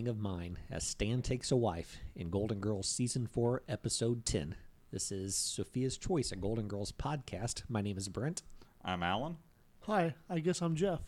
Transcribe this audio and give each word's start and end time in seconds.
gang 0.00 0.08
of 0.08 0.18
mine 0.18 0.56
as 0.70 0.82
Stan 0.82 1.20
takes 1.20 1.52
a 1.52 1.56
wife 1.56 1.98
in 2.16 2.30
Golden 2.30 2.58
Girls 2.58 2.88
Season 2.88 3.26
4, 3.26 3.64
Episode 3.68 4.24
10. 4.24 4.54
This 4.90 5.12
is 5.12 5.36
Sophia's 5.36 5.98
Choice, 5.98 6.32
a 6.32 6.36
Golden 6.36 6.68
Girls 6.68 6.90
podcast. 6.90 7.64
My 7.68 7.82
name 7.82 7.98
is 7.98 8.08
Brent. 8.08 8.40
I'm 8.82 9.02
Alan. 9.02 9.36
Hi, 9.80 10.14
I 10.30 10.38
guess 10.38 10.62
I'm 10.62 10.74
Jeff. 10.74 11.00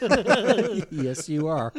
yes, 0.90 1.28
you 1.28 1.46
are. 1.46 1.72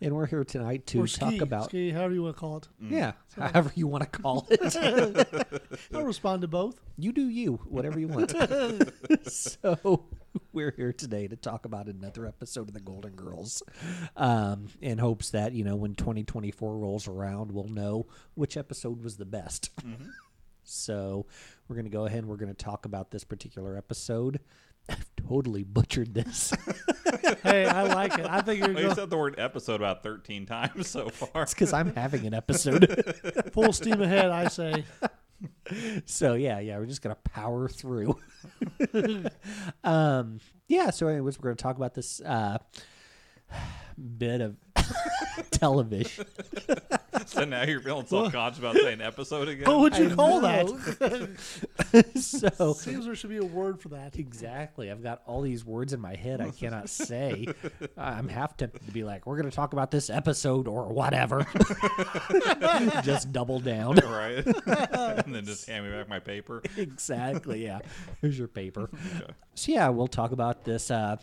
And 0.00 0.16
we're 0.16 0.24
here 0.24 0.44
tonight 0.44 0.86
to 0.86 1.02
or 1.02 1.06
talk 1.06 1.32
ski, 1.32 1.38
about. 1.40 1.64
ski, 1.64 1.90
however 1.90 2.14
you 2.14 2.22
want 2.22 2.36
to 2.36 2.40
call 2.40 2.56
it. 2.56 2.68
Mm. 2.82 2.90
Yeah, 2.92 3.12
however 3.36 3.70
you 3.74 3.86
want 3.86 4.10
to 4.10 4.18
call 4.18 4.46
it. 4.48 5.70
I'll 5.94 6.04
respond 6.04 6.40
to 6.40 6.48
both. 6.48 6.80
You 6.96 7.12
do 7.12 7.28
you, 7.28 7.60
whatever 7.66 7.98
you 7.98 8.08
want. 8.08 8.34
so 9.30 10.06
we're 10.52 10.72
here 10.76 10.92
today 10.92 11.28
to 11.28 11.36
talk 11.36 11.64
about 11.64 11.86
another 11.86 12.26
episode 12.26 12.68
of 12.68 12.74
the 12.74 12.80
Golden 12.80 13.12
Girls, 13.12 13.62
um, 14.16 14.68
in 14.80 14.98
hopes 14.98 15.30
that 15.30 15.52
you 15.52 15.64
know 15.64 15.76
when 15.76 15.94
2024 15.94 16.76
rolls 16.76 17.08
around, 17.08 17.52
we'll 17.52 17.68
know 17.68 18.06
which 18.34 18.56
episode 18.56 19.02
was 19.02 19.16
the 19.16 19.24
best. 19.24 19.70
So 20.68 21.26
we're 21.68 21.76
going 21.76 21.86
to 21.86 21.92
go 21.92 22.06
ahead 22.06 22.18
and 22.18 22.26
we're 22.28 22.38
going 22.38 22.52
to 22.52 22.64
talk 22.64 22.86
about 22.86 23.12
this 23.12 23.22
particular 23.22 23.76
episode. 23.76 24.40
I've 24.88 25.06
totally 25.28 25.62
butchered 25.62 26.12
this. 26.12 26.52
Hey, 27.44 27.66
I 27.66 27.84
like 27.84 28.18
it. 28.18 28.26
I 28.26 28.40
think 28.40 28.64
you're 28.64 28.74
Well, 28.74 28.82
you 28.82 28.94
said 28.94 29.08
the 29.08 29.16
word 29.16 29.36
episode 29.38 29.76
about 29.76 30.02
13 30.02 30.44
times 30.44 30.88
so 30.88 31.08
far. 31.08 31.44
it's 31.44 31.54
because 31.54 31.72
I'm 31.72 31.94
having 31.94 32.26
an 32.26 32.34
episode. 32.34 33.04
full 33.52 33.72
steam 33.72 34.02
ahead. 34.02 34.30
I 34.30 34.48
say. 34.48 34.84
So 36.04 36.34
yeah, 36.34 36.60
yeah, 36.60 36.78
we're 36.78 36.86
just 36.86 37.02
gonna 37.02 37.16
power 37.16 37.68
through. 37.68 38.18
um, 39.84 40.40
yeah. 40.68 40.90
So, 40.90 41.08
anyways, 41.08 41.38
we're 41.38 41.50
gonna 41.50 41.56
talk 41.56 41.76
about 41.76 41.94
this 41.94 42.20
uh, 42.20 42.58
bit 44.18 44.40
of 44.40 44.56
television. 45.50 46.26
so 47.30 47.44
now 47.44 47.62
you're 47.64 47.80
feeling 47.80 48.06
self 48.06 48.32
conscious 48.32 48.58
about 48.58 48.76
saying 48.76 49.00
episode 49.00 49.48
again. 49.48 49.66
What 49.66 49.80
would 49.80 49.96
you 49.98 50.10
I 50.10 50.14
call 50.14 50.40
know. 50.40 50.66
that? 50.76 52.16
so 52.16 52.72
Seems 52.72 53.04
there 53.06 53.14
should 53.14 53.30
be 53.30 53.38
a 53.38 53.44
word 53.44 53.80
for 53.80 53.88
that. 53.90 54.16
exactly, 54.16 54.90
I've 54.90 55.02
got 55.02 55.22
all 55.26 55.42
these 55.42 55.64
words 55.64 55.92
in 55.92 56.00
my 56.00 56.14
head 56.14 56.40
I 56.40 56.50
cannot 56.50 56.88
say. 56.90 57.46
I'm 57.96 58.28
half 58.28 58.56
tempted 58.56 58.84
to 58.86 58.92
be 58.92 59.02
like, 59.04 59.26
"We're 59.26 59.36
gonna 59.36 59.50
talk 59.50 59.72
about 59.72 59.90
this 59.90 60.08
episode 60.10 60.68
or 60.68 60.88
whatever." 60.88 61.46
just 63.02 63.32
double 63.32 63.60
down. 63.60 63.96
right? 63.96 64.46
and 65.26 65.34
then 65.34 65.44
just 65.44 65.66
hand 65.68 65.84
me 65.84 65.92
back 65.92 66.08
my 66.08 66.18
paper. 66.20 66.62
exactly. 66.76 67.64
Yeah. 67.64 67.80
Here's 68.20 68.38
your 68.38 68.48
paper. 68.48 68.90
So 69.54 69.72
yeah, 69.72 69.88
we'll 69.88 70.06
talk 70.06 70.32
about 70.32 70.64
this 70.64 70.90
uh, 70.90 71.16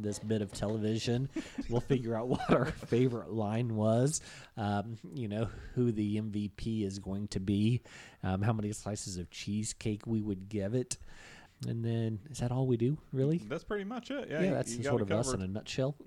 this 0.00 0.18
bit 0.18 0.42
of 0.42 0.52
television. 0.52 1.28
We'll 1.68 1.80
figure 1.80 2.16
out 2.16 2.28
what 2.28 2.50
our 2.50 2.66
favorite 2.66 3.32
line 3.32 3.76
was. 3.76 4.20
Um, 4.56 4.96
you 5.14 5.28
know 5.28 5.45
who 5.74 5.92
the 5.92 6.16
MVP 6.20 6.84
is 6.84 6.98
going 6.98 7.28
to 7.28 7.40
be. 7.40 7.82
Um, 8.22 8.42
how 8.42 8.52
many 8.52 8.72
slices 8.72 9.16
of 9.16 9.30
cheesecake 9.30 10.06
we 10.06 10.20
would 10.20 10.48
give 10.48 10.74
it. 10.74 10.96
And 11.66 11.84
then 11.84 12.18
is 12.30 12.38
that 12.38 12.52
all 12.52 12.66
we 12.66 12.76
do? 12.76 12.98
Really? 13.12 13.38
That's 13.38 13.64
pretty 13.64 13.84
much 13.84 14.10
it. 14.10 14.28
Yeah, 14.30 14.40
Yeah, 14.40 14.48
you- 14.48 14.54
that's 14.54 14.76
you 14.76 14.84
sort 14.84 15.00
of 15.02 15.10
us 15.10 15.32
in 15.32 15.42
a 15.42 15.48
nutshell. 15.48 15.94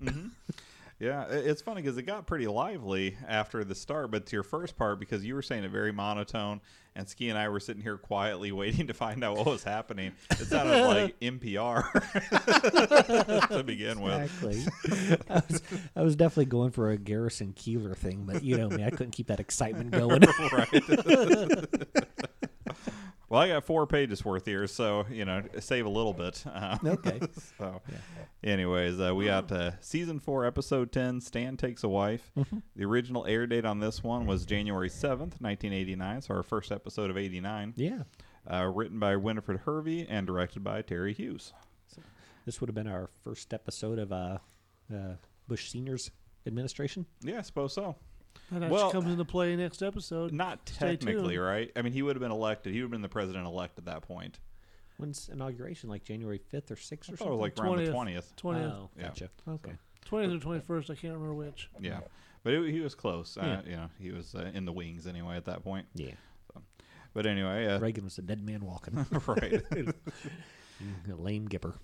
Yeah, 0.98 1.24
it's 1.30 1.62
funny 1.62 1.80
because 1.80 1.96
it 1.96 2.02
got 2.02 2.26
pretty 2.26 2.46
lively 2.46 3.16
after 3.26 3.64
the 3.64 3.74
start, 3.74 4.10
but 4.10 4.26
to 4.26 4.36
your 4.36 4.42
first 4.42 4.76
part, 4.76 5.00
because 5.00 5.24
you 5.24 5.34
were 5.34 5.40
saying 5.40 5.64
it 5.64 5.70
very 5.70 5.92
monotone, 5.92 6.60
and 6.96 7.08
Ski 7.08 7.28
and 7.28 7.38
I 7.38 7.48
were 7.48 7.60
sitting 7.60 7.82
here 7.82 7.96
quietly 7.96 8.52
waiting 8.52 8.88
to 8.88 8.94
find 8.94 9.22
out 9.24 9.36
what 9.36 9.46
was 9.46 9.64
happening. 9.64 10.12
It 10.30 10.36
sounded 10.46 10.86
like 10.86 11.18
NPR 11.20 13.48
to 13.48 13.62
begin 13.62 14.00
with. 14.00 15.24
I 15.28 15.34
was, 15.34 15.62
I 15.96 16.02
was 16.02 16.16
definitely 16.16 16.46
going 16.46 16.70
for 16.70 16.90
a 16.90 16.98
Garrison 16.98 17.52
Keillor 17.52 17.96
thing, 17.96 18.24
but 18.26 18.42
you 18.42 18.56
know 18.56 18.68
me, 18.68 18.84
I 18.84 18.90
couldn't 18.90 19.12
keep 19.12 19.28
that 19.28 19.40
excitement 19.40 19.92
going. 19.92 20.22
right. 20.52 22.06
Well, 23.30 23.40
I 23.40 23.48
got 23.48 23.64
four 23.64 23.86
pages 23.86 24.24
worth 24.24 24.44
here, 24.44 24.66
so 24.66 25.06
you 25.08 25.24
know, 25.24 25.42
save 25.60 25.86
a 25.86 25.88
little 25.88 26.12
bit. 26.12 26.44
Uh, 26.46 26.76
okay. 26.84 27.20
so, 27.58 27.80
anyways, 28.42 29.00
uh, 29.00 29.14
we 29.14 29.26
got 29.26 29.50
uh, 29.52 29.70
season 29.80 30.18
four, 30.18 30.44
episode 30.44 30.90
ten. 30.90 31.20
Stan 31.20 31.56
takes 31.56 31.84
a 31.84 31.88
wife. 31.88 32.32
The 32.74 32.84
original 32.84 33.24
air 33.26 33.46
date 33.46 33.64
on 33.64 33.78
this 33.78 34.02
one 34.02 34.26
was 34.26 34.44
January 34.44 34.88
seventh, 34.88 35.40
nineteen 35.40 35.72
eighty 35.72 35.94
nine. 35.94 36.20
So 36.20 36.34
our 36.34 36.42
first 36.42 36.72
episode 36.72 37.08
of 37.08 37.16
eighty 37.16 37.40
nine. 37.40 37.72
Yeah. 37.76 38.02
Uh, 38.50 38.64
written 38.74 38.98
by 38.98 39.14
Winifred 39.14 39.60
Hervey 39.60 40.06
and 40.08 40.26
directed 40.26 40.64
by 40.64 40.82
Terry 40.82 41.12
Hughes. 41.12 41.52
This 42.46 42.60
would 42.60 42.68
have 42.68 42.74
been 42.74 42.88
our 42.88 43.10
first 43.22 43.54
episode 43.54 44.00
of 44.00 44.10
uh, 44.10 44.38
uh, 44.92 45.14
Bush 45.46 45.70
Senior's 45.70 46.10
administration. 46.46 47.06
Yeah, 47.22 47.38
I 47.38 47.42
suppose 47.42 47.74
so. 47.74 47.94
That 48.50 48.62
actually 48.64 48.70
Well- 48.70 48.90
comes 48.92 49.06
into 49.10 49.24
play 49.24 49.54
next 49.56 49.82
episode. 49.82 50.32
Not 50.32 50.68
Stay 50.68 50.96
technically, 50.96 51.34
tuned. 51.34 51.46
right? 51.46 51.72
I 51.76 51.82
mean, 51.82 51.92
he 51.92 52.02
would 52.02 52.16
have 52.16 52.20
been 52.20 52.32
elected. 52.32 52.72
He 52.74 52.80
would 52.80 52.86
have 52.86 52.90
been 52.90 53.02
the 53.02 53.08
president 53.08 53.46
elect 53.46 53.78
at 53.78 53.84
that 53.86 54.02
point. 54.02 54.38
When's 54.96 55.28
inauguration? 55.28 55.88
Like 55.88 56.04
January 56.04 56.38
5th 56.52 56.70
or 56.70 56.76
6th 56.76 57.08
or 57.10 57.14
I 57.14 57.16
something? 57.16 57.26
it 57.28 57.30
was 57.30 57.40
like 57.40 57.58
around 57.58 57.76
the 57.78 57.84
20th. 57.90 58.36
twentieth. 58.36 58.36
20th. 58.36 58.72
Oh, 58.72 58.90
Yeah. 58.96 59.02
gotcha. 59.04 59.30
Okay. 59.48 59.72
20th 60.04 60.34
or 60.44 60.58
21st. 60.60 60.90
I 60.90 60.94
can't 60.94 61.14
remember 61.14 61.34
which. 61.34 61.70
Yeah, 61.80 62.00
but 62.42 62.52
it, 62.54 62.70
he 62.72 62.80
was 62.80 62.94
close. 62.94 63.36
Yeah. 63.40 63.58
Uh, 63.58 63.62
you 63.64 63.76
know, 63.76 63.90
he 63.98 64.10
was 64.10 64.34
uh, 64.34 64.50
in 64.52 64.64
the 64.64 64.72
wings 64.72 65.06
anyway 65.06 65.36
at 65.36 65.44
that 65.46 65.62
point. 65.62 65.86
Yeah. 65.94 66.12
But 67.14 67.26
anyway, 67.26 67.66
uh, 67.66 67.78
Reagan 67.80 68.04
was 68.04 68.18
a 68.18 68.22
dead 68.22 68.44
man 68.44 68.64
walking. 68.64 68.94
right. 69.26 69.62
a 69.72 71.14
lame 71.14 71.48
gipper. 71.48 71.74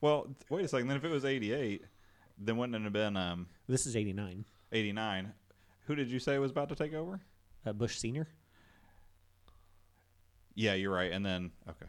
well, 0.00 0.28
wait 0.48 0.64
a 0.64 0.68
second. 0.68 0.88
Then 0.88 0.96
if 0.96 1.04
it 1.04 1.10
was 1.10 1.24
eighty-eight, 1.24 1.84
then 2.40 2.56
wouldn't 2.56 2.74
it 2.76 2.82
have 2.82 2.92
been 2.92 3.16
um, 3.16 3.46
This 3.68 3.86
is 3.86 3.94
89. 3.96 4.44
eighty-nine? 4.72 5.32
Who 5.86 5.94
did 5.94 6.08
you 6.10 6.18
say 6.18 6.38
was 6.38 6.50
about 6.50 6.68
to 6.70 6.74
take 6.74 6.94
over? 6.94 7.20
Uh, 7.66 7.72
Bush 7.72 7.98
Senior? 7.98 8.26
Yeah, 10.54 10.74
you're 10.74 10.92
right. 10.92 11.12
And 11.12 11.24
then 11.24 11.50
okay, 11.68 11.86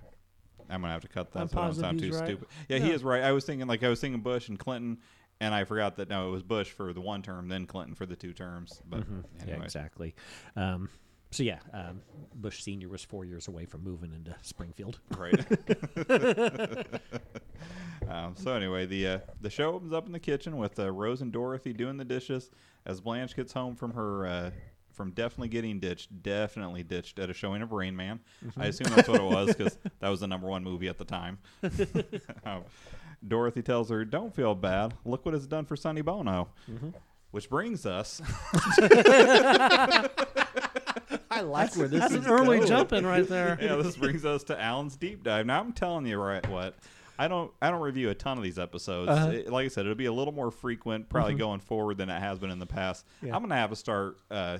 I'm 0.69 0.81
gonna 0.81 0.93
have 0.93 1.01
to 1.01 1.07
cut 1.07 1.31
that 1.33 1.39
I'm 1.39 1.47
so 1.49 1.57
I 1.57 1.61
don't 1.61 1.69
positive 1.69 1.81
sound 1.87 1.99
too 1.99 2.05
he's 2.07 2.15
right. 2.15 2.27
stupid. 2.27 2.47
Yeah, 2.69 2.77
he 2.79 2.89
No. 2.89 2.93
is 2.95 3.03
right. 3.03 3.23
I 3.23 3.31
was 3.31 3.45
thinking 3.45 3.67
like 3.67 3.83
I 3.83 3.89
was 3.89 3.99
thinking 3.99 4.21
Bush 4.21 4.49
and 4.49 4.57
Clinton, 4.59 4.99
and 5.39 5.53
I 5.53 5.63
forgot 5.63 5.97
that 5.97 6.09
no, 6.09 6.27
it 6.27 6.31
was 6.31 6.43
Bush 6.43 6.69
for 6.69 6.93
the 6.93 7.01
one 7.01 7.21
term, 7.21 7.47
then 7.47 7.65
Clinton 7.65 7.95
for 7.95 8.05
the 8.05 8.15
two 8.15 8.33
terms. 8.33 8.81
But 8.87 9.03
Yeah, 9.47 9.55
exactly. 9.61 10.15
Um, 10.55 10.89
so, 11.31 11.43
yeah, 11.43 11.59
um, 11.73 12.01
Bush 12.35 12.61
Senior 12.61 12.89
was 12.89 13.03
four 13.03 13.23
years 13.23 13.47
away 13.47 13.65
from 13.65 13.83
moving 13.83 14.11
into 14.13 14.35
Springfield. 14.41 14.99
right. 15.17 15.39
um, 18.09 18.35
so 18.35 18.53
anyway, 18.53 18.85
the 18.85 19.07
uh, 19.07 19.19
the 19.39 19.49
show 19.49 19.73
opens 19.73 19.93
up 19.93 20.05
in 20.05 20.11
the 20.11 20.19
kitchen 20.19 20.57
with 20.57 20.77
uh, 20.77 20.91
Rose 20.91 21.21
and 21.21 21.31
Dorothy 21.31 21.71
doing 21.71 21.95
the 21.95 22.05
dishes 22.05 22.51
as 22.85 22.99
Blanche 22.99 23.35
gets 23.35 23.53
home 23.53 23.75
from 23.75 23.93
her. 23.93 24.27
Uh, 24.27 24.51
from 24.91 25.11
definitely 25.11 25.47
getting 25.47 25.79
ditched, 25.79 26.21
definitely 26.21 26.83
ditched 26.83 27.17
at 27.17 27.29
a 27.29 27.33
showing 27.33 27.61
of 27.61 27.71
Rain 27.71 27.95
Man. 27.95 28.19
I 28.57 28.67
assume 28.67 28.93
that's 28.93 29.07
what 29.07 29.21
it 29.21 29.23
was 29.23 29.47
because 29.47 29.77
that 29.99 30.09
was 30.09 30.19
the 30.19 30.27
number 30.27 30.47
one 30.47 30.65
movie 30.65 30.89
at 30.89 30.97
the 30.97 31.05
time. 31.05 31.39
Um, 32.45 32.63
Dorothy 33.25 33.61
tells 33.61 33.89
her, 33.89 34.03
"Don't 34.03 34.35
feel 34.35 34.53
bad. 34.53 34.95
Look 35.05 35.25
what 35.25 35.33
it's 35.33 35.47
done 35.47 35.63
for 35.63 35.75
Sonny 35.75 36.01
Bono." 36.01 36.49
Which 37.31 37.49
brings 37.49 37.85
us 37.85 38.21
I 41.41 41.43
like 41.43 41.75
where 41.75 41.87
this 41.87 41.99
That's 41.99 42.13
is 42.13 42.25
an 42.25 42.31
early 42.31 42.57
going. 42.57 42.67
jump 42.67 42.93
in 42.93 43.05
right 43.05 43.27
there. 43.27 43.57
yeah, 43.61 43.75
this 43.77 43.97
brings 43.97 44.25
us 44.25 44.43
to 44.45 44.61
Alan's 44.61 44.95
deep 44.95 45.23
dive. 45.23 45.45
Now 45.45 45.59
I'm 45.59 45.73
telling 45.73 46.05
you 46.05 46.19
right 46.19 46.47
what. 46.49 46.75
I 47.19 47.27
don't 47.27 47.51
I 47.61 47.69
don't 47.69 47.81
review 47.81 48.09
a 48.09 48.15
ton 48.15 48.37
of 48.37 48.43
these 48.43 48.57
episodes. 48.57 49.09
Uh-huh. 49.09 49.29
It- 49.29 49.49
like 49.51 49.65
I 49.65 49.67
said, 49.67 49.81
it'll 49.85 49.93
be 49.95 50.05
a 50.05 50.13
little 50.13 50.33
more 50.33 50.49
frequent 50.49 51.07
probably 51.09 51.35
going 51.35 51.59
forward 51.59 51.97
than 51.97 52.09
it 52.09 52.19
has 52.19 52.39
been 52.39 52.49
in 52.49 52.57
the 52.59 52.65
past. 52.65 53.05
Yeah. 53.21 53.35
I'm 53.35 53.41
gonna 53.43 53.55
have 53.55 53.69
to 53.69 53.75
start 53.75 54.17
uh, 54.31 54.57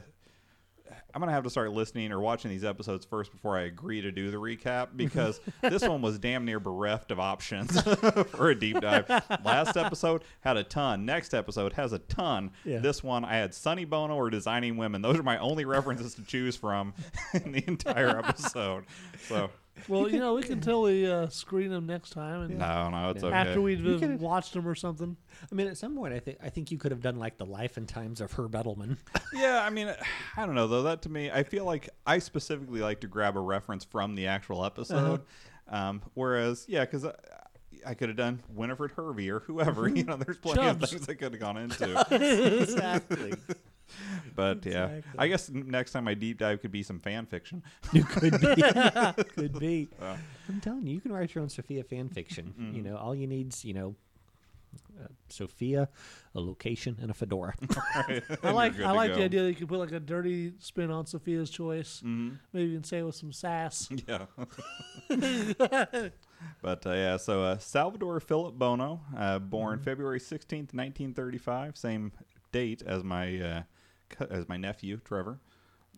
I'm 1.13 1.19
gonna 1.19 1.31
have 1.31 1.43
to 1.43 1.49
start 1.49 1.71
listening 1.71 2.11
or 2.11 2.19
watching 2.19 2.49
these 2.51 2.63
episodes 2.63 3.05
first 3.05 3.31
before 3.31 3.57
I 3.57 3.61
agree 3.63 4.01
to 4.01 4.11
do 4.11 4.31
the 4.31 4.37
recap 4.37 4.89
because 4.95 5.39
this 5.61 5.81
one 5.83 6.01
was 6.01 6.19
damn 6.19 6.45
near 6.45 6.59
bereft 6.59 7.11
of 7.11 7.19
options 7.19 7.79
for 8.31 8.49
a 8.49 8.55
deep 8.55 8.79
dive. 8.79 9.07
Last 9.43 9.77
episode 9.77 10.23
had 10.41 10.57
a 10.57 10.63
ton. 10.63 11.05
Next 11.05 11.33
episode 11.33 11.73
has 11.73 11.93
a 11.93 11.99
ton. 11.99 12.51
Yeah. 12.65 12.79
This 12.79 13.03
one 13.03 13.25
I 13.25 13.35
had 13.35 13.53
Sonny 13.53 13.85
Bono 13.85 14.15
or 14.15 14.29
Designing 14.29 14.77
Women. 14.77 15.01
Those 15.01 15.17
are 15.17 15.23
my 15.23 15.37
only 15.37 15.65
references 15.65 16.15
to 16.15 16.23
choose 16.23 16.55
from 16.55 16.93
in 17.33 17.51
the 17.51 17.63
entire 17.67 18.17
episode. 18.17 18.85
So 19.27 19.49
Well, 19.87 20.09
you 20.09 20.19
know, 20.19 20.35
we 20.35 20.43
can 20.43 20.59
totally 20.61 21.09
uh, 21.09 21.27
screen 21.29 21.69
them 21.69 21.85
next 21.85 22.11
time, 22.11 22.41
and 22.41 22.57
no, 22.59 22.89
no, 22.89 23.09
it's 23.09 23.23
okay. 23.23 23.35
after 23.35 23.61
we've 23.61 23.85
uh, 23.85 23.99
can- 23.99 24.19
watched 24.19 24.53
them 24.53 24.67
or 24.67 24.75
something. 24.75 25.17
I 25.51 25.55
mean, 25.55 25.67
at 25.67 25.77
some 25.77 25.95
point, 25.95 26.13
I 26.13 26.19
think 26.19 26.37
I 26.43 26.49
think 26.49 26.71
you 26.71 26.77
could 26.77 26.91
have 26.91 27.01
done 27.01 27.17
like 27.17 27.37
the 27.37 27.45
life 27.45 27.77
and 27.77 27.87
times 27.87 28.21
of 28.21 28.31
Herb 28.33 28.51
Edelman. 28.53 28.97
Yeah, 29.33 29.63
I 29.63 29.69
mean, 29.69 29.87
I 30.37 30.45
don't 30.45 30.55
know 30.55 30.67
though. 30.67 30.83
That 30.83 31.01
to 31.03 31.09
me, 31.09 31.31
I 31.31 31.43
feel 31.43 31.65
like 31.65 31.89
I 32.05 32.19
specifically 32.19 32.81
like 32.81 33.01
to 33.01 33.07
grab 33.07 33.37
a 33.37 33.39
reference 33.39 33.83
from 33.85 34.15
the 34.15 34.27
actual 34.27 34.65
episode. 34.65 35.21
Um, 35.67 36.01
whereas, 36.15 36.65
yeah, 36.67 36.81
because 36.81 37.05
I, 37.05 37.13
I 37.85 37.93
could 37.93 38.09
have 38.09 38.17
done 38.17 38.41
Winifred 38.53 38.91
Hervey 38.91 39.29
or 39.29 39.39
whoever. 39.39 39.87
You 39.95 40.03
know, 40.03 40.17
there's 40.17 40.37
plenty 40.37 40.67
of 40.67 40.81
things 40.81 41.07
I 41.07 41.13
could 41.13 41.33
have 41.33 41.39
gone 41.41 41.57
into. 41.57 42.05
exactly. 42.61 43.33
But 44.35 44.65
yeah, 44.65 45.01
I 45.17 45.27
guess 45.27 45.49
next 45.49 45.91
time 45.91 46.05
my 46.05 46.13
deep 46.13 46.37
dive 46.39 46.61
could 46.61 46.71
be 46.71 46.83
some 46.83 46.99
fan 46.99 47.25
fiction. 47.25 47.63
You 47.93 48.03
could 48.03 48.39
be. 48.39 48.55
could 49.35 49.59
be. 49.59 49.89
Uh, 50.01 50.15
I'm 50.49 50.61
telling 50.61 50.85
you, 50.87 50.95
you 50.95 51.01
can 51.01 51.11
write 51.11 51.33
your 51.35 51.41
own 51.43 51.49
Sophia 51.49 51.83
fan 51.83 52.09
fiction. 52.09 52.53
Mm-hmm. 52.59 52.75
You 52.75 52.81
know, 52.83 52.97
all 52.97 53.13
you 53.15 53.27
need's 53.27 53.63
you 53.65 53.73
know 53.73 53.95
uh, 55.01 55.07
Sophia, 55.29 55.89
a 56.35 56.39
location, 56.39 56.97
and 57.01 57.11
a 57.11 57.13
fedora. 57.13 57.53
I 58.43 58.51
like 58.51 58.79
I 58.79 58.91
like 58.91 59.13
the 59.13 59.23
idea 59.23 59.43
that 59.43 59.49
you 59.49 59.55
could 59.55 59.67
put 59.67 59.79
like 59.79 59.91
a 59.91 59.99
dirty 59.99 60.53
spin 60.59 60.91
on 60.91 61.05
Sophia's 61.05 61.49
choice. 61.49 61.99
hmm 61.99 62.29
Maybe 62.53 62.69
even 62.71 62.83
say 62.83 62.99
it 62.99 63.03
with 63.03 63.15
some 63.15 63.33
sass. 63.33 63.89
Yeah. 64.07 64.25
but 66.61 66.85
uh, 66.85 66.91
yeah, 66.91 67.17
so 67.17 67.43
uh, 67.43 67.57
Salvador 67.57 68.19
Philip 68.19 68.55
Bono, 68.55 69.01
uh, 69.17 69.39
born 69.39 69.75
Mm-hmm. 69.79 69.83
February 69.83 70.19
sixteenth, 70.19 70.73
nineteen 70.73 71.13
thirty-five, 71.13 71.77
same 71.77 72.11
date 72.51 72.81
as 72.85 73.03
my 73.03 73.39
uh, 73.39 73.61
cu- 73.61 73.65
as 74.29 74.47
my 74.47 74.57
nephew 74.57 74.99
Trevor. 75.03 75.39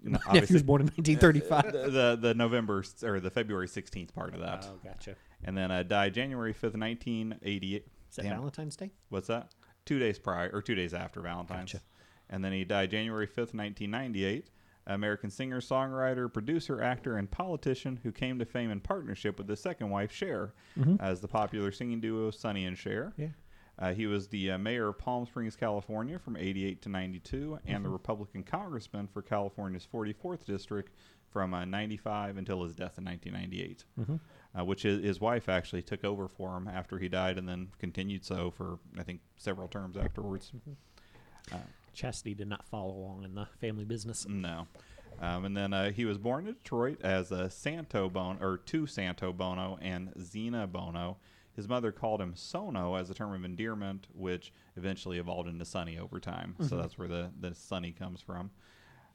N- 0.06 0.20
Nephew 0.34 0.56
was 0.56 0.64
born 0.64 0.82
in 0.82 0.88
1935. 0.96 1.72
the, 1.72 1.90
the 1.90 2.18
the 2.20 2.34
November 2.34 2.84
or 3.04 3.20
the 3.20 3.32
February 3.32 3.68
sixteenth 3.68 4.14
part 4.14 4.34
of 4.34 4.42
that, 4.42 4.66
oh, 4.70 4.80
gotcha. 4.84 5.16
and 5.46 5.58
then 5.58 5.72
I 5.72 5.84
died 5.84 6.14
January 6.14 6.54
fifth, 6.54 6.76
nineteen 6.76 7.36
eighty-eight. 7.42 7.88
Is 8.10 8.18
that 8.18 8.24
Damn. 8.24 8.38
Valentine's 8.38 8.76
Day? 8.76 8.92
What's 9.10 9.28
that? 9.28 9.52
Two 9.86 10.00
days 10.00 10.20
prior 10.20 10.50
or 10.54 10.62
two 10.62 10.76
days 10.76 10.94
after 10.94 11.22
Valentine's. 11.22 11.74
Gotcha. 11.74 11.84
And 12.30 12.44
then 12.44 12.52
he 12.52 12.64
died 12.64 12.92
January 12.92 13.28
5th, 13.28 13.54
1998. 13.54 14.50
American 14.88 15.30
singer, 15.30 15.62
songwriter, 15.62 16.32
producer, 16.32 16.82
actor, 16.82 17.18
and 17.18 17.32
politician 17.32 18.00
who 18.04 18.12
came 18.12 18.38
to 18.40 18.46
fame 18.46 18.70
in 18.70 18.82
partnership 18.82 19.38
with 19.38 19.48
his 19.48 19.62
second 19.62 19.90
wife, 19.90 20.12
Cher, 20.12 20.54
mm-hmm. 20.78 20.98
as 21.00 21.22
the 21.22 21.28
popular 21.28 21.72
singing 21.72 22.02
duo 22.02 22.32
Sonny 22.32 22.66
and 22.66 22.78
Cher. 22.78 23.14
Yeah. 23.18 23.28
Uh, 23.80 23.94
he 23.94 24.06
was 24.06 24.28
the 24.28 24.52
uh, 24.52 24.58
mayor 24.58 24.90
of 24.90 25.00
Palm 25.00 25.26
Springs, 25.26 25.56
California 25.56 26.20
from 26.20 26.38
88 26.38 26.82
to 26.84 26.90
92, 26.90 27.60
and 27.66 27.84
the 27.84 27.90
Republican 27.90 28.44
congressman 28.44 29.08
for 29.08 29.22
California's 29.22 29.88
44th 29.92 30.46
district 30.46 30.94
from 31.32 31.54
uh, 31.56 31.66
95 31.66 32.38
until 32.38 32.64
his 32.64 32.76
death 32.76 33.00
in 33.00 33.06
1998, 33.06 33.84
uh, 34.60 34.64
which 34.64 34.84
his, 34.84 35.04
his 35.04 35.20
wife 35.20 35.50
actually 35.50 35.82
took 35.82 36.04
over 36.04 36.28
for 36.28 36.56
him 36.56 36.68
after 36.68 37.00
he 37.00 37.10
died 37.10 37.40
and 37.40 37.50
then 37.50 37.70
continued 37.80 38.24
so 38.24 38.52
for, 38.52 38.78
I 39.00 39.02
think, 39.04 39.22
several 39.38 39.68
terms 39.68 39.98
afterwards. 39.98 40.52
Chastity 41.94 42.36
did 42.36 42.48
not 42.48 42.68
follow 42.68 42.94
along 42.94 43.24
in 43.24 43.34
the 43.34 43.48
family 43.60 43.86
business. 43.86 44.28
No. 44.28 44.68
Um, 45.20 45.46
and 45.46 45.56
then 45.58 45.74
uh, 45.74 45.92
he 45.92 46.06
was 46.06 46.18
born 46.18 46.48
in 46.48 46.54
Detroit 46.54 47.00
as 47.04 47.32
a 47.32 47.50
Santo 47.50 48.10
Bono, 48.10 48.40
or 48.42 48.58
to 48.58 48.88
Santo 48.88 49.32
Bono 49.32 49.78
and 49.82 50.12
Zena 50.22 50.68
Bono. 50.68 51.18
His 51.56 51.68
mother 51.68 51.92
called 51.92 52.20
him 52.20 52.34
Sono 52.36 52.96
as 52.96 53.10
a 53.10 53.14
term 53.14 53.34
of 53.34 53.46
endearment, 53.46 54.08
which 54.14 54.52
eventually 54.76 55.20
evolved 55.20 55.48
into 55.48 55.66
Sonny 55.66 56.00
over 56.00 56.20
time. 56.20 56.56
So 56.68 56.78
that's 56.78 56.98
where 56.98 57.08
the, 57.08 57.32
the 57.40 57.54
Sonny 57.54 57.92
comes 57.92 58.22
from. 58.22 58.50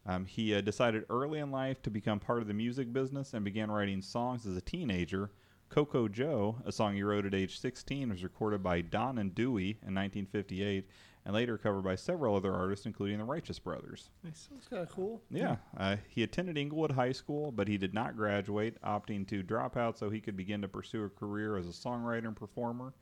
Um, 0.07 0.25
he 0.25 0.55
uh, 0.55 0.61
decided 0.61 1.05
early 1.11 1.41
in 1.41 1.51
life 1.51 1.83
to 1.83 1.91
become 1.91 2.21
part 2.21 2.41
of 2.41 2.49
the 2.49 2.55
music 2.55 2.93
business 2.93 3.35
and 3.35 3.45
began 3.45 3.71
writing 3.71 4.01
songs 4.01 4.47
as 4.47 4.57
a 4.57 4.61
teenager. 4.61 5.31
Koko 5.69 6.09
Joe, 6.09 6.57
a 6.65 6.73
song 6.73 6.95
he 6.95 7.03
wrote 7.03 7.27
at 7.27 7.35
age 7.35 7.59
16, 7.59 8.09
was 8.09 8.23
recorded 8.23 8.63
by 8.63 8.81
Don 8.81 9.19
and 9.19 9.35
Dewey 9.35 9.79
in 9.87 9.95
1958 9.95 10.89
and 11.25 11.35
later 11.35 11.59
covered 11.59 11.83
by 11.83 11.95
several 11.97 12.35
other 12.37 12.55
artists, 12.55 12.87
including 12.87 13.19
the 13.19 13.25
Righteous 13.25 13.59
Brothers. 13.59 14.11
That's 14.25 14.49
kind 14.71 14.83
of 14.83 14.91
cool. 14.91 15.23
Yeah, 15.31 15.57
uh, 15.77 15.97
he 16.09 16.23
attended 16.23 16.57
Inglewood 16.57 16.93
High 16.93 17.13
School, 17.13 17.53
but 17.53 17.69
he 17.69 17.77
did 17.79 17.93
not 17.95 18.17
graduate, 18.17 18.81
opting 18.83 19.27
to 19.29 19.43
drop 19.43 19.77
out 19.77 19.99
so 19.99 20.11
he 20.11 20.21
could 20.21 20.37
begin 20.37 20.63
to 20.63 20.69
pursue 20.69 21.05
a 21.05 21.11
career 21.11 21.57
as 21.57 21.67
a 21.67 21.73
songwriter 21.73 22.27
and 22.27 22.37
performer. 22.37 22.95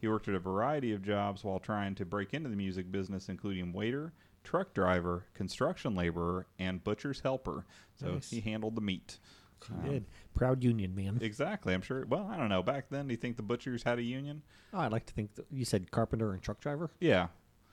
He 0.00 0.08
worked 0.08 0.28
at 0.28 0.34
a 0.34 0.38
variety 0.40 0.92
of 0.92 1.02
jobs 1.02 1.42
while 1.44 1.58
trying 1.58 1.94
to 1.96 2.04
break 2.04 2.32
into 2.34 2.48
the 2.48 2.56
music 2.56 2.90
business, 2.92 3.28
including 3.28 3.72
waiter, 3.72 4.12
truck 4.44 4.72
driver, 4.72 5.26
construction 5.34 5.94
laborer, 5.96 6.46
and 6.58 6.82
butcher's 6.84 7.20
helper. 7.20 7.66
So 7.96 8.14
Nice. 8.14 8.30
he 8.30 8.40
handled 8.40 8.76
the 8.76 8.80
meat. 8.80 9.18
He 9.66 9.74
Um, 9.74 9.82
did. 9.90 10.04
Proud 10.34 10.62
union 10.62 10.94
man. 10.94 11.18
Exactly. 11.20 11.74
I'm 11.74 11.82
sure. 11.82 12.06
Well, 12.06 12.28
I 12.28 12.36
don't 12.36 12.48
know. 12.48 12.62
Back 12.62 12.90
then, 12.90 13.08
do 13.08 13.12
you 13.12 13.16
think 13.16 13.36
the 13.36 13.42
butchers 13.42 13.82
had 13.82 13.98
a 13.98 14.02
union? 14.02 14.42
Oh, 14.72 14.78
I'd 14.78 14.92
like 14.92 15.06
to 15.06 15.12
think 15.14 15.34
that 15.34 15.46
you 15.50 15.64
said 15.64 15.90
carpenter 15.90 16.32
and 16.32 16.40
truck 16.40 16.60
driver. 16.60 16.92
Yeah. 17.00 17.26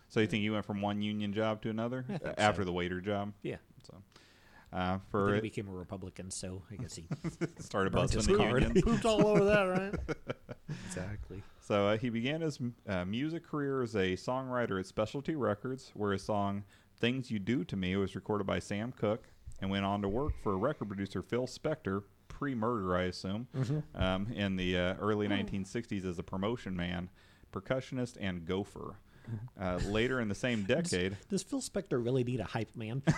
So 0.10 0.20
you 0.20 0.28
think 0.28 0.44
you 0.44 0.54
went 0.54 0.66
from 0.66 0.82
one 0.82 1.02
union 1.02 1.34
job 1.34 1.62
to 1.64 1.70
another 1.70 2.06
after 2.38 2.62
so. 2.62 2.66
the 2.66 2.72
waiter 2.72 3.02
job? 3.02 3.34
Yeah. 3.42 3.58
So 3.84 3.96
uh, 4.74 5.00
for 5.10 5.36
he 5.36 5.42
became 5.42 5.68
a 5.68 5.72
Republican, 5.72 6.32
so 6.32 6.62
I 6.72 6.76
guess 6.76 6.96
he 6.96 7.08
started 7.60 7.94
busting 7.94 8.22
the 8.22 8.36
card. 8.36 8.76
Pooped 8.84 9.06
all 9.06 9.28
over 9.28 9.44
that, 9.46 9.64
right? 9.64 10.18
exactly. 10.86 11.42
So 11.62 11.88
uh, 11.88 11.98
he 11.98 12.10
began 12.10 12.42
his 12.42 12.60
uh, 12.88 13.06
music 13.06 13.46
career 13.46 13.82
as 13.82 13.96
a 13.96 14.14
songwriter 14.14 14.80
at 14.80 14.86
Specialty 14.86 15.36
Records, 15.36 15.92
where 15.94 16.12
his 16.12 16.24
song 16.24 16.64
"Things 17.00 17.32
You 17.32 17.40
Do 17.40 17.64
to 17.64 17.76
Me" 17.76 17.96
was 17.96 18.16
recorded 18.16 18.46
by 18.46 18.60
Sam 18.60 18.92
Cooke, 18.92 19.28
and 19.62 19.72
went 19.72 19.86
on 19.86 20.02
to 20.02 20.10
work 20.10 20.34
for 20.44 20.58
record 20.58 20.88
producer 20.88 21.22
Phil 21.22 21.48
Spector, 21.48 22.04
pre-murder, 22.28 22.96
I 22.96 23.04
assume, 23.04 23.48
um, 23.96 24.28
in 24.36 24.58
the 24.58 24.78
uh, 24.78 24.94
early 24.96 25.28
1960s 25.28 26.06
as 26.06 26.20
a 26.20 26.24
promotion 26.24 26.76
man, 26.76 27.10
percussionist, 27.54 28.18
and 28.20 28.46
gopher. 28.46 28.98
Uh, 29.60 29.80
later 29.88 30.20
in 30.20 30.28
the 30.28 30.36
same 30.36 30.64
decade, 30.68 31.18
Does 31.30 31.44
Phil 31.44 31.62
Spector 31.62 32.04
really 32.04 32.24
need 32.24 32.40
a 32.40 32.46
hype 32.46 32.76
man? 32.76 33.02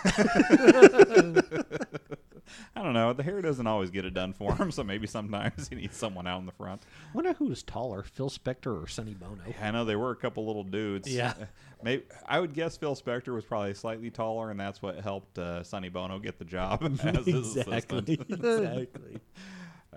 I 2.76 2.82
don't 2.82 2.94
know. 2.94 3.12
The 3.14 3.24
hair 3.24 3.42
doesn't 3.42 3.68
always 3.68 3.90
get 3.92 4.06
it 4.06 4.14
done 4.14 4.34
for 4.34 4.56
him, 4.56 4.72
so 4.72 4.84
maybe 4.84 5.06
sometimes 5.08 5.68
he 5.68 5.76
needs 5.76 5.98
someone 5.98 6.28
out 6.28 6.40
in 6.40 6.46
the 6.46 6.52
front. 6.54 6.82
wonder 7.14 7.34
who 7.34 7.46
was 7.46 7.62
taller, 7.64 8.04
Phil 8.04 8.30
Spector 8.30 8.82
or 8.84 8.88
Sonny 8.88 9.14
Bono? 9.14 9.42
I 9.62 9.72
know 9.72 9.84
they 9.84 9.96
were 9.96 10.12
a 10.12 10.16
couple 10.16 10.46
little 10.46 10.64
dudes. 10.64 11.12
Yeah. 11.14 11.34
Uh, 11.40 11.46
Maybe 11.84 12.04
I 12.26 12.40
would 12.40 12.54
guess 12.54 12.78
Phil 12.78 12.96
Spector 12.96 13.34
was 13.36 13.46
probably 13.46 13.74
slightly 13.74 14.10
taller, 14.10 14.50
and 14.50 14.60
that's 14.60 14.82
what 14.82 15.00
helped 15.00 15.38
uh, 15.38 15.62
Sonny 15.64 15.90
Bono 15.90 16.20
get 16.20 16.40
the 16.40 16.46
job 16.46 16.82
as 17.04 17.26
his 17.26 17.58
exactly. 17.58 18.00
assistant. 18.00 18.30
exactly. 18.32 19.20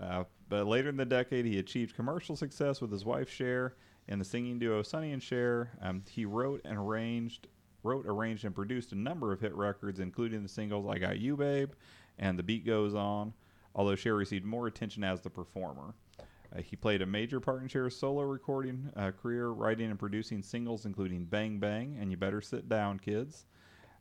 Uh, 0.00 0.24
but 0.48 0.66
later 0.66 0.88
in 0.88 0.96
the 0.96 1.04
decade, 1.04 1.44
he 1.46 1.58
achieved 1.58 1.94
commercial 1.94 2.34
success 2.36 2.80
with 2.80 2.90
his 2.90 3.04
wife 3.04 3.30
Cher 3.30 3.74
in 4.08 4.18
the 4.18 4.24
singing 4.24 4.58
duo 4.58 4.82
Sonny 4.82 5.12
and 5.12 5.22
Cher. 5.22 5.70
Um, 5.80 6.02
he 6.08 6.24
wrote 6.24 6.60
and 6.64 6.78
arranged, 6.78 7.48
wrote, 7.82 8.06
arranged, 8.06 8.44
and 8.44 8.54
produced 8.54 8.92
a 8.92 8.96
number 8.96 9.32
of 9.32 9.40
hit 9.40 9.54
records, 9.54 10.00
including 10.00 10.42
the 10.42 10.48
singles 10.48 10.86
"I 10.88 10.98
Got 10.98 11.18
You, 11.18 11.36
Babe" 11.36 11.72
and 12.18 12.38
"The 12.38 12.42
Beat 12.42 12.66
Goes 12.66 12.94
On." 12.94 13.32
Although 13.74 13.94
Cher 13.94 14.14
received 14.14 14.44
more 14.44 14.66
attention 14.66 15.04
as 15.04 15.20
the 15.20 15.30
performer. 15.30 15.94
Uh, 16.54 16.60
he 16.60 16.74
played 16.74 17.02
a 17.02 17.06
major 17.06 17.38
part 17.38 17.62
in 17.62 17.68
Cher's 17.68 17.96
solo 17.96 18.22
recording 18.22 18.90
uh, 18.96 19.12
career, 19.12 19.50
writing 19.50 19.90
and 19.90 19.98
producing 19.98 20.42
singles 20.42 20.86
including 20.86 21.24
Bang 21.24 21.58
Bang 21.58 21.96
and 22.00 22.10
You 22.10 22.16
Better 22.16 22.40
Sit 22.40 22.68
Down, 22.68 22.98
Kids. 22.98 23.46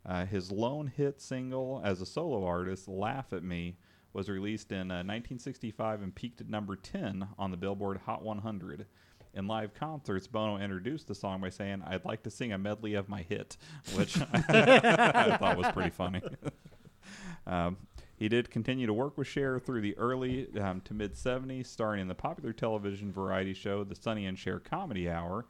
Uh, 0.06 0.25
his 0.25 0.51
lone 0.51 0.88
hit 0.88 1.22
single 1.22 1.82
as 1.84 2.01
a 2.01 2.06
solo 2.06 2.46
artist, 2.46 2.88
Laugh 2.88 3.34
at 3.34 3.44
Me, 3.44 3.77
was 4.13 4.29
released 4.29 4.72
in 4.72 4.89
uh, 4.91 5.03
1965 5.06 6.01
and 6.01 6.15
peaked 6.15 6.41
at 6.41 6.50
number 6.50 6.75
10 6.75 7.27
on 7.38 7.51
the 7.51 7.58
Billboard 7.58 7.98
Hot 8.06 8.24
100. 8.24 8.88
In 9.33 9.48
live 9.48 9.74
concerts, 9.74 10.27
Bono 10.27 10.57
introduced 10.57 11.07
the 11.07 11.15
song 11.15 11.41
by 11.41 11.50
saying, 11.50 11.83
I'd 11.86 12.05
like 12.05 12.24
to 12.24 12.31
sing 12.31 12.51
a 12.51 12.57
medley 12.57 12.95
of 12.95 13.07
my 13.07 13.21
hit, 13.21 13.57
which 13.95 14.19
I 14.33 15.38
thought 15.39 15.57
was 15.57 15.71
pretty 15.71 15.91
funny. 15.91 16.21
Um, 17.48 17.77
he 18.15 18.27
did 18.29 18.51
continue 18.51 18.86
to 18.86 18.93
work 18.93 19.17
with 19.17 19.25
Cher 19.27 19.59
through 19.59 19.81
the 19.81 19.98
early 19.98 20.48
um, 20.59 20.81
to 20.81 20.93
mid 20.93 21.15
70s, 21.15 21.65
starring 21.65 22.01
in 22.01 22.07
the 22.07 22.13
popular 22.13 22.53
television 22.53 23.12
variety 23.12 23.53
show 23.53 23.83
The 23.83 23.95
Sonny 23.95 24.25
and 24.27 24.38
Cher 24.38 24.59
Comedy 24.59 25.09
Hour 25.09 25.45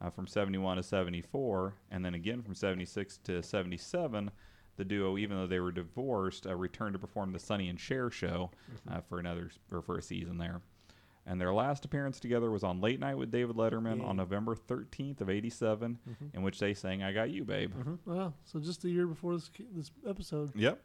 uh, 0.00 0.10
from 0.10 0.26
71 0.26 0.78
to 0.78 0.82
74, 0.82 1.74
and 1.90 2.04
then 2.04 2.14
again 2.14 2.42
from 2.42 2.54
76 2.54 3.18
to 3.18 3.42
77. 3.42 4.30
The 4.76 4.84
duo, 4.84 5.16
even 5.18 5.36
though 5.36 5.46
they 5.46 5.60
were 5.60 5.70
divorced, 5.70 6.46
uh, 6.46 6.56
returned 6.56 6.94
to 6.94 6.98
perform 6.98 7.30
the 7.32 7.38
Sonny 7.38 7.68
and 7.68 7.78
Cher 7.78 8.10
show 8.10 8.50
uh, 8.90 9.00
for 9.02 9.20
another 9.20 9.50
or 9.70 9.82
for 9.82 9.98
a 9.98 10.02
season 10.02 10.38
there. 10.38 10.62
And 11.26 11.40
their 11.40 11.54
last 11.54 11.86
appearance 11.86 12.20
together 12.20 12.50
was 12.50 12.62
on 12.62 12.82
Late 12.82 13.00
Night 13.00 13.16
with 13.16 13.30
David 13.30 13.56
Letterman 13.56 14.00
Yay. 14.00 14.04
on 14.04 14.16
November 14.18 14.54
13th 14.54 15.22
of 15.22 15.30
87, 15.30 15.98
in 16.34 16.42
which 16.42 16.58
they 16.58 16.74
sang 16.74 17.02
"I 17.02 17.12
Got 17.14 17.30
You, 17.30 17.44
Babe." 17.44 17.72
Wow. 18.04 18.34
So 18.44 18.58
just 18.60 18.84
a 18.84 18.90
year 18.90 19.06
before 19.06 19.32
this 19.34 19.50
this 19.74 19.90
episode. 20.06 20.54
Yep. 20.54 20.82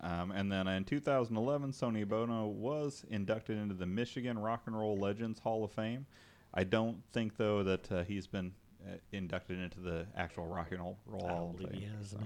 Um, 0.00 0.30
and 0.32 0.52
then 0.52 0.68
in 0.68 0.84
2011, 0.84 1.72
Sonny 1.72 2.04
Bono 2.04 2.46
was 2.46 3.04
inducted 3.10 3.56
into 3.58 3.74
the 3.74 3.86
Michigan 3.86 4.38
Rock 4.38 4.62
and 4.66 4.78
Roll 4.78 4.96
Legends 4.96 5.38
Hall 5.40 5.64
of 5.64 5.72
Fame. 5.72 6.06
I 6.52 6.62
don't 6.64 7.02
think 7.12 7.36
though 7.36 7.64
that 7.64 7.90
uh, 7.90 8.04
he's 8.04 8.26
been 8.28 8.52
uh, 8.86 8.96
inducted 9.12 9.58
into 9.58 9.80
the 9.80 10.06
actual 10.16 10.46
Rock 10.46 10.68
and 10.70 10.80
Roll, 10.80 10.98
Hall 11.10 11.54
of 11.58 11.68
Fame. 11.68 11.80
he 11.80 11.88
has. 11.98 12.10
so. 12.10 12.18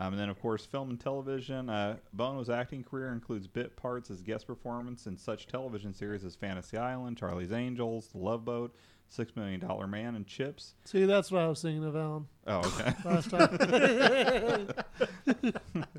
No. 0.00 0.06
Um, 0.06 0.12
and 0.14 0.20
then, 0.20 0.28
of 0.30 0.40
course, 0.40 0.64
film 0.64 0.90
and 0.90 0.98
television. 0.98 1.68
Uh, 1.68 1.96
Bono's 2.12 2.48
acting 2.50 2.82
career 2.82 3.12
includes 3.12 3.46
bit 3.46 3.76
parts 3.76 4.10
as 4.10 4.22
guest 4.22 4.46
performance 4.46 5.06
in 5.06 5.16
such 5.16 5.46
television 5.46 5.92
series 5.92 6.24
as 6.24 6.34
Fantasy 6.34 6.76
Island, 6.78 7.16
Charlie's 7.18 7.52
Angels, 7.52 8.08
The 8.08 8.18
Love 8.18 8.44
Boat, 8.44 8.74
Six 9.08 9.34
Million 9.36 9.60
Dollar 9.60 9.86
Man, 9.86 10.14
and 10.14 10.26
Chips. 10.26 10.74
See, 10.84 11.04
that's 11.04 11.30
what 11.30 11.42
I 11.42 11.48
was 11.48 11.60
thinking 11.60 11.84
of 11.84 11.96
Alan 11.96 12.26
Oh, 12.46 12.58
okay. 12.58 12.94
last 13.04 13.30
time, 13.30 13.58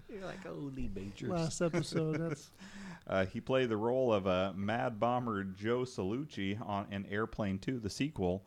You're 0.10 0.26
like 0.26 0.46
holy 0.46 0.90
majors. 0.96 1.30
last 1.30 1.62
episode. 1.62 2.20
That's 2.20 2.50
Uh, 3.08 3.26
he 3.26 3.42
played 3.42 3.68
the 3.68 3.76
role 3.76 4.14
of 4.14 4.28
uh, 4.28 4.54
Mad 4.56 5.00
Bomber 5.00 5.44
Joe 5.44 5.80
Salucci 5.82 6.56
on 6.66 6.86
in 6.92 7.06
Airplane 7.08 7.58
2, 7.58 7.80
the 7.80 7.90
sequel, 7.90 8.46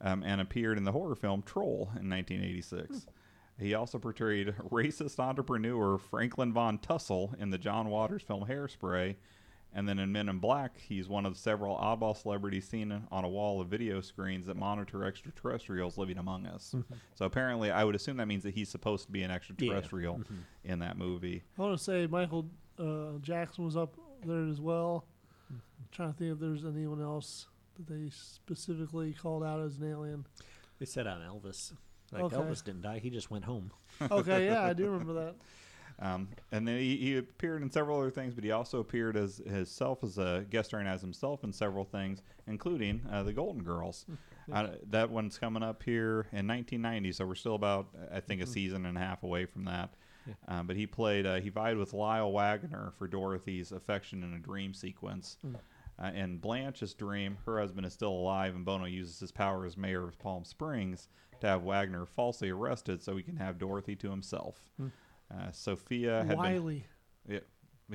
um, 0.00 0.22
and 0.22 0.40
appeared 0.40 0.78
in 0.78 0.84
the 0.84 0.92
horror 0.92 1.16
film 1.16 1.42
Troll 1.42 1.90
in 2.00 2.08
1986. 2.08 3.04
He 3.58 3.74
also 3.74 3.98
portrayed 3.98 4.54
racist 4.70 5.18
entrepreneur 5.18 5.96
Franklin 5.98 6.52
Von 6.52 6.78
Tussle 6.78 7.34
in 7.38 7.50
the 7.50 7.58
John 7.58 7.88
Waters 7.88 8.22
film 8.22 8.44
Hairspray, 8.46 9.16
And 9.72 9.88
then 9.88 9.98
in 9.98 10.12
Men 10.12 10.28
in 10.28 10.38
Black, 10.38 10.78
he's 10.78 11.08
one 11.08 11.24
of 11.26 11.36
several 11.38 11.76
oddball 11.76 12.16
celebrities 12.16 12.68
seen 12.68 13.06
on 13.10 13.24
a 13.24 13.28
wall 13.28 13.60
of 13.60 13.68
video 13.68 14.00
screens 14.00 14.46
that 14.46 14.56
monitor 14.56 15.04
extraterrestrials 15.04 15.96
living 15.98 16.18
among 16.18 16.46
us. 16.46 16.72
Mm-hmm. 16.74 16.94
So 17.14 17.24
apparently, 17.24 17.70
I 17.70 17.84
would 17.84 17.94
assume 17.94 18.16
that 18.18 18.26
means 18.26 18.42
that 18.44 18.54
he's 18.54 18.68
supposed 18.68 19.06
to 19.06 19.12
be 19.12 19.22
an 19.22 19.30
extraterrestrial 19.30 20.18
Mm-hmm. 20.18 20.34
in 20.64 20.78
that 20.80 20.96
movie. 20.98 21.42
I 21.58 21.62
want 21.62 21.76
to 21.78 21.82
say 21.82 22.06
Michael 22.06 22.46
uh, 22.78 23.18
Jackson 23.22 23.64
was 23.64 23.76
up 23.76 23.94
there 24.24 24.46
as 24.46 24.60
well. 24.60 25.06
trying 25.92 26.12
to 26.12 26.18
think 26.18 26.32
if 26.32 26.38
there's 26.40 26.64
anyone 26.64 27.00
else 27.02 27.46
that 27.76 27.86
they 27.86 28.10
specifically 28.10 29.12
called 29.14 29.42
out 29.44 29.60
as 29.60 29.76
an 29.78 29.90
alien. 29.90 30.26
They 30.78 30.86
said 30.86 31.06
on 31.06 31.20
Elvis. 31.20 31.72
Like 32.12 32.24
Okay. 32.24 32.36
Elvis 32.36 32.62
didn't 32.64 32.82
die; 32.82 32.98
he 32.98 33.10
just 33.10 33.30
went 33.30 33.44
home. 33.44 33.70
Okay, 34.10 34.46
yeah, 34.46 34.62
I 34.62 34.72
do 34.72 34.84
remember 34.90 35.12
that. 35.14 35.34
Um, 35.98 36.28
and 36.52 36.68
then 36.68 36.78
he, 36.78 36.96
he 36.98 37.16
appeared 37.16 37.62
in 37.62 37.70
several 37.70 37.98
other 37.98 38.10
things, 38.10 38.34
but 38.34 38.44
he 38.44 38.50
also 38.50 38.80
appeared 38.80 39.16
as 39.16 39.38
himself 39.38 40.04
as 40.04 40.18
a 40.18 40.44
guest 40.50 40.68
starring 40.68 40.86
as 40.86 41.00
himself 41.00 41.42
in 41.42 41.52
several 41.54 41.84
things, 41.84 42.20
including 42.46 43.00
uh, 43.10 43.22
the 43.22 43.32
Golden 43.32 43.62
Girls. 43.62 44.04
Uh, 44.52 44.68
that 44.90 45.10
one's 45.10 45.38
coming 45.38 45.64
up 45.64 45.82
here 45.82 46.28
in 46.30 46.46
1990, 46.46 47.10
so 47.10 47.26
we're 47.26 47.34
still 47.34 47.56
about 47.56 47.88
I 48.14 48.20
think 48.20 48.40
a 48.40 48.46
season 48.46 48.86
and 48.86 48.96
a 48.96 49.00
half 49.00 49.24
away 49.24 49.44
from 49.44 49.64
that. 49.64 49.94
Um, 50.46 50.68
but 50.68 50.76
he 50.76 50.86
played 50.86 51.26
uh, 51.26 51.40
he 51.40 51.48
vied 51.48 51.76
with 51.76 51.92
Lyle 51.92 52.30
Wagner 52.30 52.92
for 52.96 53.08
Dorothy's 53.08 53.72
affection 53.72 54.22
in 54.22 54.34
a 54.34 54.38
dream 54.38 54.72
sequence. 54.72 55.36
Uh, 56.02 56.10
in 56.14 56.36
Blanche's 56.38 56.92
dream, 56.94 57.38
her 57.46 57.58
husband 57.60 57.86
is 57.86 57.92
still 57.92 58.12
alive, 58.12 58.54
and 58.54 58.64
Bono 58.64 58.84
uses 58.84 59.18
his 59.20 59.32
power 59.32 59.64
as 59.64 59.76
mayor 59.76 60.06
of 60.06 60.18
Palm 60.18 60.44
Springs 60.44 61.08
to 61.40 61.46
have 61.46 61.62
Wagner 61.62 62.04
falsely 62.06 62.50
arrested 62.50 63.02
so 63.02 63.16
he 63.16 63.22
can 63.22 63.36
have 63.36 63.58
Dorothy 63.58 63.96
to 63.96 64.10
himself. 64.10 64.60
Uh, 64.80 65.50
Sophia 65.52 66.24
had 66.28 66.36
been, 66.36 66.64
yeah, 67.28 67.38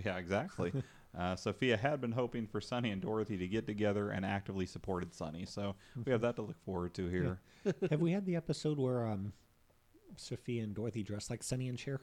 yeah, 0.03 0.17
exactly. 0.17 0.73
uh, 1.17 1.35
Sophia 1.35 1.77
had 1.77 2.01
been 2.01 2.11
hoping 2.11 2.47
for 2.47 2.59
Sonny 2.59 2.89
and 2.91 3.01
Dorothy 3.01 3.37
to 3.37 3.47
get 3.47 3.65
together 3.67 4.09
and 4.09 4.25
actively 4.25 4.65
supported 4.65 5.13
Sonny. 5.13 5.45
So 5.45 5.75
we 6.05 6.11
have 6.11 6.21
that 6.21 6.35
to 6.37 6.41
look 6.41 6.59
forward 6.65 6.93
to 6.95 7.07
here. 7.07 7.39
Have 7.91 8.01
we 8.01 8.11
had 8.11 8.25
the 8.25 8.35
episode 8.35 8.79
where 8.79 9.05
um, 9.05 9.33
Sophia 10.17 10.63
and 10.63 10.73
Dorothy 10.73 11.03
dressed 11.03 11.29
like 11.29 11.43
Sonny 11.43 11.67
and 11.69 11.79
Cher? 11.79 12.01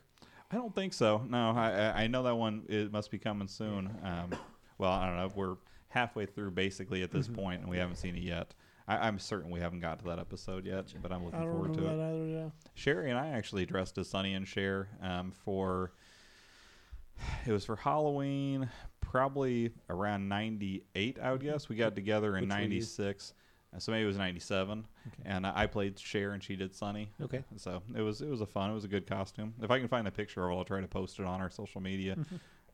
I 0.51 0.55
don't 0.57 0.75
think 0.75 0.93
so. 0.93 1.25
No, 1.29 1.51
I, 1.51 1.71
I- 1.73 2.03
I 2.05 2.07
know 2.07 2.23
that 2.23 2.37
one 2.37 2.63
it 2.69 2.93
must 2.93 3.11
be 3.11 3.19
coming 3.19 3.49
soon. 3.49 3.91
Um, 4.03 4.31
well, 4.79 4.93
I 4.93 5.07
don't 5.07 5.17
know. 5.17 5.33
We're 5.35 5.57
halfway 5.89 6.27
through 6.27 6.51
basically 6.53 7.03
at 7.03 7.11
this 7.11 7.29
point, 7.29 7.61
and 7.63 7.71
we 7.71 7.79
haven't 7.79 7.97
seen 7.97 8.17
it 8.17 8.23
yet. 8.23 8.55
I, 8.87 9.07
I'm 9.07 9.19
certain 9.19 9.51
we 9.51 9.61
haven't 9.61 9.81
got 9.81 9.99
to 10.01 10.05
that 10.07 10.19
episode 10.19 10.65
yet, 10.65 10.93
but 11.03 11.13
I'm 11.13 11.23
I 11.23 11.25
looking 11.27 11.41
don't 11.41 11.51
forward 11.53 11.75
to 11.75 11.81
that 11.83 11.99
it. 11.99 12.15
either. 12.15 12.27
Yeah. 12.27 12.49
Sherry 12.75 13.11
and 13.11 13.19
I 13.19 13.29
actually 13.29 13.67
dressed 13.67 13.99
as 13.99 14.09
Sonny 14.09 14.35
and 14.35 14.47
Cher 14.47 14.89
um, 15.03 15.33
for. 15.45 15.93
It 17.47 17.53
was 17.53 17.65
for 17.65 17.75
Halloween, 17.75 18.69
probably 19.01 19.73
around 19.91 20.29
'98. 20.29 21.19
I 21.21 21.33
would 21.33 21.43
guess 21.43 21.69
we 21.69 21.75
got 21.77 21.95
together 21.95 22.37
in 22.37 22.43
Which 22.43 22.51
'96, 22.51 23.35
uh, 23.75 23.79
so 23.81 23.91
maybe 23.91 24.05
it 24.05 24.07
was 24.07 24.17
'97, 24.17 24.87
and 25.25 25.47
I 25.47 25.53
I 25.63 25.67
played 25.67 25.99
Cher 25.99 26.33
and 26.33 26.43
she 26.43 26.55
did 26.55 26.75
Sonny. 26.75 27.11
Okay. 27.21 27.43
So 27.57 27.83
it 27.97 28.03
was 28.03 28.21
it 28.21 28.29
was 28.29 28.41
a 28.41 28.47
fun. 28.47 28.71
It 28.71 28.75
was 28.75 28.85
a 28.85 28.89
good 28.89 29.07
costume. 29.07 29.53
If 29.61 29.71
I 29.71 29.81
can 29.81 29.89
find 29.89 30.07
a 30.07 30.13
picture 30.13 30.45
of 30.45 30.53
it, 30.53 30.55
I'll 30.59 30.65
try 30.65 30.81
to 30.81 30.87
post 30.87 31.19
it 31.19 31.27
on 31.27 31.41
our 31.41 31.51
social 31.51 31.81
media. 31.81 32.17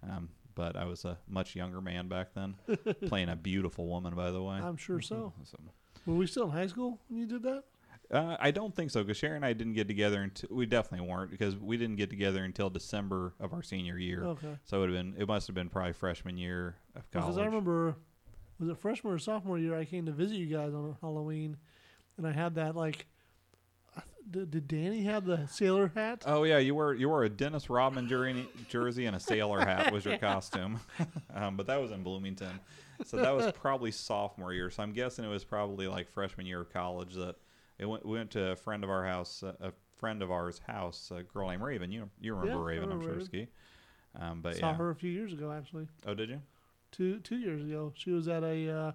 um, 0.02 0.28
but 0.54 0.76
I 0.76 0.84
was 0.84 1.04
a 1.04 1.18
much 1.28 1.54
younger 1.54 1.80
man 1.80 2.08
back 2.08 2.34
then, 2.34 2.54
playing 3.06 3.28
a 3.28 3.36
beautiful 3.36 3.86
woman, 3.86 4.14
by 4.14 4.30
the 4.30 4.42
way. 4.42 4.56
I'm 4.56 4.76
sure 4.76 5.00
so. 5.00 5.32
So, 5.44 5.58
Were 6.06 6.14
we 6.14 6.26
still 6.26 6.44
in 6.44 6.50
high 6.50 6.66
school 6.66 6.98
when 7.08 7.20
you 7.20 7.26
did 7.26 7.42
that? 7.42 7.64
uh, 8.10 8.36
I 8.38 8.50
don't 8.50 8.74
think 8.74 8.90
so 8.90 9.02
because 9.02 9.16
Sharon 9.16 9.36
and 9.36 9.44
I 9.44 9.52
didn't 9.52 9.72
get 9.74 9.88
together 9.88 10.22
until 10.22 10.50
we 10.52 10.66
definitely 10.66 11.08
weren't 11.08 11.30
because 11.30 11.56
we 11.56 11.76
didn't 11.76 11.96
get 11.96 12.10
together 12.10 12.44
until 12.44 12.70
December 12.70 13.34
of 13.40 13.52
our 13.52 13.62
senior 13.62 13.98
year. 13.98 14.24
Okay. 14.24 14.56
So 14.64 14.78
it 14.78 14.80
would 14.80 14.90
have 14.90 14.98
been 14.98 15.20
it 15.20 15.26
must 15.26 15.46
have 15.46 15.54
been 15.54 15.68
probably 15.68 15.92
freshman 15.94 16.36
year 16.36 16.76
of 16.94 17.10
college. 17.10 17.26
Because 17.26 17.38
I 17.38 17.46
remember, 17.46 17.96
was 18.58 18.68
it 18.68 18.78
freshman 18.78 19.12
or 19.14 19.18
sophomore 19.18 19.58
year? 19.58 19.76
I 19.76 19.84
came 19.84 20.06
to 20.06 20.12
visit 20.12 20.36
you 20.36 20.46
guys 20.46 20.74
on 20.74 20.96
Halloween, 21.00 21.56
and 22.16 22.26
I 22.26 22.32
had 22.32 22.54
that 22.56 22.76
like. 22.76 23.06
Did, 24.30 24.50
did 24.50 24.68
Danny 24.68 25.02
have 25.02 25.24
the 25.26 25.46
sailor 25.46 25.92
hat? 25.94 26.22
Oh 26.26 26.44
yeah, 26.44 26.58
you 26.58 26.74
wore 26.74 26.94
you 26.94 27.08
wore 27.08 27.24
a 27.24 27.28
Dennis 27.28 27.68
Rodman 27.68 28.08
jersey, 28.08 28.48
jersey 28.68 29.06
and 29.06 29.14
a 29.14 29.20
sailor 29.20 29.60
hat 29.60 29.92
was 29.92 30.04
your 30.04 30.18
costume, 30.18 30.80
um, 31.34 31.56
but 31.56 31.66
that 31.66 31.80
was 31.80 31.90
in 31.90 32.02
Bloomington, 32.02 32.58
so 33.04 33.18
that 33.18 33.34
was 33.34 33.52
probably 33.52 33.90
sophomore 33.90 34.52
year. 34.52 34.70
So 34.70 34.82
I'm 34.82 34.92
guessing 34.92 35.24
it 35.24 35.28
was 35.28 35.44
probably 35.44 35.88
like 35.88 36.10
freshman 36.10 36.46
year 36.46 36.62
of 36.62 36.72
college 36.72 37.14
that 37.14 37.36
it 37.78 37.86
went. 37.86 38.06
We 38.06 38.12
went 38.12 38.30
to 38.32 38.52
a 38.52 38.56
friend 38.56 38.82
of 38.82 38.90
our 38.90 39.04
house, 39.04 39.42
a 39.42 39.72
friend 39.98 40.22
of 40.22 40.30
ours' 40.30 40.60
house, 40.66 41.10
a 41.14 41.22
girl 41.22 41.48
named 41.48 41.62
Raven. 41.62 41.92
You 41.92 42.08
you 42.20 42.34
remember 42.34 42.60
Yeah, 42.60 42.78
Raven? 42.78 42.92
I'm 42.92 43.02
sure. 43.02 43.20
Ski. 43.20 43.48
Um, 44.18 44.40
but 44.40 44.56
Saw 44.56 44.70
yeah. 44.70 44.76
her 44.76 44.90
a 44.90 44.94
few 44.94 45.10
years 45.10 45.32
ago, 45.32 45.52
actually. 45.52 45.88
Oh, 46.06 46.14
did 46.14 46.30
you? 46.30 46.40
Two 46.92 47.18
two 47.20 47.36
years 47.38 47.62
ago, 47.62 47.92
she 47.96 48.10
was 48.10 48.28
at 48.28 48.42
a 48.44 48.70
uh, 48.70 48.92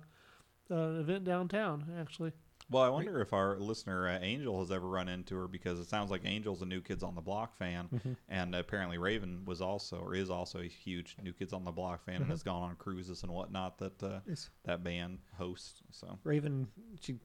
uh, 0.71 0.99
event 0.99 1.25
downtown. 1.25 1.85
Actually, 1.99 2.31
Well, 2.71 2.83
I 2.83 2.89
wonder 2.89 3.19
if 3.21 3.33
our 3.33 3.57
listener 3.57 4.07
uh, 4.07 4.19
Angel 4.21 4.59
has 4.59 4.71
ever 4.71 4.87
run 4.87 5.09
into 5.09 5.35
her 5.37 5.47
because 5.47 5.79
it 5.79 5.89
sounds 5.89 6.11
like 6.11 6.21
Angel's 6.23 6.61
a 6.61 6.65
New 6.65 6.81
Kids 6.81 7.01
on 7.01 7.15
the 7.15 7.21
Block 7.21 7.57
fan, 7.57 8.17
and 8.29 8.53
apparently 8.53 8.97
Raven 8.97 9.43
was 9.45 9.59
also 9.59 9.97
or 9.97 10.13
is 10.13 10.29
also 10.29 10.59
a 10.59 10.67
huge 10.67 11.15
New 11.23 11.33
Kids 11.33 11.51
on 11.51 11.65
the 11.65 11.71
Block 11.71 12.05
fan 12.05 12.17
and 12.17 12.29
has 12.29 12.43
gone 12.43 12.61
on 12.69 12.75
cruises 12.75 13.23
and 13.23 13.31
whatnot 13.31 13.77
that 13.79 14.03
uh, 14.03 14.19
Is 14.27 14.49
that 14.65 14.83
band 14.83 15.19
hosts. 15.37 15.81
So 15.91 16.19
Raven, 16.23 16.67
she 17.01 17.15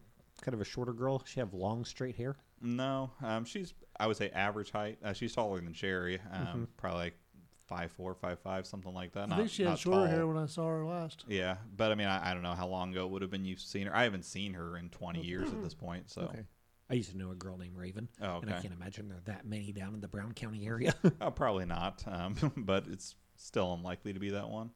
kind 0.40 0.54
of 0.54 0.60
a 0.60 0.64
shorter 0.64 0.92
girl. 0.92 1.22
She 1.26 1.40
have 1.40 1.52
long 1.52 1.84
straight 1.84 2.16
hair. 2.16 2.36
no, 2.62 3.10
um, 3.22 3.44
she's 3.44 3.74
I 4.00 4.06
would 4.06 4.16
say 4.16 4.30
average 4.30 4.70
height. 4.70 4.98
Uh, 5.04 5.12
she's 5.12 5.34
taller 5.34 5.60
than 5.60 5.74
Sherry, 5.74 6.20
um, 6.32 6.68
probably 6.78 7.00
like 7.00 7.14
five 7.66 7.92
four, 7.92 8.14
five 8.14 8.38
five, 8.40 8.66
something 8.66 8.92
like 8.92 9.12
that. 9.12 9.24
I 9.24 9.26
Not, 9.26 9.38
think 9.38 9.50
she 9.50 9.62
had 9.62 9.70
not 9.70 9.78
shorter 9.78 10.00
tall. 10.00 10.06
hair 10.08 10.26
when 10.26 10.36
I 10.36 10.46
saw 10.46 10.66
her 10.68 10.84
last. 10.84 11.24
Yeah, 11.28 11.56
but 11.76 11.90
I 11.92 11.94
mean, 11.94 12.06
I, 12.08 12.30
I 12.30 12.34
don't 12.34 12.42
know 12.42 12.52
how 12.54 12.66
long 12.68 12.92
ago 12.92 13.04
it 13.06 13.10
would 13.10 13.22
have 13.22 13.30
been 13.30 13.44
you've 13.44 13.60
seen 13.60 13.86
her. 13.86 13.96
I 13.96 14.04
haven't 14.04 14.24
seen 14.24 14.54
her 14.54 14.76
in 14.76 14.88
20 14.90 15.20
years 15.22 15.50
at 15.50 15.62
this 15.62 15.74
point. 15.74 16.10
So, 16.10 16.22
Okay. 16.22 16.42
I 16.90 16.94
used 16.94 17.10
to 17.12 17.16
know 17.16 17.30
a 17.30 17.34
girl 17.34 17.56
named 17.56 17.76
Raven, 17.76 18.08
oh, 18.20 18.40
and 18.40 18.50
I 18.52 18.60
can't 18.60 18.74
imagine 18.74 19.08
there 19.08 19.16
are 19.16 19.22
that 19.24 19.46
many 19.46 19.72
down 19.72 19.94
in 19.94 20.00
the 20.02 20.08
Brown 20.08 20.32
County 20.32 20.66
area. 20.66 20.94
Oh, 21.20 21.30
probably 21.30 21.64
not, 21.64 22.02
um, 22.06 22.34
but 22.58 22.84
it's 22.88 23.14
still 23.36 23.72
unlikely 23.72 24.12
to 24.12 24.20
be 24.20 24.30
that 24.30 24.48
one. 24.50 24.70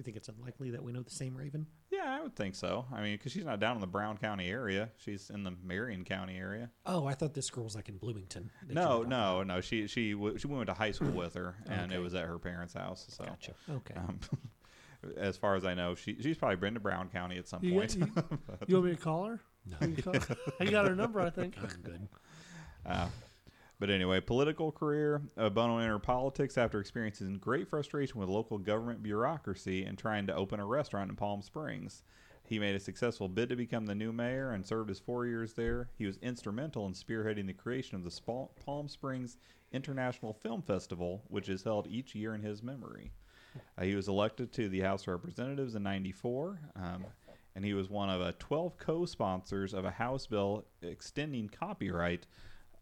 So, 0.00 0.02
you 0.02 0.04
think 0.04 0.16
it's 0.16 0.28
unlikely 0.28 0.70
that 0.70 0.82
we 0.82 0.92
know 0.92 1.02
the 1.02 1.10
same 1.10 1.36
Raven? 1.36 1.66
yeah, 1.90 2.16
I 2.18 2.22
would 2.22 2.34
think 2.34 2.54
so. 2.54 2.86
I 2.92 3.02
mean, 3.02 3.16
because 3.16 3.32
she's 3.32 3.44
not 3.44 3.60
down 3.60 3.74
in 3.76 3.80
the 3.80 3.86
Brown 3.86 4.16
County 4.16 4.48
area; 4.48 4.88
she's 4.96 5.28
in 5.30 5.44
the 5.44 5.52
Marion 5.62 6.04
County 6.04 6.36
area. 6.38 6.70
Oh, 6.86 7.04
I 7.06 7.14
thought 7.14 7.34
this 7.34 7.50
girl 7.50 7.64
was 7.64 7.74
like 7.74 7.88
in 7.88 7.98
Bloomington. 7.98 8.50
No, 8.68 9.02
no, 9.02 9.42
no. 9.42 9.60
She 9.60 9.86
she 9.86 10.12
w- 10.12 10.38
she 10.38 10.46
went 10.46 10.66
to 10.68 10.74
high 10.74 10.92
school 10.92 11.10
with 11.12 11.34
her, 11.34 11.56
and 11.68 11.92
it 11.92 11.98
was 11.98 12.14
at 12.14 12.24
her 12.24 12.38
parents' 12.38 12.74
house. 12.74 13.06
So. 13.10 13.24
Gotcha. 13.24 13.52
Okay. 13.70 13.94
um, 13.94 14.18
as 15.16 15.36
far 15.36 15.54
as 15.56 15.64
I 15.64 15.74
know, 15.74 15.94
she 15.94 16.16
she's 16.20 16.36
probably 16.38 16.56
been 16.56 16.74
to 16.74 16.80
Brown 16.80 17.08
County 17.10 17.36
at 17.38 17.46
some 17.48 17.62
You, 17.62 17.74
point. 17.74 17.96
you, 17.96 18.06
you 18.66 18.74
want 18.76 18.86
me 18.86 18.96
to 18.96 19.02
call 19.02 19.24
her? 19.26 19.40
no, 19.66 19.86
You 19.86 20.02
call- 20.02 20.14
I 20.60 20.64
got 20.64 20.86
her 20.88 20.94
number, 20.94 21.20
I 21.20 21.30
think. 21.30 21.56
I'm 21.62 21.80
good. 21.82 22.08
Uh, 22.86 23.08
but 23.80 23.90
anyway, 23.90 24.20
political 24.20 24.70
career. 24.70 25.22
Uh, 25.36 25.48
Bono 25.48 25.78
entered 25.78 26.00
politics 26.00 26.58
after 26.58 26.78
experiencing 26.78 27.38
great 27.38 27.66
frustration 27.66 28.20
with 28.20 28.28
local 28.28 28.58
government 28.58 29.02
bureaucracy 29.02 29.84
and 29.84 29.98
trying 29.98 30.26
to 30.26 30.34
open 30.34 30.60
a 30.60 30.66
restaurant 30.66 31.10
in 31.10 31.16
Palm 31.16 31.40
Springs. 31.40 32.02
He 32.44 32.58
made 32.58 32.74
a 32.74 32.80
successful 32.80 33.28
bid 33.28 33.48
to 33.48 33.56
become 33.56 33.86
the 33.86 33.94
new 33.94 34.12
mayor 34.12 34.50
and 34.50 34.66
served 34.66 34.90
his 34.90 35.00
four 35.00 35.26
years 35.26 35.54
there. 35.54 35.88
He 35.96 36.04
was 36.04 36.18
instrumental 36.18 36.86
in 36.86 36.92
spearheading 36.92 37.46
the 37.46 37.54
creation 37.54 37.96
of 37.96 38.04
the 38.04 38.46
Palm 38.64 38.88
Springs 38.88 39.38
International 39.72 40.34
Film 40.34 40.60
Festival, 40.60 41.22
which 41.28 41.48
is 41.48 41.62
held 41.62 41.86
each 41.86 42.14
year 42.14 42.34
in 42.34 42.42
his 42.42 42.62
memory. 42.62 43.12
Uh, 43.78 43.84
he 43.84 43.94
was 43.94 44.08
elected 44.08 44.52
to 44.52 44.68
the 44.68 44.80
House 44.80 45.02
of 45.02 45.08
Representatives 45.08 45.74
in 45.74 45.82
'94, 45.82 46.60
um, 46.76 47.06
and 47.54 47.64
he 47.64 47.74
was 47.74 47.88
one 47.88 48.10
of 48.10 48.20
uh, 48.20 48.32
12 48.38 48.76
co-sponsors 48.78 49.72
of 49.72 49.84
a 49.84 49.90
House 49.90 50.26
bill 50.26 50.66
extending 50.82 51.48
copyright. 51.48 52.26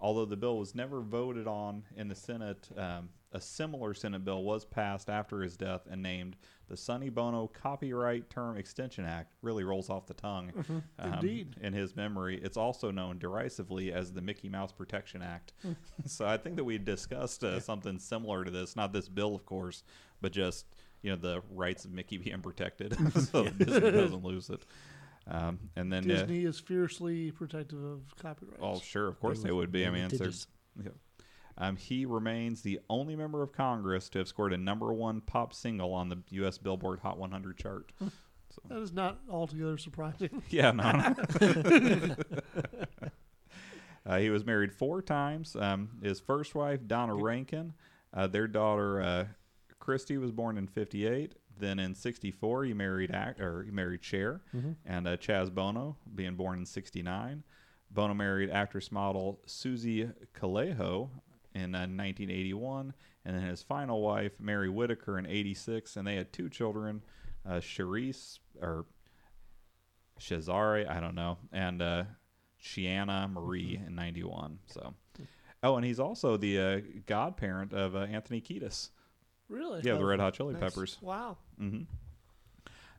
Although 0.00 0.26
the 0.26 0.37
bill 0.37 0.59
was 0.59 0.75
never 0.75 1.00
voted 1.00 1.49
on 1.49 1.83
in 1.97 2.09
the 2.09 2.14
Senate, 2.14 2.69
um, 2.76 3.09
a 3.33 3.40
similar 3.40 3.95
Senate 3.95 4.25
bill 4.25 4.43
was 4.43 4.64
passed 4.64 5.11
after 5.11 5.43
his 5.43 5.57
death 5.57 5.88
and 5.90 6.02
named 6.02 6.37
the 6.69 6.76
Sonny 6.76 7.09
Bono 7.09 7.49
Copyright 7.49 8.31
Term 8.31 8.57
Extension 8.57 9.05
Act. 9.05 9.35
Really 9.43 9.64
rolls 9.64 9.90
off 9.90 10.07
the 10.07 10.14
tongue. 10.14 10.52
Um, 10.99 11.14
Indeed. 11.14 11.57
In 11.61 11.73
his 11.73 11.97
memory, 11.97 12.40
it's 12.43 12.57
also 12.57 12.90
known 12.90 13.19
derisively 13.19 13.93
as 13.93 14.12
the 14.12 14.21
Mickey 14.21 14.49
Mouse 14.49 14.73
Protection 14.73 15.21
Act. 15.21 15.52
so 16.07 16.26
I 16.26 16.37
think 16.37 16.57
that 16.57 16.64
we 16.64 16.78
discussed 16.78 17.43
uh, 17.43 17.59
something 17.61 17.99
similar 17.99 18.45
to 18.45 18.50
this. 18.50 18.76
Not 18.76 18.93
this 18.93 19.09
bill, 19.09 19.35
of 19.35 19.45
course, 19.45 19.83
but 20.21 20.33
just 20.33 20.67
you 21.02 21.11
know 21.11 21.17
the 21.17 21.43
rights 21.50 21.85
of 21.85 21.93
Mickey 21.93 22.19
being 22.19 22.40
protected, 22.40 22.97
so 23.14 23.43
that 23.45 23.59
Disney 23.59 23.90
doesn't 23.90 24.25
lose 24.25 24.50
it. 24.50 24.64
Um, 25.30 25.58
and 25.76 25.92
then 25.92 26.11
uh, 26.11 26.14
Disney 26.14 26.44
is 26.44 26.58
fiercely 26.58 27.30
protective 27.32 27.82
of 27.85 28.00
copyrights. 28.20 28.58
Oh, 28.62 28.80
sure, 28.80 29.08
of 29.08 29.20
course 29.20 29.38
They 29.42 29.49
they 29.49 29.52
would 29.52 29.70
be. 29.70 29.82
I 29.82 29.85
they 29.87 29.90
were 29.90 29.97
mean, 29.97 30.04
it's 30.06 30.18
their- 30.18 30.26
litigious. 30.28 30.47
yeah. 30.82 30.90
Um, 31.61 31.76
he 31.76 32.06
remains 32.06 32.62
the 32.62 32.78
only 32.88 33.16
member 33.16 33.42
of 33.42 33.52
Congress 33.52 34.08
to 34.11 34.18
have 34.20 34.28
scored 34.28 34.52
a 34.52 34.56
number 34.56 34.92
one 34.92 35.20
pop 35.20 35.52
single 35.52 35.92
on 35.92 36.08
the 36.08 36.18
U.S. 36.30 36.56
Billboard 36.56 37.00
Hot 37.00 37.18
100 37.18 37.58
chart. 37.58 37.90
so, 37.99 38.11
That 38.68 38.78
is 38.78 38.92
not 38.92 39.18
altogether 39.28 39.76
surprising. 39.76 40.40
yeah, 40.50 40.70
no. 40.70 40.92
no. 40.92 42.14
uh, 44.06 44.18
he 44.18 44.30
was 44.30 44.44
married 44.47 44.73
four 44.73 45.02
times. 45.02 45.56
Um, 45.56 45.90
his 46.02 46.20
first 46.20 46.54
wife, 46.54 46.80
Donna 46.87 47.14
Rankin, 47.14 47.75
uh, 48.14 48.26
their 48.28 48.47
daughter, 48.47 49.02
uh, 49.02 49.25
Christy, 49.78 50.16
was 50.16 50.30
born 50.30 50.58
in 50.58 50.66
58. 50.68 51.35
Then 51.58 51.78
in 51.78 51.94
'64, 51.94 52.64
he 52.64 52.72
married 52.74 53.10
act 53.10 53.40
or 53.40 53.62
he 53.64 53.70
married 53.70 54.04
Cher, 54.04 54.40
and 54.86 55.06
uh, 55.06 55.16
Chaz 55.16 55.52
Bono, 55.52 55.96
being 56.14 56.34
born 56.34 56.58
in 56.60 56.66
'69. 56.66 57.42
Bono 57.90 58.14
married 58.14 58.50
actress 58.50 58.92
model 58.92 59.40
Susie 59.46 60.10
Calejo 60.38 61.08
in 61.54 61.74
uh, 61.74 61.88
1981, 61.88 62.92
and 63.24 63.36
then 63.36 63.44
his 63.44 63.62
final 63.62 64.02
wife, 64.02 64.38
Mary 64.40 64.68
Whitaker, 64.68 65.18
in 65.18 65.26
'86, 65.26 65.96
and 65.96 66.06
they 66.06 66.16
had 66.16 66.32
two 66.32 66.48
children, 66.48 67.02
uh, 67.48 67.54
Charisse 67.60 68.38
or 68.60 68.84
Shazari, 70.20 70.88
I 70.88 71.00
don't 71.00 71.14
know, 71.14 71.38
and 71.52 71.80
uh, 71.80 72.04
Shiana 72.62 73.32
Marie 73.32 73.80
in 73.86 73.94
'91. 73.94 74.58
So, 74.66 74.94
oh, 75.62 75.76
and 75.76 75.84
he's 75.84 76.00
also 76.00 76.36
the 76.36 76.58
uh, 76.58 76.80
godparent 77.06 77.72
of 77.72 77.94
uh, 77.96 78.00
Anthony 78.00 78.40
Kiedis. 78.40 78.90
Really? 79.49 79.81
Yeah, 79.83 79.95
the 79.97 80.05
Red 80.05 80.21
Hot 80.21 80.35
Chili 80.35 80.55
nice. 80.55 80.62
Peppers. 80.62 80.99
Wow. 81.00 81.38
hmm 81.59 81.83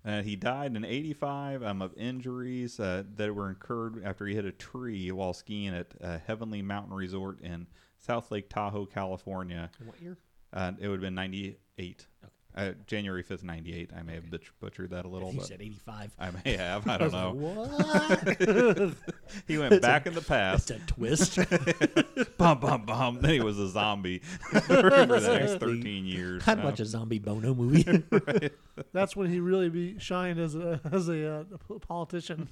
Uh, 0.05 0.21
he 0.21 0.35
died 0.35 0.75
in 0.75 0.85
'85 0.85 1.61
um, 1.63 1.81
of 1.81 1.93
injuries 1.97 2.79
uh, 2.79 3.03
that 3.15 3.35
were 3.35 3.49
incurred 3.49 4.01
after 4.03 4.25
he 4.25 4.33
hit 4.33 4.45
a 4.45 4.51
tree 4.51 5.11
while 5.11 5.33
skiing 5.33 5.75
at 5.75 5.93
uh, 6.01 6.17
Heavenly 6.25 6.61
Mountain 6.61 6.93
Resort 6.93 7.41
in 7.41 7.67
South 7.97 8.31
Lake 8.31 8.49
Tahoe, 8.49 8.85
California. 8.85 9.69
What 9.83 10.01
year? 10.01 10.17
Uh, 10.53 10.71
it 10.79 10.87
would 10.87 10.95
have 10.95 11.01
been 11.01 11.15
'98, 11.15 12.07
uh, 12.55 12.71
January 12.87 13.23
5th, 13.23 13.43
'98. 13.43 13.91
I 13.95 14.01
may 14.01 14.15
have 14.15 14.29
butch- 14.29 14.51
butchered 14.59 14.89
that 14.89 15.05
a 15.05 15.07
little, 15.07 15.31
He 15.31 15.37
but 15.37 15.47
said 15.47 15.61
85. 15.61 16.11
I 16.19 16.31
may 16.43 16.55
have. 16.57 16.87
I 16.87 16.97
don't 16.97 17.11
know. 17.11 17.31
What? 17.33 18.93
He 19.47 19.59
went 19.59 19.79
back 19.81 20.07
in 20.07 20.15
the 20.15 20.21
past. 20.21 20.69
That's 20.69 20.81
a 20.81 20.85
twist. 20.87 21.37
bum 22.37 22.59
bum 22.59 22.83
bum. 22.83 23.19
Then 23.21 23.29
he 23.31 23.39
was 23.39 23.59
a 23.59 23.67
zombie 23.69 24.19
for 24.19 24.59
the 24.59 25.37
next 25.39 25.59
13 25.59 26.05
years. 26.05 26.41
I'd 26.47 26.59
Uh, 26.59 26.63
watch 26.63 26.79
a 26.79 26.85
zombie 26.85 27.19
Bono 27.19 27.53
movie. 27.53 28.01
That's 28.91 29.15
when 29.15 29.29
he 29.29 29.39
really 29.39 29.69
be 29.69 29.99
shined 29.99 30.39
as 30.39 30.55
a 30.55 30.81
as 30.91 31.09
a, 31.09 31.41
uh, 31.41 31.43
a 31.69 31.79
politician. 31.79 32.49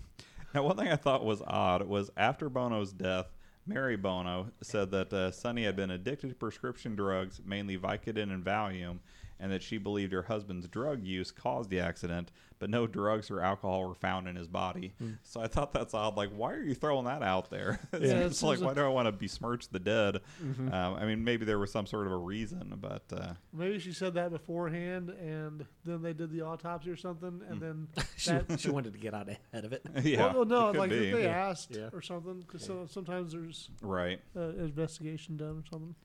Now, 0.53 0.63
one 0.63 0.77
thing 0.77 0.87
I 0.89 0.95
thought 0.95 1.25
was 1.25 1.41
odd 1.45 1.87
was 1.87 2.11
after 2.15 2.47
Bono's 2.47 2.93
death, 2.93 3.25
Mary 3.65 3.97
Bono 3.97 4.51
said 4.61 4.91
that 4.91 5.11
uh, 5.11 5.31
Sonny 5.31 5.63
had 5.63 5.75
been 5.75 5.89
addicted 5.91 6.29
to 6.29 6.35
prescription 6.35 6.95
drugs, 6.95 7.41
mainly 7.43 7.75
Vicodin 7.77 8.31
and 8.31 8.45
Valium, 8.45 8.99
and 9.39 9.51
that 9.51 9.61
she 9.61 9.77
believed 9.77 10.13
her 10.13 10.23
husband's 10.23 10.67
drug 10.67 11.03
use 11.03 11.31
caused 11.31 11.69
the 11.69 11.79
accident, 11.79 12.31
but 12.59 12.69
no 12.69 12.87
drugs 12.87 13.29
or 13.29 13.39
alcohol 13.41 13.87
were 13.87 13.93
found 13.93 14.27
in 14.27 14.35
his 14.35 14.47
body. 14.47 14.93
So 15.23 15.39
I 15.41 15.47
thought 15.47 15.73
that's 15.73 15.93
odd. 15.93 16.17
Like, 16.17 16.29
why 16.29 16.53
are 16.53 16.61
you 16.63 16.73
throwing 16.73 17.05
that 17.05 17.21
out 17.21 17.49
there? 17.51 17.79
it's 17.93 18.05
Yeah, 18.05 18.19
it 18.19 18.25
it's 18.25 18.41
like, 18.43 18.59
why 18.61 18.73
do 18.73 18.81
I 18.83 18.87
want 18.87 19.05
to 19.07 19.11
besmirch 19.11 19.69
the 19.69 19.79
dead? 19.79 20.21
Um, 20.41 20.71
I 20.73 21.05
mean, 21.05 21.23
maybe 21.23 21.45
there 21.45 21.59
was 21.59 21.71
some 21.71 21.85
sort 21.85 22.07
of 22.07 22.13
a 22.13 22.17
reason, 22.17 22.73
but 22.81 23.03
uh, 23.13 23.33
Maybe 23.53 23.77
she 23.79 23.93
said 23.93 24.15
that 24.15 24.31
beforehand, 24.31 25.09
and 25.09 25.65
then 25.85 26.01
they 26.01 26.13
did 26.13 26.31
the 26.31 26.41
autopsy 26.41 26.89
or 26.89 26.95
something, 26.97 27.41
and 27.47 27.61
then 27.61 27.87
she, 28.17 28.31
that. 28.31 28.59
she 28.59 28.69
wanted 28.71 28.93
to 28.93 28.99
get 28.99 29.13
out 29.13 29.29
ahead 29.29 29.65
of 29.65 29.73
it. 29.73 29.83
yeah. 30.03 30.33
well, 30.33 30.45
no, 30.45 30.69
it 30.69 30.75
like 30.77 30.89
be. 30.89 31.09
if 31.09 31.13
they 31.15 31.27
asked 31.27 31.75
Yeah. 31.75 31.89
or 31.93 32.01
something, 32.01 32.39
because 32.41 32.65
so, 32.65 32.87
sometimes 32.89 33.33
there's 33.33 33.69
Right. 33.81 34.19
uh, 34.35 34.49
investigation 34.57 35.37
done 35.37 35.63
or 35.63 35.69
something. 35.69 35.95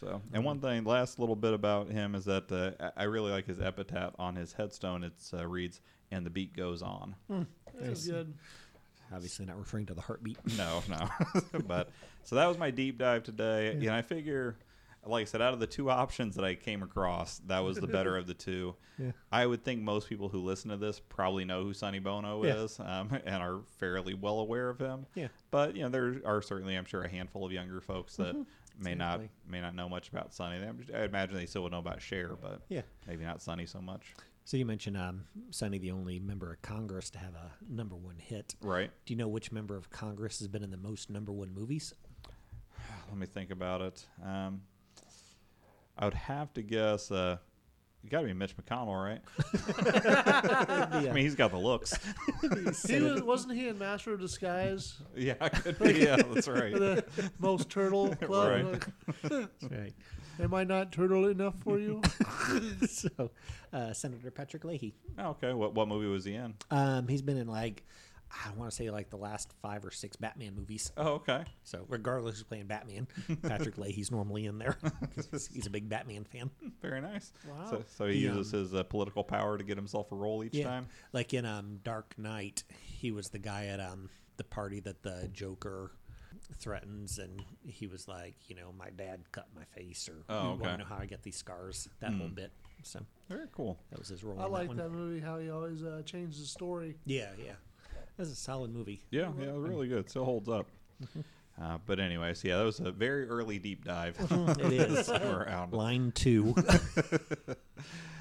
So, 0.00 0.20
and 0.32 0.44
one 0.44 0.60
thing, 0.60 0.84
last 0.84 1.18
little 1.18 1.36
bit 1.36 1.54
about 1.54 1.88
him 1.88 2.14
is 2.14 2.24
that 2.24 2.50
uh, 2.50 2.90
I 2.96 3.02
I 3.02 3.04
really 3.04 3.30
like 3.30 3.46
his 3.46 3.60
epitaph 3.60 4.12
on 4.18 4.34
his 4.36 4.52
headstone. 4.52 5.04
It 5.04 5.12
uh, 5.32 5.46
reads, 5.46 5.80
"And 6.10 6.26
the 6.26 6.30
beat 6.30 6.54
goes 6.56 6.82
on." 6.82 7.14
That's 7.80 8.06
good. 8.06 8.34
Obviously, 9.12 9.46
not 9.46 9.58
referring 9.58 9.86
to 9.86 9.94
the 9.94 10.00
heartbeat. 10.00 10.38
No, 10.58 10.82
no, 10.88 11.08
but 11.66 11.90
so 12.24 12.34
that 12.36 12.46
was 12.46 12.58
my 12.58 12.70
deep 12.70 12.98
dive 12.98 13.22
today. 13.22 13.76
Yeah, 13.78 13.94
I 13.94 14.02
figure, 14.02 14.56
like 15.06 15.22
I 15.22 15.24
said, 15.26 15.42
out 15.42 15.52
of 15.54 15.60
the 15.60 15.66
two 15.66 15.90
options 15.90 16.34
that 16.36 16.44
I 16.44 16.54
came 16.56 16.82
across, 16.82 17.38
that 17.46 17.60
was 17.60 17.76
the 17.76 17.86
better 17.86 18.16
of 18.16 18.26
the 18.26 18.34
two. 18.34 18.74
Yeah. 18.96 19.10
I 19.32 19.44
would 19.44 19.64
think 19.64 19.82
most 19.82 20.08
people 20.08 20.28
who 20.28 20.38
listen 20.38 20.70
to 20.70 20.76
this 20.76 21.00
probably 21.00 21.44
know 21.44 21.64
who 21.64 21.74
Sonny 21.74 21.98
Bono 21.98 22.44
Yeah. 22.44 22.54
is 22.62 22.78
um, 22.78 23.10
and 23.26 23.42
are 23.42 23.62
fairly 23.80 24.14
well 24.14 24.38
aware 24.38 24.68
of 24.70 24.78
him. 24.78 25.06
Yeah. 25.16 25.26
But 25.50 25.74
you 25.74 25.82
know, 25.82 25.88
there 25.88 26.20
are 26.24 26.40
certainly, 26.40 26.76
I'm 26.76 26.84
sure, 26.84 27.02
a 27.02 27.08
handful 27.08 27.44
of 27.44 27.50
younger 27.50 27.80
folks 27.80 28.14
that 28.18 28.36
may 28.78 28.94
not 28.94 29.20
may 29.48 29.60
not 29.60 29.74
know 29.74 29.88
much 29.88 30.08
about 30.08 30.32
Sonny. 30.34 30.58
I 30.94 31.04
imagine 31.04 31.36
they 31.36 31.46
still 31.46 31.62
would 31.62 31.72
know 31.72 31.78
about 31.78 32.00
Cher, 32.02 32.36
but 32.40 32.62
Yeah. 32.68 32.82
maybe 33.06 33.24
not 33.24 33.40
Sonny 33.42 33.66
so 33.66 33.80
much. 33.80 34.14
So 34.46 34.56
you 34.58 34.66
mentioned 34.66 34.96
um, 34.98 35.24
Sonny, 35.50 35.78
the 35.78 35.90
only 35.90 36.18
member 36.18 36.52
of 36.52 36.60
Congress 36.60 37.08
to 37.10 37.18
have 37.18 37.34
a 37.34 37.52
number 37.66 37.96
one 37.96 38.18
hit. 38.18 38.54
Right. 38.60 38.90
Do 39.06 39.14
you 39.14 39.18
know 39.18 39.28
which 39.28 39.50
member 39.52 39.74
of 39.76 39.88
Congress 39.90 40.38
has 40.40 40.48
been 40.48 40.62
in 40.62 40.70
the 40.70 40.76
most 40.76 41.08
number 41.08 41.32
one 41.32 41.52
movies? 41.54 41.94
Let 43.08 43.16
me 43.16 43.26
think 43.26 43.50
about 43.50 43.80
it. 43.80 44.06
Um, 44.22 44.62
I 45.96 46.04
would 46.04 46.14
have 46.14 46.52
to 46.54 46.62
guess. 46.62 47.10
Uh, 47.10 47.38
you 48.04 48.10
got 48.10 48.20
to 48.20 48.26
be 48.26 48.34
Mitch 48.34 48.54
McConnell, 48.56 49.02
right? 49.02 49.22
I 51.08 51.12
mean, 51.12 51.24
he's 51.24 51.34
got 51.34 51.50
the 51.50 51.58
looks. 51.58 51.98
He 52.86 53.00
was, 53.00 53.22
wasn't 53.22 53.54
he 53.54 53.68
in 53.68 53.78
Master 53.78 54.12
of 54.12 54.20
Disguise? 54.20 54.98
yeah, 55.16 55.48
could 55.48 55.78
be. 55.78 55.92
Yeah, 56.04 56.16
that's 56.16 56.46
right. 56.46 56.74
the 56.74 57.04
most 57.38 57.70
turtle 57.70 58.14
club. 58.16 58.66
Right. 59.22 59.46
Right. 59.70 59.94
Am 60.38 60.52
I 60.52 60.64
not 60.64 60.92
turtle 60.92 61.28
enough 61.28 61.54
for 61.62 61.78
you? 61.78 62.02
so, 62.86 63.30
uh, 63.72 63.92
Senator 63.94 64.30
Patrick 64.30 64.64
Leahy. 64.64 64.94
Oh, 65.18 65.30
okay. 65.30 65.54
What 65.54 65.74
what 65.74 65.88
movie 65.88 66.08
was 66.08 66.24
he 66.26 66.34
in? 66.34 66.54
Um, 66.70 67.08
he's 67.08 67.22
been 67.22 67.38
in 67.38 67.46
like, 67.46 67.84
I 68.46 68.50
want 68.56 68.70
to 68.70 68.76
say 68.76 68.90
like 68.90 69.10
the 69.10 69.16
last 69.16 69.52
five 69.62 69.84
or 69.84 69.90
six 69.90 70.16
Batman 70.16 70.54
movies. 70.56 70.90
Oh, 70.96 71.12
okay. 71.14 71.44
So 71.62 71.84
regardless 71.88 72.40
of 72.40 72.48
playing 72.48 72.66
Batman, 72.66 73.06
Patrick 73.42 73.78
Leahy's 73.78 74.10
normally 74.10 74.46
in 74.46 74.58
there 74.58 74.76
'cause 75.14 75.28
he's, 75.30 75.46
he's 75.46 75.66
a 75.66 75.70
big 75.70 75.88
Batman 75.88 76.24
fan. 76.24 76.50
Very 76.82 77.00
nice. 77.00 77.32
Wow. 77.48 77.66
So, 77.70 77.84
so 77.96 78.06
he 78.06 78.14
He, 78.16 78.20
uses 78.22 78.50
his 78.50 78.74
uh, 78.74 78.82
political 78.82 79.22
power 79.24 79.56
to 79.56 79.62
get 79.64 79.76
himself 79.76 80.10
a 80.12 80.16
role 80.16 80.42
each 80.42 80.54
Yeah, 80.54 80.64
time. 80.68 80.88
like 81.12 81.32
in 81.32 81.44
um, 81.46 81.78
Dark 81.84 82.14
Knight, 82.18 82.64
he 82.84 83.10
was 83.12 83.28
the 83.28 83.38
guy 83.38 83.66
at 83.66 83.78
um, 83.80 84.10
the 84.36 84.44
party 84.44 84.80
that 84.80 85.02
the 85.02 85.28
Joker 85.32 85.92
threatens, 86.58 87.18
and 87.18 87.42
he 87.64 87.86
was 87.86 88.08
like, 88.08 88.34
you 88.48 88.56
know, 88.56 88.72
my 88.76 88.90
dad 88.90 89.20
cut 89.32 89.46
my 89.54 89.64
face, 89.64 90.08
or 90.08 90.24
Oh, 90.28 90.42
you 90.42 90.48
want 90.50 90.62
okay. 90.62 90.70
to 90.72 90.78
know 90.78 90.84
how 90.84 90.96
I 90.96 91.06
get 91.06 91.22
these 91.22 91.36
scars? 91.36 91.88
That 92.00 92.12
whole 92.14 92.28
bit. 92.28 92.52
So 92.82 93.00
Very 93.28 93.46
cool. 93.52 93.78
that 93.90 93.98
was 93.98 94.08
his 94.08 94.22
role. 94.24 94.40
I 94.40 94.46
in 94.46 94.52
like 94.52 94.68
that, 94.70 94.76
that, 94.76 94.90
movie. 94.90 95.20
How 95.20 95.38
he 95.38 95.50
always 95.50 95.82
uh, 95.82 96.02
changed 96.04 96.42
the 96.42 96.46
story. 96.46 96.96
Yeah, 97.06 97.30
yeah, 97.38 97.52
that's 98.16 98.30
a 98.30 98.36
solid 98.36 98.72
movie. 98.72 99.04
Yeah, 99.10 99.30
yeah, 99.38 99.50
really 99.54 99.88
good. 99.88 100.08
Still 100.10 100.24
holds 100.24 100.48
up. 100.48 100.68
Uh, 101.60 101.78
but 101.86 102.00
anyways, 102.00 102.42
yeah, 102.42 102.58
that 102.58 102.64
was 102.64 102.80
a 102.80 102.90
very 102.90 103.28
early 103.28 103.60
deep 103.60 103.84
dive. 103.84 104.16
It 104.58 104.72
is. 104.72 105.08
around. 105.08 105.72
Line 105.72 106.10
two. 106.12 106.52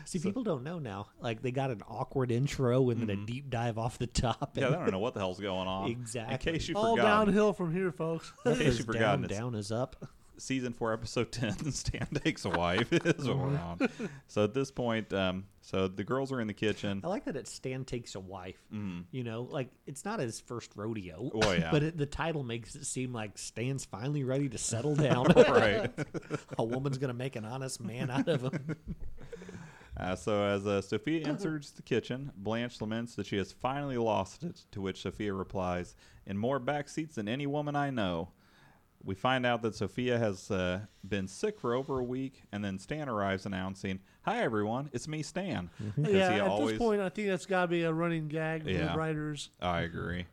See, 0.05 0.19
people 0.19 0.43
don't 0.43 0.63
know 0.63 0.77
now. 0.77 1.07
Like 1.19 1.41
they 1.41 1.49
got 1.51 1.71
an 1.71 1.81
awkward 1.87 2.31
intro 2.31 2.91
and 2.91 3.01
then 3.01 3.09
a 3.09 3.25
deep 3.25 3.49
dive 3.49 3.79
off 3.79 3.97
the 3.97 4.05
top. 4.05 4.51
Yeah, 4.55 4.65
and 4.65 4.73
they 4.73 4.77
don't 4.77 4.91
know 4.91 4.99
what 4.99 5.15
the 5.15 5.19
hell's 5.19 5.39
going 5.39 5.67
on. 5.67 5.89
Exactly. 5.89 6.51
In 6.51 6.55
case 6.57 6.67
you 6.67 6.75
All 6.75 6.95
forgot, 6.95 7.25
downhill 7.25 7.53
from 7.53 7.73
here, 7.73 7.91
folks. 7.91 8.31
in 8.45 8.53
case 8.53 8.63
goes 8.65 8.79
you 8.79 8.85
forgot, 8.85 9.23
it's 9.23 9.33
down 9.33 9.55
is 9.55 9.71
up. 9.71 9.95
Season 10.37 10.73
four, 10.73 10.93
episode 10.93 11.31
ten. 11.31 11.71
Stan 11.71 12.07
takes 12.23 12.45
a 12.45 12.49
wife. 12.49 12.91
is 12.93 13.27
what 13.27 13.37
we're 13.37 13.57
on. 13.57 13.89
So 14.27 14.43
at 14.43 14.53
this 14.53 14.71
point, 14.71 15.13
um, 15.13 15.45
so 15.61 15.87
the 15.87 16.03
girls 16.03 16.31
are 16.31 16.41
in 16.41 16.47
the 16.47 16.53
kitchen. 16.53 17.01
I 17.03 17.07
like 17.07 17.25
that 17.25 17.35
it 17.35 17.47
Stan 17.47 17.85
takes 17.85 18.15
a 18.15 18.19
wife. 18.19 18.59
You 19.11 19.23
know, 19.23 19.43
like 19.43 19.69
it's 19.85 20.05
not 20.05 20.19
his 20.19 20.39
first 20.39 20.71
rodeo. 20.75 21.31
Oh, 21.33 21.51
yeah. 21.51 21.69
but 21.71 21.83
it, 21.83 21.97
the 21.97 22.05
title 22.05 22.43
makes 22.43 22.75
it 22.75 22.85
seem 22.85 23.13
like 23.13 23.37
Stan's 23.37 23.85
finally 23.85 24.23
ready 24.23 24.49
to 24.49 24.57
settle 24.57 24.95
down. 24.95 25.25
right. 25.27 25.91
a 26.57 26.63
woman's 26.63 26.97
gonna 26.97 27.13
make 27.13 27.35
an 27.35 27.45
honest 27.45 27.81
man 27.81 28.09
out 28.09 28.27
of 28.27 28.41
him. 28.41 28.75
Uh, 29.95 30.15
so 30.15 30.43
as 30.43 30.65
uh, 30.65 30.81
Sophia 30.81 31.27
enters 31.27 31.71
the 31.71 31.81
kitchen, 31.83 32.31
Blanche 32.35 32.81
laments 32.81 33.15
that 33.15 33.27
she 33.27 33.37
has 33.37 33.51
finally 33.51 33.97
lost 33.97 34.43
it. 34.43 34.63
To 34.71 34.81
which 34.81 35.01
Sophia 35.03 35.33
replies, 35.33 35.95
"In 36.25 36.37
more 36.37 36.57
back 36.59 36.89
seats 36.89 37.15
than 37.15 37.27
any 37.27 37.45
woman 37.45 37.75
I 37.75 37.91
know." 37.91 38.29
We 39.05 39.15
find 39.15 39.45
out 39.45 39.61
that 39.63 39.75
Sophia 39.75 40.17
has 40.17 40.49
uh, 40.49 40.81
been 41.07 41.27
sick 41.27 41.59
for 41.59 41.73
over 41.73 41.99
a 41.99 42.03
week, 42.03 42.43
and 42.53 42.63
then 42.63 42.79
Stan 42.79 43.09
arrives 43.09 43.45
announcing, 43.45 43.99
"Hi 44.21 44.39
everyone, 44.43 44.89
it's 44.93 45.09
me, 45.09 45.21
Stan." 45.23 45.69
'Cause 45.95 46.13
yeah, 46.13 46.33
he 46.33 46.39
at 46.39 46.47
always- 46.47 46.69
this 46.71 46.77
point, 46.77 47.01
I 47.01 47.09
think 47.09 47.27
that's 47.27 47.45
got 47.45 47.63
to 47.63 47.67
be 47.67 47.83
a 47.83 47.91
running 47.91 48.29
gag 48.29 48.63
with 48.63 48.75
Yeah. 48.75 48.93
the 48.93 48.97
writers. 48.97 49.49
I 49.61 49.81
agree. 49.81 50.25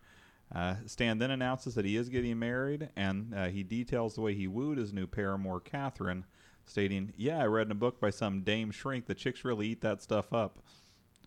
Uh, 0.54 0.76
Stan 0.86 1.18
then 1.18 1.32
announces 1.32 1.74
that 1.74 1.84
he 1.84 1.96
is 1.96 2.08
getting 2.08 2.38
married, 2.38 2.90
and 2.96 3.34
uh, 3.34 3.46
he 3.48 3.64
details 3.64 4.14
the 4.14 4.20
way 4.20 4.34
he 4.34 4.46
wooed 4.46 4.78
his 4.78 4.92
new 4.92 5.06
paramour, 5.06 5.58
Catherine, 5.60 6.24
stating, 6.64 7.12
"Yeah, 7.16 7.38
I 7.42 7.46
read 7.46 7.66
in 7.66 7.72
a 7.72 7.76
book 7.76 7.98
by 8.00 8.10
some 8.10 8.42
Dame 8.42 8.70
Shrink 8.70 9.06
that 9.06 9.16
chicks 9.16 9.44
really 9.44 9.66
eat 9.68 9.80
that 9.80 10.00
stuff 10.00 10.32
up," 10.32 10.58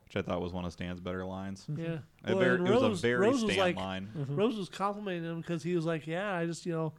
which 0.06 0.16
I 0.16 0.22
thought 0.22 0.42
was 0.42 0.54
one 0.54 0.64
of 0.64 0.72
Stan's 0.72 1.02
better 1.02 1.26
lines. 1.26 1.66
Yeah. 1.76 2.00
A 2.24 2.32
Well, 2.36 2.40
very- 2.40 2.56
and 2.60 2.68
it 2.70 2.72
was 2.74 3.00
a 3.00 3.02
very 3.02 3.20
Rose 3.20 3.44
was 3.44 3.52
Stan 3.52 3.58
like, 3.66 3.76
line. 3.76 4.10
Rose 4.30 4.56
was 4.56 4.70
complimenting 4.70 5.26
him 5.30 5.42
because 5.42 5.64
he 5.64 5.76
was 5.76 5.86
like, 5.86 6.08
"Yeah, 6.08 6.34
I 6.34 6.46
just 6.46 6.66
you 6.66 6.72
know 6.72 6.94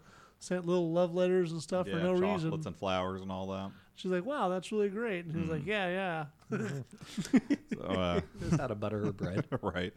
sent 0.44 0.66
little 0.66 0.92
love 0.92 1.14
letters 1.14 1.52
and 1.52 1.60
stuff 1.62 1.86
Yeah, 1.86 1.94
for 1.94 2.00
no 2.00 2.12
reason. 2.12 2.22
chocolates 2.22 2.44
reason." 2.58 2.68
and 2.68 2.76
flowers 2.76 3.22
and 3.22 3.32
all 3.32 3.46
that. 3.48 3.70
She's 3.96 4.10
like, 4.10 4.24
"Wow, 4.24 4.48
that's 4.48 4.70
really 4.72 4.88
great." 4.88 5.24
And 5.24 5.34
he 5.34 5.40
was 5.40 5.48
Mm. 5.48 5.52
like, 5.52 5.66
"Yeah, 5.66 6.26
yeah." 6.50 6.58
So, 7.74 7.80
uh, 7.80 8.20
Knows 8.40 8.56
how 8.58 8.66
to 8.68 8.74
butter 8.74 9.00
her 9.04 9.12
bread. 9.12 9.46
right. 9.62 9.92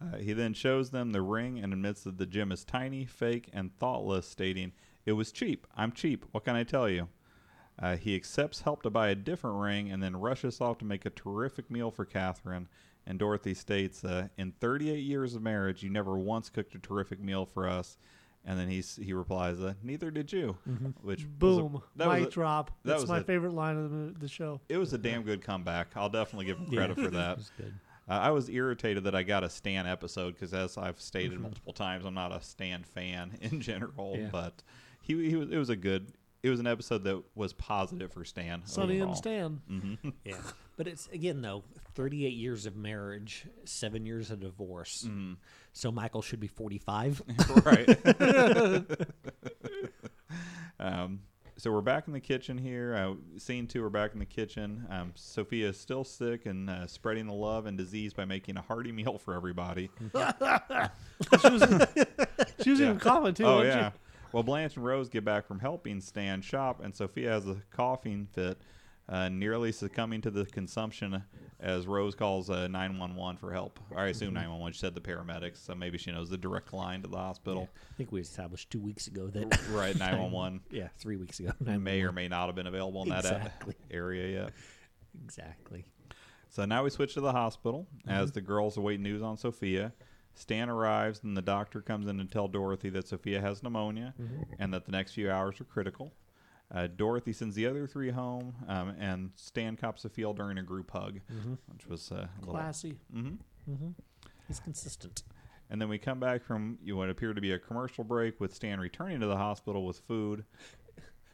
Uh, 0.00 0.16
he 0.16 0.32
then 0.32 0.52
shows 0.54 0.90
them 0.90 1.12
the 1.12 1.22
ring 1.22 1.60
and 1.60 1.72
admits 1.72 2.02
that 2.02 2.18
the 2.18 2.26
gem 2.26 2.50
is 2.50 2.64
tiny, 2.64 3.04
fake, 3.04 3.48
and 3.52 3.76
thoughtless, 3.78 4.26
stating, 4.26 4.72
It 5.06 5.12
was 5.12 5.30
cheap. 5.30 5.66
I'm 5.76 5.92
cheap. 5.92 6.24
What 6.32 6.44
can 6.44 6.56
I 6.56 6.64
tell 6.64 6.88
you? 6.88 7.08
Uh, 7.78 7.96
he 7.96 8.14
accepts 8.16 8.62
help 8.62 8.82
to 8.82 8.90
buy 8.90 9.08
a 9.08 9.14
different 9.14 9.58
ring 9.58 9.90
and 9.90 10.02
then 10.02 10.16
rushes 10.16 10.60
off 10.60 10.78
to 10.78 10.84
make 10.84 11.06
a 11.06 11.10
terrific 11.10 11.70
meal 11.70 11.90
for 11.90 12.04
Catherine. 12.04 12.68
And 13.06 13.18
Dorothy 13.18 13.54
states, 13.54 14.04
uh, 14.04 14.28
"In 14.36 14.52
38 14.52 15.02
years 15.04 15.34
of 15.34 15.42
marriage, 15.42 15.82
you 15.82 15.90
never 15.90 16.16
once 16.18 16.50
cooked 16.50 16.74
a 16.74 16.78
terrific 16.78 17.20
meal 17.20 17.46
for 17.46 17.68
us." 17.68 17.96
And 18.44 18.58
then 18.58 18.68
he's, 18.68 18.96
he 18.96 19.12
replies, 19.12 19.60
uh, 19.60 19.74
"Neither 19.84 20.10
did 20.10 20.32
you." 20.32 20.56
Which 21.02 21.20
was 21.20 21.24
a- 21.24 21.28
Boom. 21.62 21.82
that 21.96 22.08
was 22.08 22.18
Mic 22.20 22.28
a- 22.28 22.30
drop. 22.32 22.66
that 22.82 22.88
That's 22.90 23.00
was 23.02 23.10
my 23.10 23.18
a- 23.18 23.24
favorite 23.24 23.52
line 23.54 23.76
of 23.76 23.90
the, 23.90 24.18
the 24.18 24.28
show. 24.28 24.60
It 24.68 24.78
was 24.78 24.92
a 24.92 24.98
damn 24.98 25.22
good 25.22 25.42
comeback. 25.42 25.88
I'll 25.96 26.08
definitely 26.08 26.46
give 26.46 26.58
him 26.58 26.66
Yeah. 26.70 26.76
credit 26.86 26.96
for 26.98 27.10
that. 27.10 27.38
Uh, 27.60 28.12
I 28.14 28.30
was 28.30 28.48
irritated 28.48 29.04
that 29.04 29.14
I 29.14 29.22
got 29.22 29.44
a 29.44 29.48
Stan 29.48 29.86
episode 29.86 30.34
because, 30.34 30.52
as 30.54 30.76
I've 30.76 31.00
stated 31.00 31.34
Mm-hmm. 31.34 31.42
multiple 31.42 31.72
times, 31.72 32.04
I'm 32.04 32.14
not 32.14 32.32
a 32.32 32.42
Stan 32.42 32.82
fan 32.82 33.38
in 33.40 33.60
general. 33.60 34.16
Yeah. 34.18 34.28
But 34.32 34.62
he, 35.02 35.30
he 35.30 35.36
was 35.36 35.50
it 35.50 35.56
was 35.56 35.70
a 35.70 35.76
good 35.76 36.08
it 36.42 36.50
was 36.50 36.60
an 36.60 36.66
episode 36.66 37.04
that 37.04 37.22
was 37.34 37.52
positive 37.52 38.12
for 38.12 38.24
Stan. 38.24 38.62
Sonny 38.64 38.94
and 38.94 39.02
overall. 39.02 39.16
Stan. 39.16 39.60
hmm 39.68 39.94
Yeah, 40.24 40.36
but 40.76 40.88
it's 40.88 41.08
again 41.12 41.40
though, 41.42 41.62
38 41.94 42.32
years 42.32 42.66
of 42.66 42.76
marriage, 42.76 43.46
seven 43.64 44.04
years 44.06 44.30
of 44.30 44.40
divorce. 44.40 45.04
Mm-hmm. 45.08 45.34
So 45.72 45.92
Michael 45.92 46.22
should 46.22 46.40
be 46.40 46.48
45. 46.48 47.22
right. 47.64 48.96
um, 50.80 51.20
so 51.58 51.70
we're 51.70 51.80
back 51.80 52.08
in 52.08 52.12
the 52.12 52.20
kitchen 52.20 52.58
here. 52.58 52.96
Uh, 52.96 53.38
scene 53.38 53.68
two, 53.68 53.82
we're 53.82 53.88
back 53.88 54.12
in 54.12 54.18
the 54.18 54.24
kitchen. 54.24 54.84
Um, 54.90 55.12
Sophia 55.14 55.68
is 55.68 55.78
still 55.78 56.02
sick 56.02 56.46
and 56.46 56.68
uh, 56.68 56.88
spreading 56.88 57.28
the 57.28 57.34
love 57.34 57.66
and 57.66 57.78
disease 57.78 58.12
by 58.14 58.24
making 58.24 58.56
a 58.56 58.62
hearty 58.62 58.90
meal 58.90 59.16
for 59.16 59.34
everybody. 59.34 59.90
She 60.00 61.50
was, 61.50 61.86
she 62.64 62.70
was 62.70 62.80
even 62.80 62.98
coughing 62.98 63.34
too. 63.34 63.44
oh 63.44 63.58
wasn't 63.58 63.74
yeah. 63.76 63.90
Well, 64.32 64.42
Blanche 64.42 64.76
and 64.76 64.84
Rose 64.84 65.08
get 65.08 65.24
back 65.24 65.46
from 65.46 65.58
helping 65.60 66.00
Stan 66.00 66.40
shop, 66.42 66.80
and 66.82 66.94
Sophia 66.94 67.30
has 67.30 67.46
a 67.46 67.56
coughing 67.70 68.26
fit, 68.32 68.58
uh, 69.08 69.28
nearly 69.28 69.72
succumbing 69.72 70.22
to 70.22 70.30
the 70.30 70.46
consumption 70.46 71.22
as 71.60 71.86
Rose 71.86 72.14
calls 72.14 72.48
uh, 72.48 72.66
911 72.68 73.36
for 73.36 73.52
help. 73.52 73.78
I 73.90 73.94
Mm-hmm. 73.94 74.10
assume 74.10 74.34
911. 74.34 74.72
She 74.72 74.78
said 74.78 74.94
the 74.94 75.00
paramedics, 75.00 75.58
so 75.58 75.74
maybe 75.74 75.98
she 75.98 76.10
knows 76.12 76.30
the 76.30 76.38
direct 76.38 76.72
line 76.72 77.02
to 77.02 77.08
the 77.08 77.16
hospital. 77.18 77.68
I 77.90 77.94
think 77.96 78.10
we 78.10 78.20
established 78.20 78.70
two 78.70 78.80
weeks 78.80 79.06
ago 79.06 79.26
that. 79.28 79.68
Right, 79.70 79.96
911 79.98 80.60
yeah, 80.70 80.88
three 80.98 81.16
weeks 81.16 81.38
ago. 81.40 81.52
may 81.60 82.02
or 82.02 82.12
may 82.12 82.28
not 82.28 82.46
have 82.46 82.54
been 82.56 82.66
available 82.68 83.02
in 83.02 83.10
that 83.10 83.24
Exactly. 83.24 83.74
area 83.90 84.42
yet. 84.44 84.52
Exactly. 85.24 85.84
So 86.48 86.64
now 86.64 86.84
we 86.84 86.90
switch 86.90 87.14
to 87.14 87.20
the 87.20 87.32
hospital 87.32 87.86
as 88.06 88.32
the 88.32 88.40
girls 88.40 88.76
await 88.76 89.00
news 89.00 89.22
on 89.22 89.36
Sophia. 89.36 89.92
Stan 90.34 90.68
arrives 90.70 91.20
and 91.22 91.36
the 91.36 91.42
doctor 91.42 91.80
comes 91.80 92.06
in 92.06 92.18
to 92.18 92.24
tell 92.24 92.48
Dorothy 92.48 92.88
that 92.90 93.06
Sophia 93.08 93.40
has 93.40 93.62
pneumonia 93.62 94.14
and 94.58 94.72
that 94.72 94.86
the 94.86 94.92
next 94.92 95.12
few 95.12 95.30
hours 95.30 95.60
are 95.60 95.64
critical. 95.64 96.12
Uh, 96.74 96.86
Dorothy 96.86 97.34
sends 97.34 97.54
the 97.54 97.66
other 97.66 97.86
three 97.86 98.10
home, 98.10 98.54
um, 98.66 98.94
and 98.98 99.30
Stan 99.36 99.76
cops 99.76 100.06
a 100.06 100.08
field 100.08 100.36
during 100.38 100.56
a 100.56 100.62
group 100.62 100.90
hug, 100.90 101.20
which 101.70 101.86
was 101.86 102.10
uh, 102.10 102.26
a 102.36 102.40
little. 102.40 102.54
Classy. 102.54 102.96
hmm 103.12 103.34
He's 104.48 104.58
consistent. 104.58 105.22
And 105.70 105.80
then 105.80 105.88
we 105.88 105.98
come 105.98 106.18
back 106.20 106.42
from 106.42 106.78
you 106.82 106.92
know, 106.94 106.98
what 106.98 107.08
appeared 107.10 107.36
to 107.36 107.42
be 107.42 107.52
a 107.52 107.58
commercial 107.58 108.04
break 108.04 108.40
with 108.40 108.54
Stan 108.54 108.80
returning 108.80 109.20
to 109.20 109.26
the 109.26 109.36
hospital 109.36 109.86
with 109.86 110.00
food. 110.00 110.44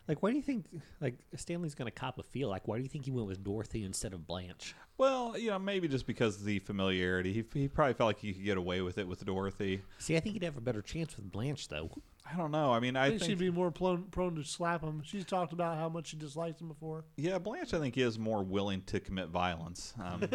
Like, 0.08 0.22
why 0.22 0.30
do 0.30 0.36
you 0.36 0.42
think 0.42 0.64
like 1.00 1.18
Stanley's 1.36 1.74
going 1.74 1.86
to 1.86 1.92
cop 1.92 2.18
a 2.18 2.22
feel? 2.22 2.48
Like, 2.48 2.66
why 2.66 2.78
do 2.78 2.82
you 2.82 2.88
think 2.88 3.04
he 3.04 3.10
went 3.10 3.26
with 3.28 3.44
Dorothy 3.44 3.84
instead 3.84 4.14
of 4.14 4.26
Blanche? 4.26 4.74
Well, 4.96 5.38
you 5.38 5.50
know, 5.50 5.58
maybe 5.58 5.86
just 5.86 6.06
because 6.06 6.36
of 6.38 6.44
the 6.44 6.58
familiarity. 6.60 7.32
He, 7.32 7.44
he 7.60 7.68
probably 7.68 7.94
felt 7.94 8.08
like 8.08 8.18
he 8.18 8.32
could 8.32 8.44
get 8.44 8.56
away 8.56 8.80
with 8.80 8.96
it 8.98 9.06
with 9.06 9.24
Dorothy. 9.24 9.82
See, 9.98 10.16
I 10.16 10.20
think 10.20 10.32
he'd 10.32 10.42
have 10.42 10.56
a 10.56 10.62
better 10.62 10.82
chance 10.82 11.14
with 11.16 11.30
Blanche, 11.30 11.68
though. 11.68 11.90
I 12.30 12.36
don't 12.36 12.50
know. 12.50 12.72
I 12.72 12.80
mean, 12.80 12.96
I, 12.96 13.06
I 13.06 13.08
think 13.10 13.20
think 13.20 13.30
she'd 13.30 13.38
be 13.38 13.50
more 13.50 13.70
prone, 13.70 14.04
prone 14.10 14.34
to 14.36 14.44
slap 14.44 14.82
him. 14.82 15.02
She's 15.04 15.24
talked 15.24 15.52
about 15.52 15.78
how 15.78 15.88
much 15.88 16.08
she 16.08 16.16
dislikes 16.16 16.60
him 16.60 16.68
before. 16.68 17.04
Yeah, 17.16 17.38
Blanche, 17.38 17.72
I 17.72 17.78
think, 17.78 17.96
is 17.96 18.18
more 18.18 18.42
willing 18.42 18.82
to 18.86 19.00
commit 19.00 19.28
violence. 19.28 19.94
Um, 20.02 20.28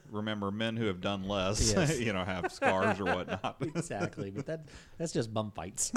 remember, 0.10 0.50
men 0.50 0.76
who 0.76 0.86
have 0.86 1.00
done 1.00 1.22
less, 1.24 1.72
Yes. 1.72 1.98
you 2.00 2.12
know, 2.12 2.24
have 2.24 2.52
scars 2.52 3.00
or 3.00 3.04
whatnot. 3.16 3.56
exactly, 3.60 4.30
but 4.30 4.46
that 4.46 4.66
that's 4.98 5.12
just 5.12 5.32
bum 5.32 5.50
fights. 5.52 5.92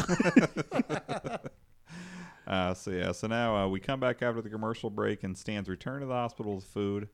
Uh, 2.46 2.74
so 2.74 2.92
yeah, 2.92 3.12
so 3.12 3.28
now 3.28 3.56
uh, 3.56 3.68
we 3.68 3.80
come 3.80 4.00
back 4.00 4.22
after 4.22 4.42
the 4.42 4.50
commercial 4.50 4.90
break, 4.90 5.24
and 5.24 5.38
Stan's 5.38 5.70
return 5.70 6.02
to 6.02 6.06
the 6.06 6.14
hospital 6.14 6.56
with 6.56 6.66
food. 6.66 7.08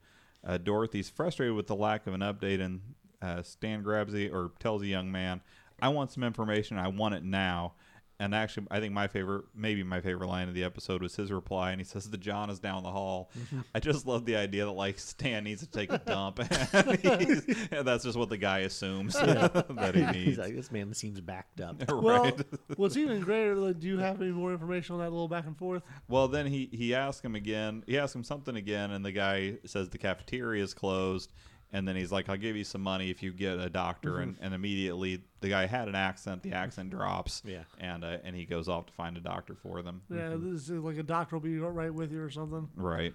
Uh, 0.45 0.57
Dorothy's 0.57 1.09
frustrated 1.09 1.55
with 1.55 1.67
the 1.67 1.75
lack 1.75 2.07
of 2.07 2.13
an 2.13 2.21
update, 2.21 2.61
and 2.61 2.81
uh, 3.21 3.43
Stan 3.43 3.83
grabs 3.83 4.13
the 4.13 4.29
or 4.29 4.51
tells 4.59 4.81
the 4.81 4.87
young 4.87 5.11
man, 5.11 5.41
"I 5.81 5.89
want 5.89 6.11
some 6.11 6.23
information. 6.23 6.77
I 6.77 6.87
want 6.87 7.15
it 7.15 7.23
now." 7.23 7.73
And 8.21 8.35
actually, 8.35 8.67
I 8.69 8.81
think 8.81 8.93
my 8.93 9.07
favorite, 9.07 9.45
maybe 9.55 9.81
my 9.81 10.01
favorite 10.01 10.27
line 10.27 10.49
of 10.49 10.53
the 10.53 10.65
episode 10.65 11.01
was 11.01 11.15
his 11.15 11.31
reply, 11.31 11.71
and 11.71 11.79
he 11.79 11.85
says, 11.85 12.09
"The 12.09 12.17
John 12.17 12.49
is 12.49 12.59
down 12.59 12.83
the 12.83 12.91
hall." 12.91 13.31
Mm-hmm. 13.39 13.61
I 13.73 13.79
just 13.79 14.05
love 14.05 14.25
the 14.25 14.35
idea 14.35 14.65
that 14.65 14.71
like 14.71 14.99
Stan 14.99 15.45
needs 15.45 15.61
to 15.61 15.67
take 15.69 15.93
a 15.93 15.99
dump, 15.99 16.39
and, 16.73 17.69
and 17.71 17.87
that's 17.87 18.03
just 18.03 18.17
what 18.17 18.27
the 18.27 18.37
guy 18.37 18.59
assumes 18.59 19.13
that 19.13 19.93
he 19.95 20.01
needs. 20.05 20.15
He's 20.15 20.37
like, 20.37 20.53
this 20.53 20.69
man 20.69 20.93
seems 20.93 21.21
backed 21.21 21.61
up. 21.61 21.81
Well, 21.89 22.31
what's 22.75 22.97
even 22.97 23.21
greater, 23.21 23.55
like, 23.55 23.79
do 23.79 23.87
you 23.87 23.99
have 23.99 24.21
any 24.21 24.31
more 24.31 24.51
information 24.51 24.95
on 24.95 25.01
that 25.01 25.11
little 25.11 25.29
back 25.29 25.45
and 25.45 25.57
forth? 25.57 25.83
Well, 26.09 26.27
then 26.27 26.45
he 26.45 26.69
he 26.73 26.93
asks 26.93 27.23
him 27.23 27.35
again. 27.35 27.83
He 27.87 27.97
asks 27.97 28.13
him 28.13 28.25
something 28.25 28.57
again, 28.57 28.91
and 28.91 29.05
the 29.05 29.13
guy 29.13 29.59
says 29.65 29.87
the 29.87 29.97
cafeteria 29.97 30.61
is 30.61 30.73
closed. 30.73 31.31
And 31.71 31.87
then 31.87 31.95
he's 31.95 32.11
like, 32.11 32.29
"I'll 32.29 32.37
give 32.37 32.55
you 32.55 32.63
some 32.63 32.81
money 32.81 33.11
if 33.11 33.21
you 33.21 33.31
get 33.31 33.59
a 33.59 33.69
doctor." 33.69 34.19
And, 34.19 34.33
mm-hmm. 34.35 34.43
and 34.43 34.53
immediately 34.55 35.21
the 35.41 35.49
guy 35.49 35.67
had 35.67 35.87
an 35.87 35.95
accent. 35.95 36.41
The 36.41 36.53
accent 36.53 36.89
drops. 36.89 37.43
Yeah. 37.45 37.63
And 37.79 38.03
uh, 38.03 38.17
and 38.23 38.35
he 38.35 38.45
goes 38.45 38.67
off 38.67 38.87
to 38.87 38.93
find 38.93 39.15
a 39.17 39.21
doctor 39.21 39.55
for 39.55 39.81
them. 39.81 40.01
Yeah, 40.09 40.29
mm-hmm. 40.29 40.51
this 40.51 40.69
is 40.69 40.83
like 40.83 40.97
a 40.97 41.03
doctor 41.03 41.35
will 41.35 41.41
be 41.41 41.59
right 41.59 41.93
with 41.93 42.11
you 42.11 42.21
or 42.21 42.29
something. 42.29 42.69
Right. 42.75 43.13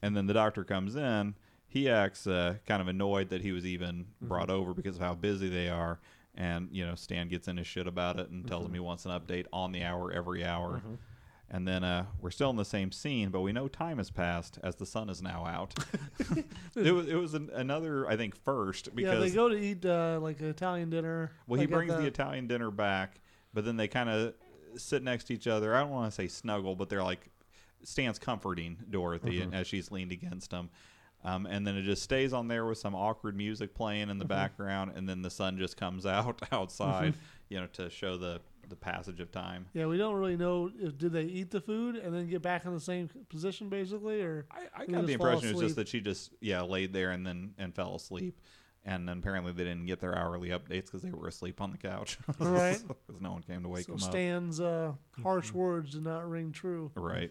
And 0.00 0.16
then 0.16 0.26
the 0.26 0.34
doctor 0.34 0.64
comes 0.64 0.96
in. 0.96 1.34
He 1.68 1.88
acts 1.88 2.26
uh, 2.26 2.56
kind 2.66 2.80
of 2.80 2.88
annoyed 2.88 3.30
that 3.30 3.40
he 3.40 3.52
was 3.52 3.66
even 3.66 4.04
mm-hmm. 4.04 4.28
brought 4.28 4.50
over 4.50 4.74
because 4.74 4.96
of 4.96 5.02
how 5.02 5.14
busy 5.14 5.48
they 5.48 5.68
are. 5.68 6.00
And 6.34 6.68
you 6.72 6.86
know, 6.86 6.94
Stan 6.94 7.28
gets 7.28 7.48
in 7.48 7.58
his 7.58 7.66
shit 7.66 7.86
about 7.86 8.18
it 8.18 8.30
and 8.30 8.46
tells 8.46 8.64
him 8.64 8.72
he 8.72 8.80
wants 8.80 9.04
an 9.04 9.10
update 9.10 9.46
on 9.52 9.72
the 9.72 9.84
hour 9.84 10.10
every 10.12 10.44
hour. 10.44 10.82
And 11.54 11.68
then 11.68 11.84
uh, 11.84 12.06
we're 12.18 12.30
still 12.30 12.48
in 12.48 12.56
the 12.56 12.64
same 12.64 12.90
scene, 12.90 13.28
but 13.28 13.42
we 13.42 13.52
know 13.52 13.68
time 13.68 13.98
has 13.98 14.10
passed 14.10 14.58
as 14.62 14.74
the 14.76 14.86
sun 14.86 15.10
is 15.10 15.20
now 15.20 15.44
out. 15.44 15.74
it 16.74 16.92
was 16.92 17.06
it 17.06 17.14
was 17.14 17.34
an, 17.34 17.50
another 17.52 18.08
I 18.08 18.16
think 18.16 18.34
first 18.34 18.94
because 18.94 19.14
yeah, 19.14 19.20
they 19.20 19.30
go 19.30 19.50
to 19.50 19.54
eat 19.54 19.84
uh, 19.84 20.18
like 20.22 20.40
an 20.40 20.46
Italian 20.46 20.88
dinner. 20.88 21.30
well 21.46 21.60
he 21.60 21.66
like 21.66 21.72
at 21.72 21.76
brings 21.76 21.92
the, 21.92 22.06
Italian 22.06 22.46
dinner 22.46 22.70
back, 22.70 23.20
but 23.52 23.66
then 23.66 23.76
they 23.76 23.86
kind 23.86 24.08
of 24.08 24.34
sit 24.76 25.02
next 25.02 25.24
to 25.24 25.34
each 25.34 25.46
other. 25.46 25.74
I 25.74 25.80
don't 25.80 25.90
want 25.90 26.10
to 26.10 26.14
say 26.14 26.26
snuggle, 26.26 26.74
but 26.74 26.88
they're 26.88 27.04
like 27.04 27.28
Stan's 27.84 28.18
comforting 28.18 28.78
Dorothy 28.88 29.46
as 29.52 29.66
she's 29.66 29.90
leaned 29.90 30.12
against 30.12 30.50
him. 30.50 30.70
Um, 31.24 31.46
and 31.46 31.66
then 31.66 31.76
it 31.76 31.82
just 31.82 32.02
stays 32.02 32.32
on 32.32 32.48
there 32.48 32.64
with 32.66 32.78
some 32.78 32.94
awkward 32.94 33.36
music 33.36 33.74
playing 33.74 34.10
in 34.10 34.18
the 34.18 34.24
background, 34.24 34.92
and 34.96 35.08
then 35.08 35.22
the 35.22 35.30
sun 35.30 35.56
just 35.56 35.76
comes 35.76 36.04
out 36.06 36.42
outside, 36.50 37.14
you 37.48 37.60
know, 37.60 37.66
to 37.74 37.90
show 37.90 38.16
the 38.16 38.40
the 38.72 38.76
passage 38.76 39.20
of 39.20 39.30
time. 39.30 39.66
Yeah, 39.74 39.86
we 39.86 39.98
don't 39.98 40.14
really 40.14 40.36
know 40.36 40.70
if 40.80 40.96
did 40.96 41.12
they 41.12 41.24
eat 41.24 41.50
the 41.50 41.60
food 41.60 41.96
and 41.96 42.14
then 42.14 42.26
get 42.26 42.40
back 42.40 42.64
in 42.64 42.72
the 42.72 42.80
same 42.80 43.10
position 43.28 43.68
basically, 43.68 44.22
or 44.22 44.46
I, 44.50 44.82
I 44.82 44.86
got 44.86 45.06
the 45.06 45.12
impression 45.12 45.50
it 45.50 45.54
was 45.54 45.62
just 45.62 45.76
that 45.76 45.88
she 45.88 46.00
just 46.00 46.32
yeah 46.40 46.62
laid 46.62 46.92
there 46.94 47.10
and 47.10 47.26
then 47.26 47.52
and 47.58 47.74
fell 47.74 47.94
asleep, 47.94 48.40
and 48.84 49.06
then 49.06 49.18
apparently 49.18 49.52
they 49.52 49.64
didn't 49.64 49.84
get 49.84 50.00
their 50.00 50.16
hourly 50.16 50.48
updates 50.48 50.86
because 50.86 51.02
they 51.02 51.10
were 51.10 51.28
asleep 51.28 51.60
on 51.60 51.70
the 51.70 51.78
couch. 51.78 52.18
Right. 52.38 52.82
Because 53.06 53.20
no 53.20 53.32
one 53.32 53.42
came 53.42 53.62
to 53.62 53.68
wake 53.68 53.84
so 53.84 53.92
them 53.92 54.02
up. 54.02 54.10
Stan's 54.10 54.60
uh, 54.60 54.92
harsh 55.22 55.52
words 55.52 55.92
did 55.92 56.04
not 56.04 56.28
ring 56.28 56.50
true. 56.52 56.90
Right. 56.94 57.30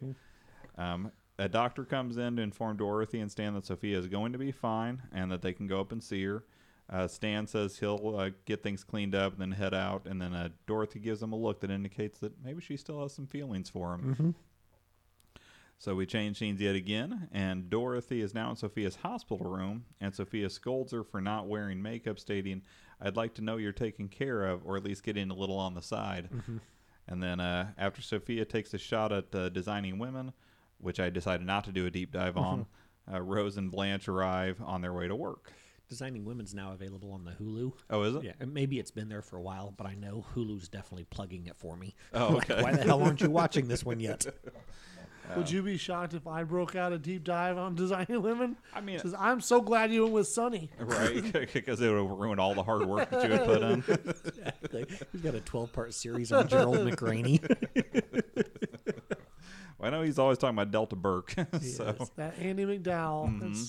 Um, 0.78 1.12
a 1.40 1.50
doctor 1.50 1.84
comes 1.84 2.18
in 2.18 2.36
to 2.36 2.42
inform 2.44 2.78
Dorothy 2.78 3.20
and 3.20 3.32
Stan 3.32 3.56
that 3.56 3.66
Sophia 3.66 3.98
is 3.98 4.08
going 4.08 4.32
to 4.34 4.38
be 4.38 4.52
fine 4.52 5.02
and 5.12 5.32
that 5.32 5.42
they 5.42 5.54
can 5.54 5.66
go 5.66 5.82
up 5.82 5.92
and 5.92 6.04
see 6.04 6.24
her. 6.26 6.44
Uh, 6.92 7.08
Stan 7.08 7.48
says 7.48 7.80
he'll 7.80 8.16
uh, 8.18 8.32
get 8.46 8.62
things 8.62 8.84
cleaned 8.84 9.16
up 9.16 9.32
and 9.32 9.42
then 9.42 9.52
head 9.52 9.74
out, 9.74 10.06
and 10.06 10.22
then 10.22 10.34
uh, 10.34 10.50
Dorothy 10.68 11.00
gives 11.00 11.24
him 11.24 11.32
a 11.32 11.38
look 11.38 11.62
that 11.62 11.72
indicates 11.72 12.20
that 12.20 12.34
maybe 12.44 12.62
she 12.62 12.76
still 12.76 13.02
has 13.02 13.14
some 13.14 13.28
feelings 13.28 13.70
for 13.70 13.94
him. 13.94 14.14
So 15.78 15.96
we 15.96 16.06
change 16.06 16.38
scenes 16.38 16.62
yet 16.62 16.76
again, 16.76 17.28
and 17.32 17.68
Dorothy 17.70 18.22
is 18.22 18.36
now 18.36 18.52
in 18.52 18.56
Sophia's 18.56 18.98
hospital 18.98 19.50
room, 19.50 19.86
and 20.00 20.14
Sophia 20.14 20.48
scolds 20.50 20.92
her 20.92 21.04
for 21.04 21.22
not 21.22 21.48
wearing 21.48 21.82
makeup, 21.82 22.20
stating, 22.20 22.62
"I'd 23.00 23.16
like 23.18 23.34
to 23.36 23.42
know 23.42 23.58
you're 23.58 23.72
taken 23.72 24.08
care 24.08 24.46
of, 24.46 24.64
or 24.64 24.78
at 24.78 24.84
least 24.84 25.02
getting 25.04 25.32
a 25.32 25.36
little 25.36 25.58
on 25.58 25.74
the 25.74 25.82
side." 25.82 26.30
And 27.08 27.24
then 27.24 27.40
uh, 27.40 27.72
after 27.80 28.00
Sophia 28.02 28.46
takes 28.46 28.74
a 28.76 28.78
shot 28.78 29.12
at 29.12 29.34
uh, 29.34 29.50
designing 29.50 29.98
women, 29.98 30.34
which 30.78 31.00
I 31.00 31.10
decided 31.10 31.48
not 31.48 31.64
to 31.64 31.72
do 31.72 31.88
a 31.88 31.90
deep 31.90 32.12
dive 32.12 32.38
on, 32.38 32.68
uh, 33.12 33.20
Rose 33.22 33.58
and 33.58 33.72
Blanche 33.72 34.08
arrive 34.08 34.62
on 34.64 34.82
their 34.82 34.94
way 34.94 35.08
to 35.08 35.16
work. 35.16 35.52
Designing 35.92 36.24
Women's 36.24 36.54
now 36.56 36.72
available 36.72 37.12
on 37.12 37.26
the 37.26 37.32
Hulu. 37.32 37.74
Oh, 37.90 38.04
is 38.04 38.16
it? 38.16 38.24
Yeah, 38.24 38.32
and 38.40 38.54
maybe 38.54 38.80
it's 38.80 38.92
been 38.92 39.10
there 39.10 39.22
for 39.22 39.36
a 39.36 39.42
while, 39.42 39.74
but 39.76 39.86
I 39.86 39.94
know 39.94 40.24
Hulu's 40.34 40.70
definitely 40.70 41.04
plugging 41.04 41.48
it 41.48 41.58
for 41.58 41.76
me. 41.76 41.96
Oh, 42.14 42.30
Like, 42.36 42.50
okay. 42.50 42.64
why 42.64 42.72
the 42.72 42.84
hell 42.84 43.04
aren't 43.04 43.20
you 43.20 43.30
watching 43.30 43.68
this 43.68 43.84
one 43.84 44.00
yet? 44.00 44.26
Would 45.36 45.52
you 45.52 45.62
be 45.62 45.76
shocked 45.78 46.14
if 46.14 46.28
I 46.28 46.44
broke 46.44 46.78
out 46.78 46.94
a 46.94 46.98
deep 46.98 47.26
dive 47.26 47.58
on 47.58 47.76
designing 47.76 48.22
women? 48.22 48.56
I 48.74 48.80
mean, 48.80 49.00
Says, 49.00 49.14
I'm 49.20 49.42
so 49.42 49.60
glad 49.60 49.92
you 49.92 50.04
went 50.04 50.14
with 50.14 50.28
Sonny. 50.28 50.70
right? 50.80 51.52
Because 51.54 51.82
it 51.82 51.90
would 51.90 51.98
have 52.02 52.10
ruined 52.10 52.40
all 52.40 52.54
the 52.56 52.64
hard 52.64 52.86
work 52.86 53.10
that 53.10 53.24
you 53.26 53.32
had 53.32 53.46
put 53.46 53.62
in. 53.62 53.84
We've 55.14 55.24
got 55.24 55.36
a 55.36 55.42
12 55.42 55.74
part 55.74 55.94
series 55.94 56.32
on 56.32 56.48
Gerald 56.48 56.78
McRaney. 56.78 57.40
Well, 59.78 59.88
I 59.88 59.90
know 59.90 60.04
he's 60.04 60.20
always 60.20 60.38
talking 60.38 60.56
about 60.56 60.72
Delta 60.72 60.96
Burke. 60.96 61.32
so 61.62 61.96
Yes. 62.00 62.12
That 62.16 62.38
Andie 62.40 62.66
MacDowell. 62.66 63.28
Mm-hmm. 63.42 63.64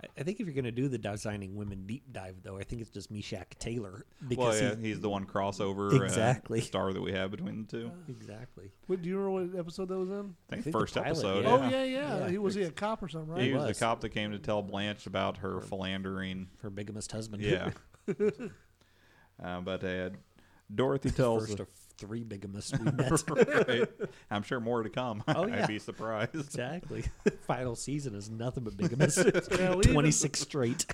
That's, 0.00 0.12
I- 0.16 0.20
I 0.20 0.24
think 0.24 0.40
if 0.40 0.46
you're 0.46 0.54
going 0.54 0.64
to 0.64 0.70
do 0.70 0.88
the 0.88 0.98
designing 0.98 1.56
women 1.56 1.86
deep 1.86 2.04
dive, 2.12 2.36
though, 2.42 2.56
I 2.58 2.62
think 2.62 2.82
it's 2.82 2.90
just 2.90 3.10
Meshach 3.10 3.48
Taylor 3.58 4.04
well, 4.20 4.28
because 4.28 4.60
yeah, 4.60 4.74
he- 4.76 4.88
he's 4.88 5.00
the 5.00 5.08
one 5.10 5.26
crossover 5.26 6.02
Exactly. 6.02 6.60
uh, 6.60 6.62
star 6.62 6.92
that 6.92 7.00
we 7.00 7.12
have 7.12 7.30
between 7.30 7.66
the 7.66 7.70
two. 7.78 7.90
exactly. 8.08 8.70
what, 8.86 9.02
do 9.02 9.08
you 9.08 9.18
remember 9.18 9.50
what 9.52 9.58
episode 9.58 9.88
that 9.88 9.98
was 9.98 10.10
in? 10.10 10.34
I 10.50 10.54
think, 10.54 10.64
think 10.64 10.64
the 10.64 10.78
first 10.80 10.94
pilot, 10.94 11.08
episode. 11.08 11.44
yeah. 11.44 11.50
Oh 11.50 11.68
yeah, 11.68 11.84
yeah. 11.84 12.18
Yeah. 12.18 12.28
He 12.30 12.38
was 12.38 12.54
he 12.54 12.62
a 12.62 12.70
cop 12.70 13.02
or 13.02 13.08
something, 13.08 13.30
right? 13.30 13.42
He 13.42 13.52
was, 13.52 13.64
was. 13.66 13.78
the 13.78 13.84
cop 13.84 14.00
that 14.02 14.10
came 14.10 14.30
to 14.32 14.38
tell 14.38 14.62
Blanche 14.62 15.06
about 15.06 15.38
her 15.38 15.60
philandering. 15.60 16.48
Her 16.62 16.70
bigamist 16.70 17.10
husband. 17.12 17.42
Yeah. 17.42 17.70
uh, 19.42 19.60
but 19.60 19.84
uh, 19.84 20.10
Dorothy 20.74 21.10
tells 21.16 21.44
First 21.46 21.56
the- 21.58 21.62
of 21.64 21.68
three 21.98 22.24
bigamists 22.24 22.78
we 22.78 22.84
met. 23.56 23.68
right. 23.68 23.88
I'm 24.30 24.42
sure 24.42 24.60
more 24.60 24.82
to 24.82 24.88
come. 24.88 25.22
Oh, 25.28 25.46
yeah. 25.46 25.62
I'd 25.62 25.68
be 25.68 25.78
surprised. 25.78 26.34
exactly. 26.34 27.04
Final 27.46 27.76
season 27.76 28.14
is 28.14 28.30
nothing 28.30 28.64
but 28.64 28.76
bigamists. 28.76 29.58
Yeah, 29.58 29.74
we 29.74 29.80
even- 29.80 29.92
26 29.92 30.40
straight. 30.40 30.86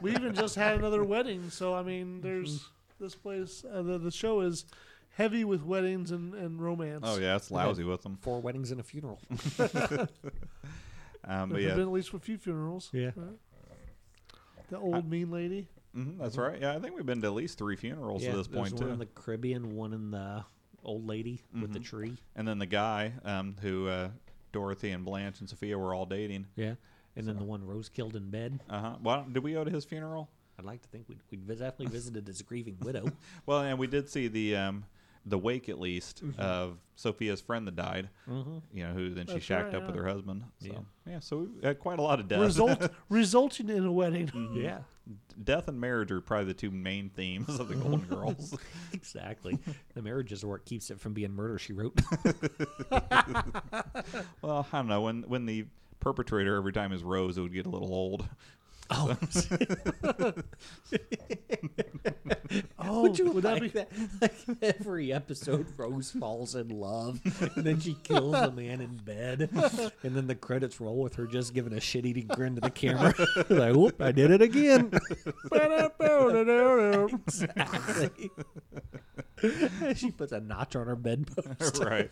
we 0.00 0.12
even 0.12 0.34
just 0.34 0.54
had 0.54 0.76
another 0.78 1.02
wedding, 1.02 1.50
so 1.50 1.74
I 1.74 1.82
mean, 1.82 2.20
there's 2.20 2.68
this 3.00 3.14
place. 3.14 3.64
Uh, 3.70 3.82
the 3.82 3.98
the 3.98 4.10
show 4.10 4.40
is 4.40 4.64
heavy 5.16 5.44
with 5.44 5.62
weddings 5.62 6.10
and, 6.10 6.34
and 6.34 6.60
romance. 6.62 7.04
Oh 7.06 7.18
yeah, 7.18 7.36
it's 7.36 7.50
lousy 7.50 7.84
with 7.84 8.02
them. 8.02 8.16
Four 8.20 8.40
weddings 8.40 8.70
and 8.70 8.80
a 8.80 8.84
funeral. 8.84 9.20
Um, 11.28 11.48
but 11.48 11.56
There's 11.56 11.64
yeah, 11.64 11.74
been 11.74 11.82
at 11.82 11.90
least 11.92 12.14
a 12.14 12.18
few 12.20 12.38
funerals. 12.38 12.88
Yeah. 12.92 13.10
right? 13.16 13.34
The 14.70 14.78
old 14.78 15.10
mean 15.10 15.30
lady. 15.32 15.68
Mhm, 15.96 16.18
that's 16.18 16.36
right. 16.36 16.60
Yeah, 16.60 16.74
I 16.74 16.78
think 16.78 16.94
we've 16.94 17.06
been 17.06 17.20
to 17.22 17.26
at 17.28 17.34
least 17.34 17.58
three 17.58 17.76
funerals 17.76 18.22
yeah, 18.22 18.30
at 18.30 18.36
this 18.36 18.48
point 18.48 18.74
one 18.74 18.82
too. 18.82 18.88
in 18.90 18.98
the 18.98 19.06
Caribbean, 19.06 19.74
one 19.74 19.92
in 19.92 20.10
the 20.10 20.44
old 20.84 21.06
lady 21.06 21.42
with 21.60 21.72
the 21.72 21.80
tree. 21.80 22.16
and 22.36 22.46
then 22.46 22.58
the 22.58 22.66
guy 22.66 23.12
um, 23.24 23.56
who 23.60 23.88
uh, 23.88 24.10
Dorothy 24.52 24.90
and 24.90 25.04
Blanche 25.04 25.40
and 25.40 25.48
Sophia 25.48 25.76
were 25.78 25.94
all 25.94 26.06
dating. 26.06 26.46
Yeah. 26.56 26.74
And 27.16 27.26
then 27.26 27.38
the 27.38 27.44
one 27.44 27.64
Rose 27.64 27.88
killed 27.88 28.14
in 28.14 28.28
bed. 28.30 28.60
Uh 28.68 28.80
huh. 28.80 28.96
Well, 29.02 29.26
did 29.32 29.42
we 29.42 29.52
go 29.54 29.64
to 29.64 29.70
his 29.70 29.84
funeral? 29.84 30.28
I'd 30.58 30.64
like 30.64 30.82
to 30.82 30.88
think 30.88 31.08
we'd, 31.08 31.18
we'd 31.30 31.46
definitely 31.48 31.86
visited 31.86 32.26
his 32.26 32.40
grieving 32.42 32.76
widow. 32.80 33.06
Well, 33.46 33.60
and 33.60 33.78
we 33.78 33.86
did 33.86 34.08
see 34.08 34.28
the 34.28 34.56
um, 34.56 34.84
the 35.26 35.36
wake 35.38 35.68
at 35.68 35.78
least 35.80 36.24
Mm-hmm. 36.24 36.40
of 36.40 36.78
Sophia's 36.94 37.40
friend 37.42 37.66
that 37.66 37.76
died. 37.76 38.08
You 38.26 38.62
know, 38.86 38.92
who 38.94 39.10
then 39.10 39.26
she 39.26 39.34
That's 39.34 39.44
shacked 39.44 39.74
right, 39.74 39.82
up 39.82 39.86
with 39.86 39.96
her 39.96 40.06
husband. 40.06 40.44
So 40.60 40.66
Yeah. 40.68 40.78
yeah, 41.12 41.20
so 41.20 41.48
we 41.60 41.66
had 41.66 41.78
quite 41.78 41.98
a 41.98 42.02
lot 42.02 42.20
of 42.20 42.28
death. 42.28 42.40
Result 42.40 42.90
resulting 43.10 43.68
in 43.68 43.84
a 43.84 43.92
wedding. 43.92 44.28
Mm-hmm. 44.28 44.56
yeah. 44.62 44.78
death 45.44 45.68
and 45.68 45.78
marriage 45.80 46.10
are 46.10 46.20
probably 46.20 46.46
the 46.46 46.54
two 46.54 46.70
main 46.70 47.10
themes 47.10 47.58
of 47.60 47.68
the 47.68 47.74
Golden 47.82 48.00
Girls. 48.00 48.56
Exactly. 48.92 49.58
the 49.94 50.00
marriages 50.02 50.42
are 50.44 50.48
what 50.48 50.64
keeps 50.64 50.90
it 50.90 50.98
from 51.00 51.12
being 51.12 51.32
murder, 51.32 51.58
she 51.58 51.72
wrote. 51.74 52.00
well, 54.42 54.66
I 54.72 54.76
don't 54.78 54.88
know 54.88 55.02
when 55.02 55.22
when 55.24 55.46
the 55.46 55.66
perpetrator 56.00 56.56
every 56.56 56.72
time 56.72 56.92
is 56.92 57.02
Rose, 57.02 57.36
it 57.38 57.42
would 57.42 57.52
get 57.52 57.66
a 57.66 57.70
little 57.70 57.92
old. 57.92 58.26
Oh. 58.90 59.16
Oh, 62.78 63.02
Would 63.02 63.18
you 63.18 63.32
would 63.32 63.42
that 63.42 63.54
like 63.60 63.62
be? 63.62 63.68
that? 63.70 63.88
Like 64.20 64.34
every 64.62 65.12
episode, 65.12 65.66
Rose 65.76 66.12
falls 66.12 66.54
in 66.54 66.68
love, 66.68 67.20
and 67.56 67.64
then 67.64 67.80
she 67.80 67.96
kills 68.04 68.36
a 68.36 68.52
man 68.52 68.80
in 68.80 68.96
bed, 68.98 69.50
and 70.04 70.14
then 70.14 70.28
the 70.28 70.36
credits 70.36 70.80
roll 70.80 70.98
with 71.02 71.16
her 71.16 71.26
just 71.26 71.52
giving 71.52 71.72
a 71.72 71.80
shit-eating 71.80 72.28
grin 72.28 72.54
to 72.54 72.60
the 72.60 72.70
camera, 72.70 73.12
like, 73.48 73.74
"Whoop, 73.74 74.00
I 74.00 74.12
did 74.12 74.30
it 74.30 74.40
again." 74.40 74.92
exactly. 77.26 78.30
she 79.96 80.10
puts 80.12 80.32
a 80.32 80.40
notch 80.40 80.76
on 80.76 80.86
her 80.86 80.96
bedpost. 80.96 81.82
right. 81.82 82.08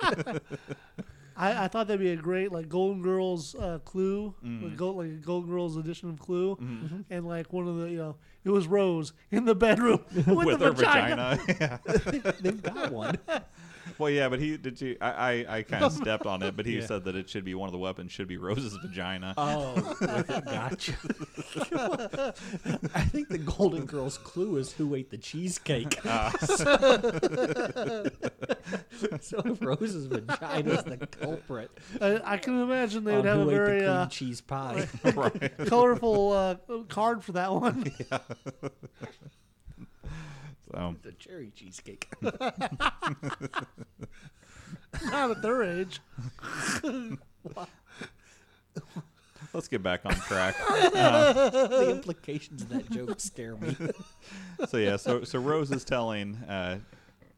I, 1.37 1.64
I 1.64 1.68
thought 1.68 1.87
that'd 1.88 2.01
be 2.01 2.11
a 2.11 2.16
great 2.16 2.53
like 2.53 2.68
Golden 2.68 3.03
Girls 3.03 3.55
uh, 3.57 3.79
Clue, 3.85 4.35
Mm. 4.44 4.62
like, 4.62 4.77
Gold, 4.77 4.97
like 4.99 5.07
a 5.09 5.11
Golden 5.14 5.51
Girls 5.51 5.77
edition 5.77 6.09
of 6.11 6.18
Clue, 6.18 6.57
Mm-hmm. 6.57 7.01
and 7.11 7.27
like 7.27 7.53
one 7.53 7.66
of 7.68 7.77
the 7.79 7.90
you 7.90 7.99
know 7.99 8.16
it 8.44 8.51
was 8.51 8.66
Rose 8.66 9.12
in 9.31 9.44
the 9.44 9.55
bedroom 9.55 10.05
with, 10.14 10.27
With 10.29 10.59
the 10.59 10.66
her 10.66 10.73
vagina. 10.73 11.38
vagina. 11.47 11.81
Yeah. 12.23 12.31
They've 12.40 12.62
got 12.62 12.92
one. 12.92 13.18
Well, 13.99 14.11
yeah, 14.11 14.29
but 14.29 14.41
he 14.41 14.57
did. 14.57 14.81
You, 14.81 14.97
I 15.01 15.09
I, 15.09 15.57
I 15.59 15.63
kind 15.63 15.85
of 15.85 15.93
stepped 16.03 16.27
on 16.27 16.43
it, 16.43 16.57
but 16.57 16.67
he 16.67 16.79
Yeah. 16.79 16.87
said 16.87 17.05
that 17.05 17.15
it 17.17 17.29
should 17.29 17.45
be 17.45 17.55
one 17.55 17.69
of 17.69 17.73
the 17.73 17.79
weapons 17.79 18.13
should 18.13 18.29
be 18.29 18.37
Rose's 18.37 18.77
vagina. 18.77 19.35
Oh, 19.37 19.75
with 20.01 20.31
it, 20.31 20.45
gotcha. 20.45 20.93
I 22.95 23.01
think 23.03 23.29
the 23.29 23.39
Golden 23.39 23.85
Girls 23.87 24.19
clue 24.19 24.57
is 24.57 24.73
who 24.73 24.95
ate 24.95 25.11
the 25.11 25.19
cheesecake. 25.19 25.95
so 29.21 29.41
if 29.45 29.63
Rose's 29.63 30.07
vagina 30.07 30.71
is 30.71 30.85
the 30.85 30.97
culprit, 31.11 31.71
I, 32.01 32.21
I 32.25 32.37
can 32.39 32.61
imagine 32.61 33.05
they 33.05 33.17
would 33.17 33.25
have 33.25 33.41
a 33.41 33.45
who 33.45 33.51
ate 33.51 33.55
the 33.55 33.59
very 33.65 33.81
cream 33.81 33.91
uh, 33.91 34.07
cheese 34.07 34.41
pie? 34.41 34.89
colorful 35.67 36.33
uh, 36.33 36.57
card 36.89 37.23
for 37.25 37.33
that 37.33 37.53
one. 37.53 37.93
So 40.75 40.97
the 41.03 41.13
cherry 41.13 41.53
cheesecake. 41.55 42.09
Not 42.23 42.45
at 45.31 45.43
their 45.43 45.63
age. 45.63 46.01
let's 49.53 49.69
get 49.69 49.83
back 49.83 50.01
on 50.05 50.15
track. 50.15 50.57
the 50.69 51.87
uh, 51.87 51.91
implications 51.91 52.63
of 52.63 52.69
that 52.71 52.91
joke 52.91 53.21
scare 53.21 53.57
me. 53.57 53.77
so 54.69 54.77
yeah, 54.77 54.97
so 54.97 55.25
so 55.25 55.39
Rose 55.39 55.71
is 55.71 55.85
telling, 55.85 56.37
uh, 56.49 56.79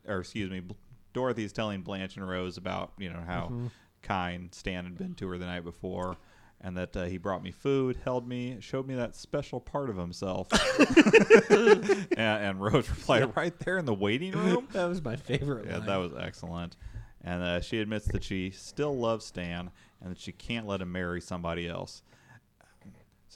or 0.06 0.20
excuse 0.20 0.50
me, 0.50 0.60
Bl- 0.60 0.74
Dorothy's 1.12 1.52
telling 1.52 1.82
Blanche 1.82 2.16
and 2.16 2.28
Rose 2.28 2.56
about 2.56 2.92
you 2.98 3.10
know 3.10 3.22
how 3.26 3.44
mm-hmm. 3.44 3.66
kind 4.02 4.54
Stan 4.54 4.84
had 4.84 4.96
been 4.96 5.14
to 5.16 5.28
her 5.28 5.38
the 5.38 5.46
night 5.46 5.64
before, 5.64 6.16
and 6.60 6.76
that 6.76 6.96
uh, 6.96 7.04
he 7.04 7.18
brought 7.18 7.42
me 7.42 7.50
food, 7.50 7.98
held 8.04 8.26
me, 8.26 8.56
showed 8.60 8.86
me 8.86 8.94
that 8.94 9.14
special 9.14 9.60
part 9.60 9.90
of 9.90 9.96
himself. 9.96 10.48
and, 11.50 12.10
and 12.18 12.60
Rose 12.60 12.88
replied, 12.88 13.36
"Right 13.36 13.56
there 13.60 13.78
in 13.78 13.84
the 13.84 13.94
waiting 13.94 14.32
room." 14.32 14.66
that 14.72 14.86
was 14.86 15.02
my 15.02 15.16
favorite 15.16 15.66
Yeah, 15.66 15.78
line. 15.78 15.86
that 15.86 15.96
was 15.96 16.12
excellent. 16.18 16.76
And 17.22 17.42
uh, 17.42 17.60
she 17.60 17.80
admits 17.80 18.06
that 18.08 18.22
she 18.22 18.50
still 18.50 18.96
loves 18.96 19.24
Stan 19.24 19.70
and 20.00 20.10
that 20.12 20.18
she 20.20 20.30
can't 20.32 20.66
let 20.66 20.80
him 20.80 20.92
marry 20.92 21.20
somebody 21.20 21.68
else. 21.68 22.02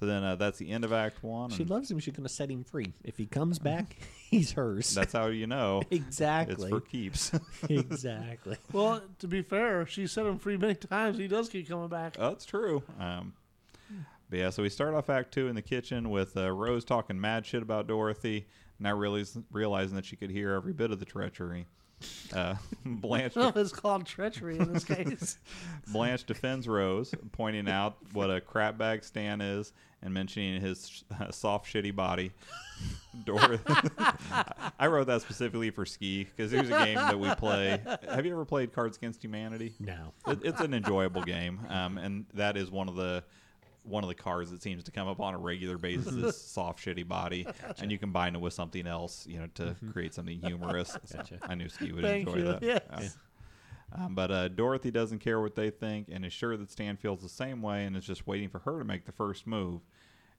So 0.00 0.06
then 0.06 0.24
uh, 0.24 0.34
that's 0.36 0.56
the 0.56 0.70
end 0.70 0.84
of 0.84 0.94
Act 0.94 1.22
One. 1.22 1.50
she 1.50 1.62
and 1.62 1.70
loves 1.70 1.90
him. 1.90 1.98
She's 1.98 2.14
going 2.14 2.26
to 2.26 2.32
set 2.32 2.50
him 2.50 2.64
free. 2.64 2.94
If 3.04 3.18
he 3.18 3.26
comes 3.26 3.58
back, 3.60 3.98
he's 4.30 4.52
hers. 4.52 4.94
that's 4.94 5.12
how 5.12 5.26
you 5.26 5.46
know 5.46 5.82
exactly. 5.90 6.54
it's 6.54 6.64
exactly. 6.64 6.70
for 6.70 6.80
keeps. 6.80 7.32
exactly. 7.68 8.56
Well, 8.72 9.02
to 9.18 9.28
be 9.28 9.42
fair, 9.42 9.86
she 9.86 10.06
set 10.06 10.24
him 10.24 10.38
free 10.38 10.56
many 10.56 10.74
times. 10.74 11.18
He 11.18 11.28
does 11.28 11.50
keep 11.50 11.68
coming 11.68 11.88
back. 11.88 12.16
Oh, 12.18 12.30
That's 12.30 12.46
true. 12.46 12.82
Um, 12.98 13.34
but 14.30 14.38
yeah, 14.38 14.50
so 14.50 14.62
we 14.62 14.70
start 14.70 14.94
off 14.94 15.10
Act 15.10 15.34
Two 15.34 15.48
in 15.48 15.54
the 15.54 15.62
kitchen 15.62 16.08
with 16.08 16.34
uh, 16.36 16.50
Rose 16.50 16.84
talking 16.84 17.20
mad 17.20 17.44
shit 17.44 17.62
about 17.62 17.86
Dorothy, 17.86 18.46
not 18.78 18.96
really 18.96 19.24
realizing 19.50 19.96
that 19.96 20.06
she 20.06 20.16
could 20.16 20.30
hear 20.30 20.52
every 20.52 20.72
bit 20.72 20.90
of 20.92 20.98
the 20.98 21.04
treachery. 21.04 21.66
Uh, 22.32 22.54
Blanche 22.84 23.36
No, 23.36 23.52
it's 23.54 23.72
called 23.72 24.06
treachery 24.06 24.58
in 24.58 24.72
this 24.72 24.84
case. 24.84 25.38
Blanche 25.88 26.24
defends 26.24 26.68
Rose, 26.68 27.14
pointing 27.32 27.68
out 27.68 27.96
what 28.12 28.30
a 28.30 28.40
crap 28.40 28.78
bag 28.78 29.04
Stan 29.04 29.40
is 29.40 29.72
and 30.02 30.14
mentioning 30.14 30.60
his 30.60 31.04
uh, 31.20 31.30
soft, 31.30 31.72
shitty 31.72 31.94
body. 31.94 32.32
Dorothy. 33.24 33.74
I 34.78 34.86
wrote 34.86 35.08
that 35.08 35.20
specifically 35.20 35.70
for 35.70 35.84
Ski 35.84 36.24
because 36.24 36.50
there's 36.50 36.70
a 36.70 36.84
game 36.84 36.94
that 36.94 37.18
we 37.18 37.28
play. 37.34 37.82
Have 38.08 38.24
you 38.24 38.32
ever 38.32 38.44
played 38.44 38.72
Cards 38.72 38.96
Against 38.96 39.22
Humanity? 39.22 39.74
No. 39.78 40.12
It, 40.26 40.38
it's 40.42 40.60
an 40.60 40.72
enjoyable 40.72 41.22
game, 41.22 41.60
um, 41.68 41.98
and 41.98 42.24
that 42.34 42.56
is 42.56 42.70
one 42.70 42.88
of 42.88 42.94
the 42.96 43.22
one 43.82 44.04
of 44.04 44.08
the 44.08 44.14
cars 44.14 44.50
that 44.50 44.62
seems 44.62 44.84
to 44.84 44.90
come 44.90 45.08
up 45.08 45.20
on 45.20 45.34
a 45.34 45.38
regular 45.38 45.78
basis. 45.78 46.12
Is 46.12 46.40
soft, 46.40 46.84
shitty 46.84 47.06
body, 47.06 47.46
and 47.78 47.90
you 47.90 47.98
combine 47.98 48.34
it 48.34 48.40
with 48.40 48.52
something 48.52 48.86
else, 48.86 49.26
you 49.26 49.38
know, 49.38 49.48
to 49.54 49.74
create 49.92 50.14
something 50.14 50.38
humorous. 50.40 50.96
So 51.04 51.16
Gotcha. 51.18 51.38
I 51.42 51.54
knew 51.54 51.68
Ski 51.68 51.92
would 51.92 52.02
Thank 52.02 52.28
enjoy 52.28 52.38
you. 52.38 52.44
that. 52.44 52.62
Yes. 52.62 53.16
Um, 53.92 54.14
but 54.14 54.30
uh, 54.30 54.48
Dorothy 54.48 54.90
doesn't 54.90 55.18
care 55.18 55.40
what 55.40 55.56
they 55.56 55.70
think 55.70 56.08
and 56.12 56.24
is 56.24 56.32
sure 56.32 56.56
that 56.56 56.70
Stan 56.70 56.96
feels 56.96 57.22
the 57.22 57.28
same 57.28 57.60
way 57.60 57.84
and 57.84 57.96
is 57.96 58.04
just 58.04 58.26
waiting 58.26 58.48
for 58.48 58.60
her 58.60 58.78
to 58.78 58.84
make 58.84 59.04
the 59.04 59.12
first 59.12 59.46
move. 59.46 59.80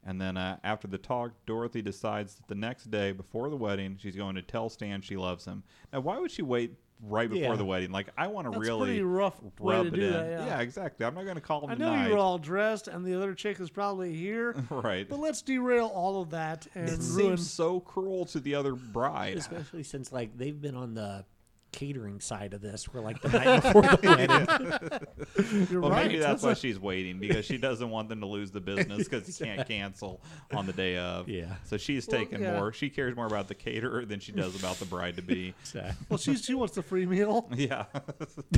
And 0.06 0.19
then 0.19 0.38
uh, 0.38 0.58
after 0.63 0.88
the 0.88 0.97
talk, 0.97 1.34
Dorothy 1.45 1.82
decides 1.82 2.36
that 2.36 2.47
the 2.47 2.56
next 2.56 2.89
day 2.89 3.12
before 3.12 3.49
the 3.49 3.58
wedding, 3.58 3.97
she's 3.99 4.15
going 4.15 4.36
to 4.36 4.41
tell 4.41 4.69
Stan 4.69 5.01
she 5.01 5.15
loves 5.17 5.45
him. 5.45 5.63
Now, 5.93 5.99
why 5.99 6.17
would 6.17 6.32
she 6.32 6.41
wait 6.41 6.73
right 7.03 7.29
before 7.29 7.51
Yeah. 7.53 7.55
the 7.55 7.65
wedding? 7.65 7.91
Like, 7.91 8.09
I 8.17 8.27
want 8.27 8.51
to 8.51 8.59
really 8.59 9.01
rough 9.01 9.35
rub 9.59 9.87
it 9.87 9.99
in. 9.99 10.11
that. 10.13 10.29
Yeah. 10.47 10.59
exactly. 10.59 11.05
I'm 11.05 11.15
not 11.15 11.23
going 11.23 11.35
to 11.35 11.41
call 11.41 11.61
them. 11.61 11.71
I 11.71 11.73
know 11.75 11.91
tonight. 11.91 12.07
you 12.07 12.13
were 12.13 12.19
all 12.19 12.37
dressed, 12.37 12.87
and 12.87 13.05
the 13.05 13.15
other 13.15 13.33
chick 13.33 13.59
is 13.59 13.69
probably 13.69 14.13
here. 14.15 14.55
right. 14.69 15.07
But 15.07 15.19
let's 15.19 15.41
derail 15.41 15.87
all 15.87 16.21
of 16.21 16.31
that 16.31 16.67
and 16.75 16.85
It 16.87 16.91
ruin. 16.91 17.01
seems 17.01 17.49
so 17.49 17.79
cruel 17.79 18.25
to 18.27 18.39
the 18.39 18.55
other 18.55 18.73
bride. 18.75 19.37
Especially 19.37 19.83
since 19.83 20.11
like 20.11 20.37
they've 20.37 20.59
been 20.59 20.75
on 20.75 20.93
the 20.93 21.25
catering 21.71 22.19
side 22.19 22.53
of 22.53 22.62
this. 22.62 22.91
We're 22.93 23.01
like 23.01 23.21
the 23.21 23.29
night 23.38 23.62
before 23.63 23.81
the 23.81 23.99
wedding. 24.03 25.67
You're 25.71 25.81
Well, 25.81 25.91
right. 25.91 26.07
maybe 26.07 26.19
that's 26.19 26.41
That's 26.41 26.43
why 26.43 26.51
a- 26.51 26.55
she's 26.55 26.79
waiting 26.79 27.19
because 27.19 27.45
she 27.45 27.57
doesn't 27.57 27.89
want 27.89 28.10
them 28.10 28.19
to 28.21 28.25
lose 28.25 28.51
the 28.51 28.60
business 28.62 29.07
because 29.07 29.39
you 29.39 29.45
can't 29.45 29.67
cancel 29.67 30.21
on 30.53 30.65
the 30.65 30.73
day 30.73 30.97
of. 30.97 31.29
Yeah. 31.29 31.55
So 31.65 31.77
she's 31.77 32.07
Well, 32.07 32.19
taking 32.19 32.41
yeah. 32.41 32.57
more. 32.60 32.73
She 32.73 32.89
cares 32.89 33.15
more 33.15 33.25
about 33.25 33.47
the 33.47 33.55
caterer 33.55 34.05
than 34.05 34.19
she 34.19 34.31
does 34.31 34.55
about 34.60 34.77
the 34.77 34.86
bride 34.86 35.15
to 35.15 35.21
be. 35.21 35.53
Exactly. 35.62 36.05
well, 36.10 36.17
she 36.17 36.36
she 36.36 36.53
wants 36.53 36.75
the 36.75 36.84
free 36.84 37.05
meal. 37.05 37.49
Yeah. 37.55 37.86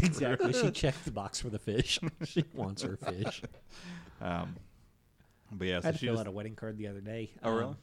exactly. 0.01 0.53
She 0.53 0.71
checked 0.71 1.05
the 1.05 1.11
box 1.11 1.39
for 1.39 1.49
the 1.49 1.59
fish. 1.59 1.99
she 2.25 2.43
wants 2.53 2.81
her 2.81 2.97
fish. 2.97 3.41
um, 4.21 4.55
but 5.51 5.67
yeah, 5.67 5.77
I 5.77 5.79
so 5.81 5.85
had 5.87 5.93
to 5.93 5.99
she 5.99 6.05
fill 6.07 6.15
just. 6.15 6.21
out 6.21 6.27
a 6.27 6.31
wedding 6.31 6.55
card 6.55 6.77
the 6.77 6.87
other 6.87 7.01
day. 7.01 7.31
Oh 7.43 7.49
Um, 7.51 7.57
really? 7.57 7.75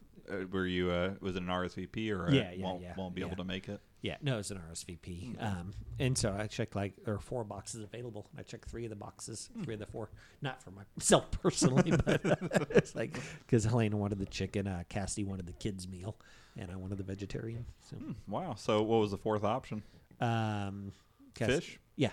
Uh, 0.43 0.47
were 0.53 0.67
you? 0.67 0.91
Uh, 0.91 1.11
was 1.21 1.37
it 1.37 1.43
an 1.43 1.49
RSVP 1.49 2.11
or? 2.11 2.29
Uh, 2.29 2.33
Yeah, 2.33 2.51
yeah, 2.53 2.65
won't, 2.65 2.83
yeah, 2.83 2.95
Won't 2.97 3.15
be 3.15 3.21
yeah. 3.21 3.27
able 3.29 3.37
to 3.37 3.45
make 3.45 3.69
it. 3.69 3.81
Yeah, 4.03 4.17
no, 4.23 4.39
it's 4.39 4.51
an 4.51 4.59
RSVP. 4.73 5.43
Um, 5.43 5.75
and 5.99 6.17
so 6.17 6.35
I 6.39 6.47
checked 6.47 6.75
like 6.75 6.95
there 7.05 7.13
are 7.15 7.19
four 7.19 7.45
boxes 7.45 7.83
available. 7.83 8.27
I 8.39 8.43
checked 8.43 8.71
three 8.71 8.85
of 8.85 8.91
the 8.91 8.97
boxes, 8.97 9.51
three 9.63 9.75
of 9.75 9.81
the 9.81 9.87
four, 9.87 10.09
not 10.41 10.63
for 10.63 10.71
myself 10.71 11.31
personally, 11.43 11.91
but 12.05 12.21
it's 12.71 12.95
like 12.95 13.19
because 13.41 13.65
Helena 13.65 13.97
wanted 13.99 14.19
the 14.19 14.27
chicken, 14.27 14.67
uh, 14.67 14.85
Cassidy 14.89 15.25
wanted 15.25 15.47
the 15.47 15.53
kids 15.53 15.87
meal, 15.87 16.17
and 16.59 16.71
I 16.71 16.77
wanted 16.77 16.97
the 16.97 17.05
vegetarian. 17.05 17.67
So, 17.91 17.97
Wow. 18.27 18.55
So 18.57 18.83
what 18.83 19.01
was 19.01 19.11
the 19.11 19.19
fourth 19.19 19.45
option? 19.45 19.83
um, 20.21 20.93
Cass- 21.35 21.49
Fish. 21.49 21.79
Yeah, 21.97 22.11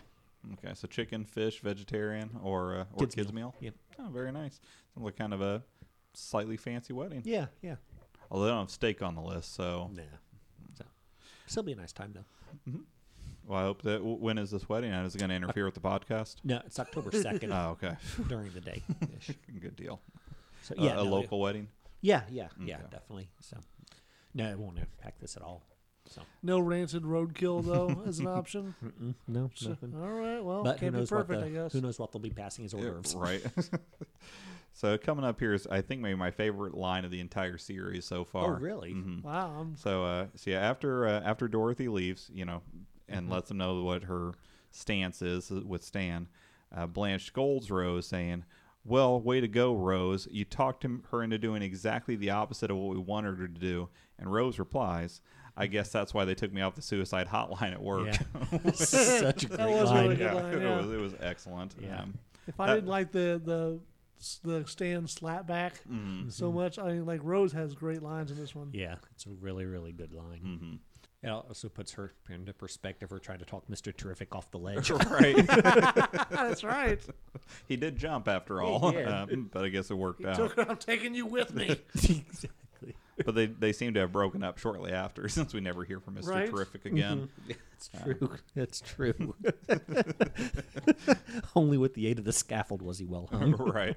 Okay, 0.53 0.73
so 0.75 0.87
chicken, 0.87 1.23
fish, 1.25 1.59
vegetarian, 1.61 2.29
or 2.43 2.75
uh, 2.75 2.85
or 2.93 2.99
Kids 2.99 3.15
kids, 3.15 3.33
meal. 3.33 3.53
meal. 3.61 3.71
Yep. 3.71 3.73
Oh, 3.99 4.09
very 4.11 4.31
nice. 4.31 4.59
Sounds 4.93 5.05
like 5.05 5.15
kind 5.17 5.33
of 5.33 5.41
a 5.41 5.63
slightly 6.13 6.57
fancy 6.57 6.91
wedding. 6.93 7.21
yeah, 7.25 7.45
yeah. 7.61 7.75
Although 8.29 8.45
they 8.45 8.51
don't 8.51 8.59
have 8.61 8.71
steak 8.71 9.01
on 9.01 9.15
the 9.15 9.21
list, 9.21 9.55
so 9.55 9.89
Nah. 9.93 10.03
So 11.47 11.51
still 11.51 11.63
be 11.63 11.71
a 11.71 11.75
nice 11.75 11.93
time 11.93 12.13
though. 12.13 12.73
well, 13.45 13.59
I 13.59 13.63
hope 13.63 13.81
that. 13.83 13.97
w- 13.99 14.17
When 14.17 14.37
is 14.37 14.51
this 14.51 14.67
wedding? 14.69 14.91
And 14.91 15.05
is 15.07 15.15
it 15.15 15.19
going 15.19 15.29
to 15.29 15.35
interfere 15.35 15.65
with 15.65 15.73
the 15.73 15.79
podcast? 15.79 16.35
No, 16.43 16.61
it's 16.65 16.79
October 16.79 17.11
second 17.11 17.51
Oh, 17.53 17.77
okay. 17.81 17.95
during 18.27 18.51
the 18.53 18.61
day. 18.61 18.83
Good 19.61 19.75
deal. 19.75 20.01
So 20.63 20.75
Uh, 20.77 20.83
yeah, 20.83 20.91
a 20.93 20.95
no, 20.97 21.01
it- 21.03 21.09
local 21.09 21.39
wedding. 21.39 21.67
Yeah, 22.01 22.21
yeah, 22.29 22.47
yeah, 22.63 22.75
Okay. 22.75 22.83
definitely. 22.91 23.29
So 23.41 23.57
no, 24.33 24.49
it 24.51 24.59
won't 24.59 24.77
impact 24.77 25.19
this 25.19 25.35
at 25.35 25.41
all. 25.41 25.63
So 26.09 26.21
No 26.43 26.59
rancid 26.59 27.03
roadkill 27.03 27.65
though 27.65 28.03
as 28.07 28.19
an 28.19 28.27
option. 28.27 28.75
mm-mm, 28.83 29.15
no, 29.27 29.49
nothing. 29.67 29.93
all 29.95 30.11
right. 30.11 30.39
Well, 30.43 30.63
But 30.63 30.79
can't 30.79 30.95
be 30.95 31.05
perfect, 31.05 31.39
the 31.41 31.45
I 31.47 31.49
guess. 31.49 31.73
who 31.73 31.81
knows 31.81 31.97
what 31.99 32.11
they'll 32.11 32.21
be 32.21 32.29
passing 32.29 32.65
as 32.65 32.73
hors 32.73 33.13
Yeah, 33.13 33.19
right. 33.19 33.41
So 34.79 34.97
coming 34.97 35.25
up 35.25 35.39
here 35.39 35.53
is, 35.53 35.65
I 35.67 35.81
think, 35.81 36.01
maybe 36.01 36.15
my 36.15 36.29
favorite 36.31 36.75
line 36.75 37.03
of 37.03 37.09
the 37.11 37.19
entire 37.19 37.57
series 37.57 38.05
so 38.05 38.23
far. 38.23 38.43
Oh, 38.43 38.45
far. 38.53 38.55
really? 38.59 38.93
Mhm. 38.93 39.23
Wow. 39.23 39.55
I'm, 39.59 39.75
So, 39.75 40.05
uh, 40.05 40.27
so 40.35 40.51
yeah, 40.51 40.59
after 40.59 41.07
uh, 41.07 41.21
after 41.21 41.47
Dorothy 41.47 41.87
leaves, 41.87 42.29
you 42.33 42.45
know, 42.45 42.61
and 43.09 43.23
Mm-hmm. 43.23 43.33
lets 43.33 43.47
them 43.47 43.57
know 43.57 43.81
what 43.83 44.03
her 44.03 44.33
stance 44.71 45.21
is 45.21 45.49
with 45.49 45.83
Stan, 45.83 46.27
uh, 46.75 46.85
Blanche 46.85 47.25
scolds 47.25 47.71
Rose, 47.71 48.05
saying, 48.05 48.43
"Well, 48.85 49.19
way 49.19 49.39
to 49.41 49.47
go, 49.47 49.73
Rose! 49.73 50.27
You 50.29 50.45
talked 50.45 50.83
him, 50.85 51.03
her 51.11 51.23
into 51.23 51.37
doing 51.37 51.61
exactly 51.61 52.15
the 52.15 52.29
opposite 52.29 52.69
of 52.69 52.77
what 52.77 52.93
we 52.95 53.01
wanted 53.01 53.37
her 53.39 53.47
to 53.47 53.59
do." 53.59 53.89
And 54.19 54.31
Rose 54.31 54.59
replies, 54.59 55.21
"I 55.55 55.67
guess 55.67 55.89
that's 55.91 56.13
why 56.13 56.25
they 56.25 56.35
took 56.35 56.51
me 56.53 56.61
off 56.61 56.75
the 56.75 56.81
suicide 56.81 57.27
hotline 57.29 57.71
at 57.71 57.81
work." 57.81 58.07
Yeah. 58.07 58.71
Such 58.73 59.45
a 59.45 59.47
That 59.49 59.57
great 59.57 59.79
was 59.79 59.89
line. 59.89 60.03
really 60.03 60.15
good. 60.17 60.23
yeah, 60.25 60.33
line, 60.33 60.53
it 60.53 60.77
was 60.83 60.91
it 60.91 60.99
was 60.99 61.13
excellent. 61.21 61.75
Yeah. 61.81 62.01
Um, 62.03 62.13
if 62.45 62.59
I 62.59 62.67
that- 62.67 62.75
didn't 62.75 62.89
like 62.89 63.11
the 63.13 63.41
the 63.43 63.79
the 64.43 64.65
stand 64.67 65.09
slap 65.09 65.47
back 65.47 65.81
mhm, 65.89 66.31
so 66.31 66.51
much, 66.51 66.79
I 66.79 66.93
mean, 66.93 67.05
like 67.05 67.21
Rose 67.23 67.51
has 67.53 67.73
great 67.75 68.01
lines 68.01 68.31
in 68.31 68.37
this 68.37 68.55
one. 68.55 68.69
Yeah, 68.73 68.95
it's 69.13 69.25
a 69.25 69.29
really, 69.29 69.65
really 69.65 69.91
good 69.91 70.13
line. 70.13 70.41
mhm. 70.43 70.79
It 71.23 71.29
also 71.29 71.67
puts 71.67 71.93
her 71.93 72.13
into 72.29 72.53
perspective. 72.53 73.09
Her 73.09 73.17
trying 73.17 73.39
to 73.39 73.45
talk 73.45 73.67
Mister 73.67 73.91
Terrific 73.91 74.35
off 74.35 74.51
the 74.51 74.59
ledge. 74.59 74.91
right. 75.09 75.35
That's 76.29 76.63
right. 76.63 76.99
he 77.67 77.75
did 77.75 77.97
jump 77.97 78.27
after 78.27 78.61
all, 78.61 78.91
did. 78.91 79.07
um, 79.07 79.49
but 79.51 79.65
I 79.65 79.69
guess 79.69 79.89
it 79.89 79.95
worked 79.95 80.23
out. 80.23 80.35
Took. 80.35 80.69
I'm 80.69 80.77
taking 80.77 81.15
you 81.15 81.25
with 81.25 81.55
me. 81.55 81.79
exactly. 81.95 82.95
but 83.25 83.33
they 83.33 83.47
they 83.47 83.73
seem 83.73 83.95
to 83.95 84.01
have 84.01 84.11
broken 84.11 84.43
up 84.43 84.59
shortly 84.59 84.91
after, 84.91 85.27
since 85.27 85.55
we 85.55 85.59
never 85.59 85.83
hear 85.83 85.99
from 85.99 86.13
Mister 86.13 86.31
Right. 86.31 86.49
Terrific 86.51 86.85
again. 86.85 87.29
It's 87.77 87.89
true. 88.03 88.29
It's 88.55 88.81
true. 88.81 89.35
Only 91.55 91.77
with 91.77 91.93
the 91.93 92.07
aid 92.07 92.17
of 92.17 92.25
the 92.25 92.33
scaffold 92.33 92.81
was 92.81 92.97
he 92.97 93.05
well 93.05 93.29
hung. 93.31 93.53
right. 93.53 93.95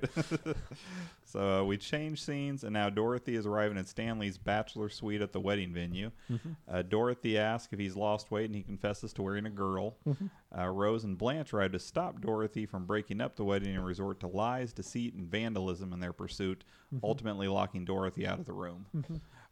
so 1.25 1.61
uh, 1.61 1.65
we 1.65 1.79
change 1.79 2.23
scenes, 2.23 2.63
and 2.65 2.75
now 2.75 2.91
Dorothy 2.91 3.37
is 3.37 3.47
arriving 3.47 3.79
at 3.79 3.89
Stanley's 3.89 4.37
bachelor 4.37 4.91
suite 4.91 5.23
at 5.23 5.33
the 5.33 5.41
wedding 5.41 5.73
venue. 5.73 6.11
Uh, 6.71 6.83
Dorothy 6.83 7.39
asks 7.39 7.73
if 7.73 7.79
he's 7.79 7.97
lost 7.97 8.31
weight, 8.31 8.47
and 8.47 8.55
he 8.55 8.63
confesses 8.63 9.13
to 9.15 9.23
wearing 9.23 9.47
a 9.47 9.51
girdle. 9.51 9.97
Uh, 10.57 10.67
Rose 10.67 11.05
and 11.05 11.17
Blanche 11.17 11.55
arrive 11.55 11.73
to 11.73 11.79
stop 11.79 12.21
Dorothy 12.21 12.67
from 12.67 12.85
breaking 12.85 13.21
up 13.21 13.37
the 13.37 13.45
wedding 13.45 13.75
and 13.75 13.85
resort 13.85 14.21
to 14.21 14.27
lies, 14.27 14.73
deceit, 14.75 15.15
and 15.15 15.27
vandalism 15.27 15.93
in 15.95 16.01
their 16.01 16.13
pursuit, 16.13 16.65
ultimately 17.03 17.49
locking 17.49 17.85
Dorothy 17.87 18.27
out 18.27 18.39
of 18.41 18.45
the 18.47 18.53
room. 18.53 18.85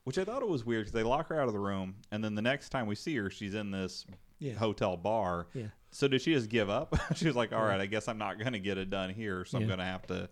Which 0.08 0.16
I 0.18 0.24
thought 0.24 0.40
it 0.42 0.48
was 0.48 0.64
weird 0.64 0.82
because 0.86 0.92
they 0.92 1.02
lock 1.02 1.28
her 1.28 1.38
out 1.40 1.48
of 1.48 1.52
the 1.52 1.60
room, 1.60 1.96
and 2.10 2.24
then 2.24 2.34
the 2.34 2.40
next 2.42 2.70
time 2.70 2.86
we 2.86 2.94
see 2.94 3.14
her, 3.16 3.28
she's 3.28 3.52
in 3.54 3.70
this 3.70 4.06
Yeah. 4.38 4.54
hotel 4.54 4.96
bar. 4.96 5.48
Yeah. 5.52 5.66
So 5.90 6.08
did 6.08 6.22
she 6.22 6.32
just 6.32 6.48
give 6.48 6.70
up? 6.70 6.94
she 7.14 7.26
was 7.26 7.36
like, 7.36 7.52
"All 7.52 7.62
right, 7.62 7.80
I 7.80 7.86
guess 7.86 8.08
I'm 8.08 8.16
not 8.18 8.38
going 8.38 8.54
to 8.54 8.58
get 8.58 8.78
it 8.78 8.88
done 8.88 9.10
here, 9.10 9.44
so 9.44 9.58
I'm 9.58 9.66
going 9.66 9.78
to 9.80 9.84
have 9.84 10.06
to, 10.06 10.28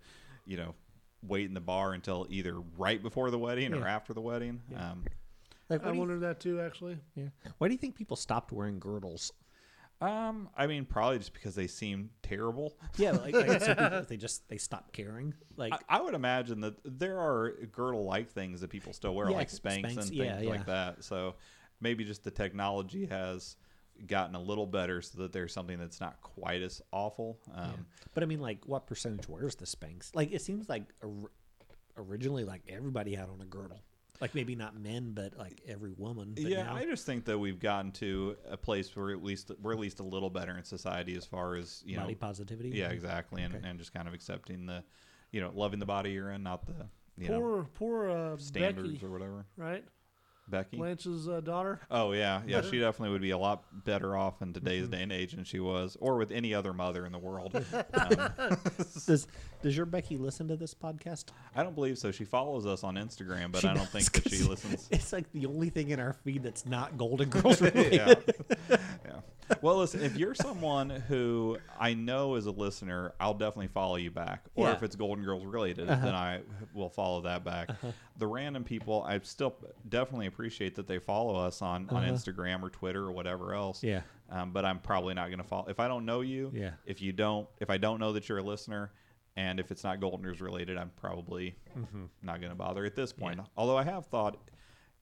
you 0.46 0.56
know, 0.56 0.74
wait 1.22 1.44
in 1.46 1.54
the 1.54 1.60
bar 1.60 1.92
until 1.92 2.26
either 2.30 2.58
right 2.78 3.02
before 3.02 3.30
the 3.30 3.38
wedding 3.38 3.74
or 3.74 3.86
after 3.86 4.14
the 4.14 4.20
wedding." 4.22 4.62
Um, 4.76 5.04
Like, 5.68 5.82
I 5.82 5.84
what 5.86 5.90
do 5.90 5.94
you- 5.94 6.00
wondered 6.00 6.20
that 6.20 6.40
too, 6.40 6.58
actually. 6.60 6.98
yeah. 7.14 7.28
Why 7.58 7.68
do 7.68 7.74
you 7.74 7.78
think 7.78 7.96
people 7.96 8.16
stopped 8.16 8.52
wearing 8.52 8.78
girdles? 8.78 9.30
Um, 10.00 10.48
I 10.56 10.66
mean, 10.66 10.84
probably 10.84 11.18
just 11.18 11.32
because 11.32 11.54
they 11.54 11.66
seem 11.66 12.10
terrible. 12.22 12.76
Yeah, 12.96 13.12
like, 13.12 13.32
guess 13.32 13.64
some 13.64 13.76
people, 13.76 14.02
they 14.08 14.16
just 14.16 14.48
they 14.48 14.58
stop 14.58 14.92
caring. 14.92 15.34
Like, 15.56 15.72
I, 15.72 15.98
I 15.98 16.02
would 16.02 16.14
imagine 16.14 16.60
that 16.60 16.74
there 16.84 17.18
are 17.18 17.52
girdle-like 17.72 18.30
things 18.30 18.60
that 18.60 18.68
people 18.68 18.92
still 18.92 19.14
wear, 19.14 19.30
Yeah, 19.30 19.36
like 19.36 19.48
Spanx, 19.48 19.80
Spanx, 19.80 19.84
and 19.84 19.94
things 19.96 20.10
yeah, 20.12 20.40
yeah. 20.40 20.50
like 20.50 20.66
that. 20.66 21.02
So 21.02 21.36
maybe 21.80 22.04
just 22.04 22.24
the 22.24 22.30
technology 22.30 23.06
has 23.06 23.56
gotten 24.06 24.34
a 24.34 24.40
little 24.40 24.66
better, 24.66 25.00
so 25.00 25.22
that 25.22 25.32
there's 25.32 25.52
something 25.54 25.78
that's 25.78 26.00
not 26.00 26.20
quite 26.20 26.60
as 26.60 26.82
awful. 26.92 27.38
Um, 27.54 27.86
but 28.12 28.22
I 28.22 28.26
mean, 28.26 28.40
like, 28.40 28.66
what 28.66 28.86
percentage 28.86 29.28
wears 29.28 29.54
the 29.54 29.64
Spanx? 29.64 30.14
Like, 30.14 30.32
it 30.32 30.42
seems 30.42 30.68
like 30.68 30.84
or- 31.02 31.30
originally, 31.96 32.44
like 32.44 32.62
everybody 32.68 33.14
had 33.14 33.30
on 33.30 33.40
a 33.40 33.46
girdle. 33.46 33.80
Like 34.20 34.34
maybe 34.34 34.54
not 34.54 34.78
men, 34.78 35.12
but 35.14 35.36
like 35.36 35.60
every 35.68 35.92
woman. 35.92 36.32
But 36.34 36.44
yeah, 36.44 36.64
now, 36.64 36.74
I 36.76 36.84
just 36.84 37.04
think 37.06 37.24
that 37.26 37.38
we've 37.38 37.58
gotten 37.60 37.92
to 37.92 38.36
a 38.50 38.56
place 38.56 38.94
where 38.96 39.10
at 39.10 39.22
least 39.22 39.50
we're 39.60 39.72
at 39.72 39.78
least 39.78 40.00
a 40.00 40.04
little 40.04 40.30
better 40.30 40.56
in 40.56 40.64
society 40.64 41.16
as 41.16 41.24
far 41.26 41.54
as 41.56 41.82
you 41.86 41.96
body 41.98 42.12
know. 42.14 42.18
positivity. 42.18 42.70
Yeah, 42.70 42.88
exactly, 42.88 43.42
and, 43.42 43.54
Okay. 43.54 43.68
and 43.68 43.78
just 43.78 43.92
kind 43.92 44.08
of 44.08 44.14
accepting 44.14 44.66
the, 44.66 44.82
you 45.32 45.40
know, 45.40 45.50
loving 45.54 45.78
the 45.80 45.86
body 45.86 46.12
you're 46.12 46.30
in, 46.30 46.42
not 46.42 46.66
the 46.66 46.86
you 47.18 47.28
know 47.28 47.40
Poor, 47.40 47.66
poor 47.74 48.10
uh, 48.10 48.36
standards 48.38 48.92
Becky, 48.94 49.06
or 49.06 49.10
whatever. 49.10 49.46
right? 49.56 49.84
Becky. 50.48 50.76
Blanche's 50.76 51.28
uh, 51.28 51.40
daughter. 51.40 51.80
Oh 51.90 52.12
yeah, 52.12 52.42
yeah. 52.46 52.62
She 52.62 52.78
definitely 52.78 53.10
would 53.10 53.22
be 53.22 53.30
a 53.30 53.38
lot 53.38 53.64
better 53.84 54.16
off 54.16 54.42
in 54.42 54.52
today's 54.52 54.82
Mm-hmm. 54.84 54.90
day 54.92 55.02
and 55.02 55.12
age 55.12 55.32
than 55.32 55.44
she 55.44 55.58
was, 55.60 55.96
or 56.00 56.16
with 56.16 56.30
any 56.30 56.54
other 56.54 56.72
mother 56.72 57.04
in 57.06 57.12
the 57.12 57.18
world. 57.18 57.54
um, 57.94 58.56
Does 59.06 59.26
Does 59.62 59.76
your 59.76 59.86
Becky 59.86 60.16
listen 60.16 60.46
to 60.48 60.56
this 60.56 60.74
podcast? 60.74 61.26
I 61.54 61.62
don't 61.62 61.74
believe 61.74 61.98
so. 61.98 62.12
She 62.12 62.24
follows 62.24 62.66
us 62.66 62.84
on 62.84 62.94
Instagram, 62.96 63.50
but 63.52 63.62
She 63.62 63.68
I 63.68 63.74
don't 63.74 63.90
does, 63.90 64.08
think 64.08 64.12
that 64.24 64.30
she 64.30 64.38
'cause 64.38 64.48
listens. 64.48 64.88
It's 64.92 65.12
like 65.12 65.30
the 65.32 65.46
only 65.46 65.70
thing 65.70 65.90
in 65.90 65.98
our 66.00 66.12
feed 66.12 66.42
that's 66.42 66.64
not 66.66 66.96
Golden 66.96 67.28
Girls 67.28 67.60
related. 67.62 67.92
yeah. 67.94 68.14
yeah. 69.04 69.20
Well, 69.62 69.76
listen, 69.76 70.02
if 70.02 70.16
you're 70.16 70.34
someone 70.34 70.90
who 70.90 71.58
I 71.78 71.94
know 71.94 72.34
is 72.34 72.46
a 72.46 72.50
listener, 72.50 73.12
I'll 73.20 73.32
definitely 73.34 73.68
follow 73.68 73.94
you 73.94 74.10
back. 74.10 74.44
Or 74.56 74.64
Yeah. 74.64 74.70
Uh-huh. 74.70 74.76
if 74.78 74.82
it's 74.82 74.96
Golden 74.96 75.24
Girls 75.24 75.44
related, 75.44 75.86
then 75.88 76.14
I 76.14 76.40
will 76.74 76.88
follow 76.90 77.20
that 77.22 77.44
back. 77.44 77.70
The 78.18 78.26
random 78.26 78.64
people, 78.64 79.04
I 79.06 79.20
still 79.20 79.54
definitely 79.88 80.26
appreciate 80.36 80.74
that 80.74 80.86
they 80.86 80.98
follow 80.98 81.34
us 81.34 81.62
on, 81.62 81.88
on 81.88 82.04
Uh-huh. 82.04 82.12
Instagram 82.12 82.62
or 82.62 82.68
Twitter 82.68 83.02
or 83.04 83.12
whatever 83.12 83.54
else. 83.54 83.82
Yeah. 83.82 84.02
Um, 84.28 84.52
but 84.52 84.66
I'm 84.66 84.78
probably 84.80 85.14
not 85.14 85.28
going 85.28 85.38
to 85.38 85.44
follow. 85.48 85.66
If 85.68 85.80
I 85.80 85.88
don't 85.88 86.04
know 86.04 86.20
you, 86.20 86.50
Yeah. 86.54 86.72
if 86.84 87.00
you 87.00 87.12
don't, 87.12 87.48
if 87.58 87.70
I 87.70 87.78
don't 87.78 87.98
know 87.98 88.12
that 88.12 88.28
you're 88.28 88.38
a 88.38 88.42
listener, 88.42 88.92
and 89.34 89.58
if 89.58 89.70
it's 89.70 89.82
not 89.82 89.98
Golden 90.00 90.22
Girls 90.22 90.40
related, 90.42 90.76
I'm 90.76 90.90
probably 90.96 91.56
not 92.22 92.40
going 92.40 92.50
to 92.52 92.56
bother 92.56 92.84
at 92.84 92.94
this 92.94 93.12
point. 93.14 93.40
Although 93.56 93.76
I 93.78 93.82
have 93.84 94.06
thought, 94.06 94.36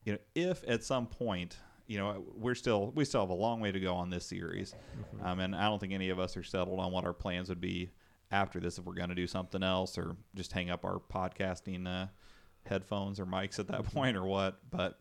you 0.05 0.13
know, 0.13 0.19
if 0.35 0.63
at 0.67 0.83
some 0.83 1.05
point, 1.07 1.57
you 1.87 1.97
know, 1.97 2.23
we're 2.35 2.55
still 2.55 2.91
we 2.95 3.03
still 3.05 3.21
have 3.21 3.29
a 3.29 3.33
long 3.33 3.59
way 3.59 3.71
to 3.73 3.79
go 3.79 3.93
on 3.95 4.09
this 4.09 4.25
series, 4.25 4.73
um, 5.21 5.39
and 5.41 5.53
I 5.55 5.63
don't 5.69 5.79
think 5.79 5.93
any 5.93 6.09
of 6.09 6.19
us 6.19 6.35
are 6.37 6.43
settled 6.43 6.79
on 6.79 6.91
what 6.91 7.03
our 7.05 7.13
plans 7.13 7.49
would 7.49 7.61
be 7.61 7.91
after 8.31 8.59
this 8.59 8.77
if 8.77 8.85
we're 8.85 8.93
going 8.95 9.09
to 9.09 9.15
do 9.15 9.27
something 9.27 9.61
else 9.63 9.97
or 9.97 10.15
just 10.33 10.51
hang 10.51 10.69
up 10.69 10.83
our 10.85 10.99
podcasting 10.99 11.87
uh, 11.87 12.07
headphones 12.65 13.19
or 13.19 13.25
mics 13.25 13.59
at 13.59 13.67
that 13.67 13.83
point 13.93 14.17
or 14.17 14.25
what. 14.25 14.59
But 14.69 14.99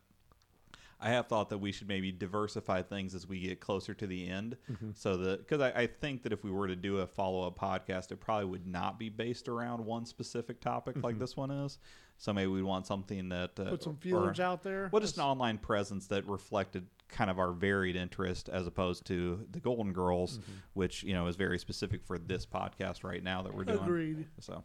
I 1.04 1.10
have 1.10 1.26
thought 1.26 1.50
that 1.50 1.58
we 1.58 1.70
should 1.70 1.86
maybe 1.86 2.10
diversify 2.10 2.82
things 2.82 3.14
as 3.14 3.26
we 3.28 3.38
get 3.40 3.60
closer 3.60 3.92
to 3.94 4.06
the 4.06 4.26
end, 4.28 4.56
Mm-hmm. 4.72 4.90
so 4.94 5.16
that 5.18 5.38
because 5.40 5.60
I, 5.60 5.82
I 5.82 5.86
think 5.86 6.22
that 6.22 6.32
if 6.32 6.42
we 6.42 6.50
were 6.50 6.66
to 6.66 6.76
do 6.76 6.98
a 6.98 7.06
follow 7.06 7.46
up 7.46 7.58
podcast, 7.58 8.10
it 8.10 8.20
probably 8.20 8.46
would 8.46 8.66
not 8.66 8.98
be 8.98 9.08
based 9.10 9.48
around 9.48 9.84
one 9.84 10.06
specific 10.06 10.60
topic 10.60 11.02
like 11.02 11.18
this 11.18 11.36
one 11.36 11.50
is. 11.50 11.78
So 12.16 12.32
maybe 12.32 12.46
we'd 12.50 12.62
want 12.62 12.86
something 12.86 13.28
that 13.30 13.50
uh, 13.58 13.62
Mm-hmm. 13.62 13.70
Put 13.70 13.82
some 13.82 13.92
or- 13.92 13.96
feelers 13.96 14.40
out 14.40 14.62
there. 14.62 14.88
Well, 14.92 15.00
just 15.02 15.16
an 15.18 15.24
online 15.24 15.58
presence 15.58 16.06
that 16.06 16.26
reflected 16.26 16.86
kind 17.08 17.28
of 17.30 17.38
our 17.38 17.52
varied 17.52 17.96
interest 17.96 18.48
as 18.48 18.66
opposed 18.66 19.04
to 19.06 19.46
the 19.50 19.60
Golden 19.60 19.92
Girls, 19.92 20.38
which 20.72 21.02
you 21.02 21.12
know 21.12 21.26
is 21.26 21.36
very 21.36 21.58
specific 21.58 22.02
for 22.04 22.18
this 22.18 22.46
podcast 22.46 23.04
right 23.04 23.22
now 23.22 23.42
that 23.42 23.52
we're 23.54 23.64
doing. 23.64 23.80
Agreed. 23.80 24.26
So, 24.40 24.62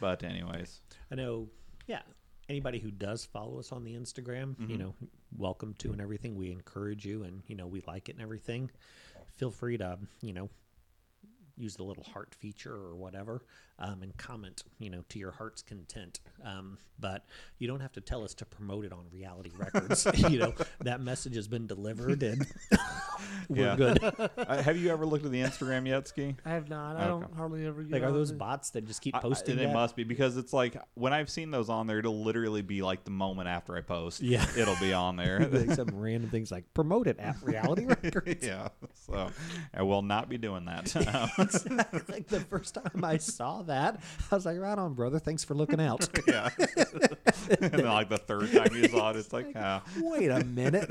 but 0.00 0.22
anyways, 0.22 0.80
I 1.10 1.16
know, 1.16 1.48
yeah. 1.86 2.02
Anybody 2.48 2.78
who 2.80 2.90
does 2.90 3.24
follow 3.24 3.58
us 3.58 3.72
on 3.72 3.84
the 3.84 3.94
Instagram, 3.94 4.56
Mm-hmm. 4.56 4.70
you 4.70 4.78
know, 4.78 4.94
welcome 5.36 5.74
to 5.78 5.92
and 5.92 6.00
everything. 6.00 6.34
We 6.34 6.50
encourage 6.50 7.04
you, 7.06 7.22
and 7.24 7.42
you 7.46 7.54
know, 7.54 7.66
we 7.66 7.82
like 7.86 8.08
it 8.08 8.12
and 8.12 8.22
everything. 8.22 8.70
Feel 9.36 9.50
free 9.50 9.78
to, 9.78 9.98
you 10.20 10.32
know, 10.32 10.50
use 11.56 11.76
the 11.76 11.82
little 11.82 12.04
heart 12.04 12.34
feature 12.38 12.74
or 12.74 12.94
whatever, 12.96 13.44
um, 13.78 14.02
and 14.02 14.16
comment, 14.16 14.62
you 14.78 14.90
know, 14.90 15.04
to 15.10 15.18
your 15.18 15.30
heart's 15.32 15.62
content. 15.62 16.20
Um, 16.44 16.78
but 17.00 17.24
you 17.58 17.66
don't 17.66 17.80
have 17.80 17.92
to 17.92 18.00
tell 18.00 18.22
us 18.22 18.32
to 18.34 18.44
promote 18.44 18.84
it 18.84 18.92
on 18.92 19.04
Reality 19.12 19.50
Records. 19.56 20.06
you 20.30 20.38
know, 20.38 20.54
that 20.80 21.00
message 21.00 21.34
has 21.34 21.48
been 21.48 21.66
delivered, 21.66 22.22
and 22.22 22.46
we're 23.48 23.66
Yeah. 23.66 23.76
good. 23.76 24.04
uh, 24.38 24.62
have 24.62 24.76
you 24.76 24.90
ever 24.90 25.04
looked 25.04 25.24
at 25.24 25.32
the 25.32 25.40
Instagram 25.42 25.86
yet, 25.88 26.06
Ski? 26.08 26.36
I 26.44 26.50
have 26.50 26.68
not. 26.68 26.96
I 26.96 27.08
Okay. 27.08 27.08
don't 27.22 27.34
hardly 27.36 27.66
ever 27.66 27.82
get 27.82 27.92
like, 27.92 28.02
are 28.02 28.12
those 28.12 28.30
it. 28.30 28.38
bots 28.38 28.70
that 28.70 28.86
just 28.86 29.00
keep 29.02 29.14
I- 29.14 29.18
I- 29.18 29.22
posting? 29.22 29.56
they 29.56 29.66
that? 29.66 29.72
must 29.74 29.96
be 29.96 30.04
because 30.04 30.36
it's 30.36 30.52
like 30.52 30.76
when 30.94 31.12
I've 31.12 31.28
seen 31.30 31.50
those 31.50 31.68
on 31.68 31.86
there, 31.86 31.98
it'll 31.98 32.22
literally 32.22 32.62
be 32.62 32.82
like 32.82 33.04
the 33.04 33.10
moment 33.10 33.48
after 33.48 33.76
I 33.76 33.80
post. 33.80 34.20
Yeah. 34.22 34.46
it'll 34.56 34.76
be 34.80 34.92
on 34.92 35.16
there. 35.16 35.40
like 35.48 35.72
some 35.72 35.88
random 35.92 36.30
things 36.30 36.50
like 36.52 36.72
promote 36.74 37.06
it 37.08 37.18
at 37.18 37.36
Reality 37.42 37.84
Records. 37.86 38.46
yeah, 38.46 38.68
so 38.94 39.28
I 39.74 39.82
will 39.82 40.02
not 40.02 40.28
be 40.28 40.38
doing 40.38 40.66
that. 40.66 41.41
Exactly. 41.52 42.00
Like 42.08 42.28
the 42.28 42.40
first 42.40 42.74
time 42.74 43.04
I 43.04 43.16
saw 43.18 43.62
that, 43.62 44.00
I 44.30 44.34
was 44.34 44.46
like, 44.46 44.58
"Right 44.58 44.78
on, 44.78 44.94
brother. 44.94 45.18
Thanks 45.18 45.44
for 45.44 45.54
looking 45.54 45.80
out." 45.80 46.08
yeah, 46.28 46.50
and 46.58 47.72
then 47.72 47.84
like 47.84 48.08
the 48.08 48.18
third 48.18 48.52
time 48.52 48.74
you 48.74 48.88
saw 48.88 49.10
it, 49.10 49.16
it's 49.16 49.32
like, 49.32 49.52
ah. 49.56 49.82
Wait 50.00 50.28
a 50.28 50.44
minute. 50.44 50.90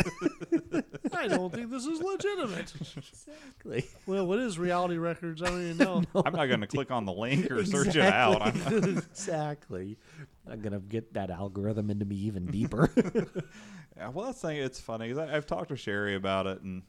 I 1.14 1.28
don't 1.28 1.54
think 1.54 1.70
this 1.70 1.86
is 1.86 2.02
legitimate. 2.02 2.74
exactly. 2.98 3.86
Well, 4.06 4.26
what 4.28 4.40
is 4.40 4.58
reality 4.58 4.98
records? 4.98 5.42
I 5.42 5.46
don't 5.48 5.62
even 5.62 5.78
know. 5.78 6.04
I'm 6.16 6.34
not 6.34 6.46
going 6.48 6.62
to 6.62 6.68
click 6.68 6.92
on 6.92 7.06
the 7.06 7.14
link 7.14 7.50
or 7.52 7.66
search 7.66 7.96
it 7.96 8.02
out. 8.02 8.42
I'm, 8.42 8.98
exactly. 8.98 9.98
I'm 10.50 10.62
gonna 10.62 10.80
get 10.80 11.14
that 11.14 11.30
algorithm 11.30 11.90
into 11.90 12.06
me 12.06 12.16
even 12.16 12.46
deeper. 12.48 12.90
Yeah, 13.98 14.10
well, 14.10 14.26
that's 14.26 14.40
saying 14.40 14.64
it's 14.64 14.80
funny 14.80 15.10
because 15.10 15.30
I've 15.30 15.46
talked 15.46 15.70
to 15.70 15.76
Sherry 15.76 16.16
about 16.16 16.48
it, 16.48 16.62
and 16.62 16.82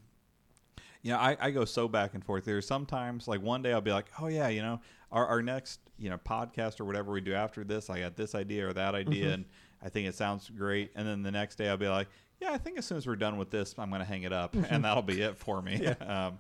you 1.03 1.13
know, 1.13 1.19
I, 1.19 1.37
I 1.41 1.51
go 1.51 1.65
so 1.65 1.89
back 1.89 2.15
and 2.15 2.25
forth. 2.25 2.45
There's 2.45 2.67
sometimes 2.67 3.27
like 3.27 3.43
one 3.43 3.63
day 3.63 3.73
I'll 3.73 3.81
be 3.81 3.93
like, 3.93 4.07
oh 4.21 4.29
yeah, 4.29 4.49
you 4.49 4.63
know, 4.63 4.81
our, 5.11 5.27
our 5.27 5.43
next 5.43 5.81
you 5.99 6.11
know 6.11 6.19
podcast 6.19 6.81
or 6.81 6.85
whatever 6.85 7.13
we 7.13 7.21
do 7.21 7.35
after 7.35 7.65
this, 7.65 7.91
I 7.91 8.01
got 8.01 8.17
this 8.17 8.35
idea 8.35 8.69
or 8.69 8.73
that 8.73 8.95
idea, 8.95 9.25
mm-hmm. 9.25 9.35
and 9.35 9.45
I 9.83 9.89
think 9.89 10.09
it 10.09 10.15
sounds 10.15 10.49
great. 10.51 10.93
And 10.95 11.07
then 11.07 11.23
the 11.23 11.33
next 11.33 11.57
day 11.57 11.69
I'll 11.69 11.77
be 11.77 11.89
like, 11.89 12.09
yeah, 12.41 12.53
I 12.53 12.59
think 12.59 12.79
as 12.79 12.87
soon 12.87 12.99
as 12.99 13.07
we're 13.07 13.17
done 13.17 13.37
with 13.37 13.51
this, 13.51 13.75
I'm 13.79 13.91
going 13.91 14.01
to 14.01 14.07
hang 14.07 14.23
it 14.23 14.33
up, 14.33 14.55
mm-hmm. 14.55 14.73
and 14.73 14.85
that'll 14.85 15.03
be 15.03 15.21
it 15.21 15.37
for 15.37 15.63
me. 15.63 15.87
Um, 16.07 16.39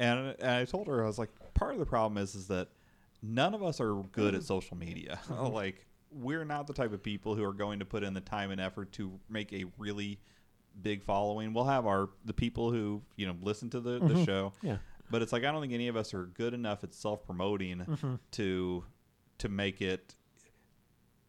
and, 0.00 0.36
and 0.38 0.50
I 0.50 0.64
told 0.64 0.86
her 0.86 1.02
I 1.02 1.06
was 1.06 1.18
like, 1.18 1.30
part 1.54 1.72
of 1.72 1.80
the 1.80 1.86
problem 1.86 2.22
is 2.22 2.34
is 2.34 2.46
that 2.48 2.68
none 3.22 3.54
of 3.54 3.62
us 3.62 3.80
are 3.80 3.94
good 4.12 4.34
at 4.34 4.40
mm-hmm. 4.40 4.46
social 4.46 4.76
media. 4.76 5.18
like 5.30 5.86
we're 6.10 6.44
not 6.44 6.66
the 6.66 6.72
type 6.72 6.92
of 6.92 7.02
people 7.02 7.34
who 7.34 7.44
are 7.44 7.52
going 7.52 7.80
to 7.80 7.84
put 7.84 8.02
in 8.02 8.14
the 8.14 8.20
time 8.20 8.50
and 8.50 8.60
effort 8.60 8.92
to 8.92 9.18
make 9.28 9.52
a 9.52 9.64
really 9.76 10.18
big 10.82 11.02
following. 11.02 11.52
We'll 11.52 11.64
have 11.64 11.86
our 11.86 12.10
the 12.24 12.32
people 12.32 12.70
who 12.70 13.02
you 13.16 13.26
know 13.26 13.36
listen 13.42 13.70
to 13.70 13.80
the, 13.80 13.92
the 13.92 13.98
mm-hmm. 14.00 14.24
show, 14.24 14.52
yeah. 14.62 14.78
but 15.10 15.22
it's 15.22 15.32
like 15.32 15.44
I 15.44 15.52
don't 15.52 15.60
think 15.60 15.72
any 15.72 15.88
of 15.88 15.96
us 15.96 16.14
are 16.14 16.26
good 16.26 16.54
enough 16.54 16.84
at 16.84 16.94
self 16.94 17.24
promoting 17.24 17.78
mm-hmm. 17.78 18.14
to 18.32 18.84
to 19.38 19.48
make 19.48 19.80
it 19.80 20.14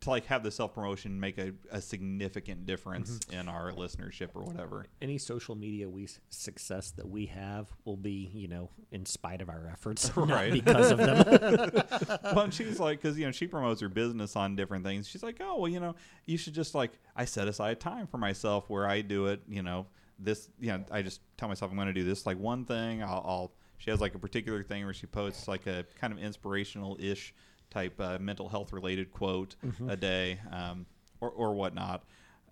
to 0.01 0.09
like 0.09 0.25
have 0.27 0.43
the 0.43 0.51
self 0.51 0.73
promotion 0.73 1.19
make 1.19 1.37
a, 1.37 1.51
a 1.71 1.81
significant 1.81 2.65
difference 2.65 3.19
mm-hmm. 3.19 3.39
in 3.39 3.49
our 3.49 3.71
listenership 3.71 4.29
or 4.33 4.43
whatever. 4.43 4.85
Any 5.01 5.17
social 5.17 5.55
media 5.55 5.89
we 5.89 6.07
success 6.29 6.91
that 6.91 7.07
we 7.07 7.25
have 7.27 7.67
will 7.83 7.97
be, 7.97 8.29
you 8.33 8.47
know, 8.47 8.69
in 8.91 9.05
spite 9.05 9.41
of 9.41 9.49
our 9.49 9.67
efforts, 9.71 10.15
not 10.17 10.29
Right. 10.29 10.53
because 10.53 10.91
of 10.91 10.97
them. 10.99 11.83
well, 12.35 12.49
she's 12.49 12.79
like, 12.79 13.01
because 13.01 13.17
you 13.17 13.25
know 13.25 13.31
she 13.31 13.47
promotes 13.47 13.81
her 13.81 13.89
business 13.89 14.35
on 14.35 14.55
different 14.55 14.85
things. 14.85 15.07
She's 15.07 15.23
like, 15.23 15.37
oh 15.41 15.59
well, 15.59 15.69
you 15.69 15.79
know, 15.79 15.95
you 16.25 16.37
should 16.37 16.53
just 16.53 16.73
like 16.75 16.91
I 17.15 17.25
set 17.25 17.47
aside 17.47 17.79
time 17.79 18.07
for 18.07 18.17
myself 18.17 18.69
where 18.69 18.87
I 18.87 19.01
do 19.01 19.27
it. 19.27 19.41
You 19.49 19.63
know, 19.63 19.87
this, 20.17 20.49
you 20.61 20.69
know, 20.69 20.83
I 20.91 21.01
just 21.01 21.19
tell 21.37 21.49
myself 21.49 21.71
I'm 21.71 21.77
going 21.77 21.87
to 21.87 21.93
do 21.93 22.05
this 22.05 22.25
like 22.25 22.39
one 22.39 22.65
thing. 22.65 23.03
I'll, 23.03 23.23
I'll. 23.25 23.51
She 23.77 23.91
has 23.91 24.01
like 24.01 24.13
a 24.13 24.19
particular 24.19 24.61
thing 24.61 24.83
where 24.83 24.93
she 24.93 25.07
posts 25.07 25.47
like 25.47 25.65
a 25.65 25.85
kind 25.99 26.11
of 26.11 26.19
inspirational 26.19 26.97
ish 26.99 27.33
type 27.69 27.99
uh, 27.99 28.17
mental 28.19 28.49
health 28.49 28.73
related 28.73 29.11
quote 29.11 29.55
a 29.87 29.95
day, 29.97 30.39
um, 30.51 30.85
or 31.21 31.29
or 31.29 31.53
whatnot. 31.53 32.03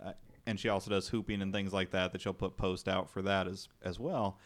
Uh, 0.04 0.12
and 0.46 0.58
she 0.58 0.68
also 0.68 0.90
does 0.90 1.08
hooping 1.08 1.42
and 1.42 1.52
things 1.52 1.72
like 1.72 1.90
that 1.90 2.12
that 2.12 2.20
she'll 2.20 2.32
put 2.32 2.56
post 2.56 2.88
out 2.88 3.10
for 3.10 3.22
that 3.22 3.46
as 3.46 3.68
as 3.82 3.98
well. 3.98 4.38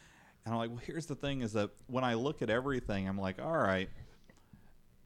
And 0.44 0.52
I'm 0.54 0.58
like, 0.58 0.70
well, 0.70 0.80
here's 0.84 1.06
the 1.06 1.14
thing: 1.14 1.42
is 1.42 1.52
that 1.52 1.70
when 1.86 2.04
I 2.04 2.14
look 2.14 2.42
at 2.42 2.50
everything, 2.50 3.08
I'm 3.08 3.18
like, 3.18 3.40
all 3.40 3.56
right, 3.56 3.88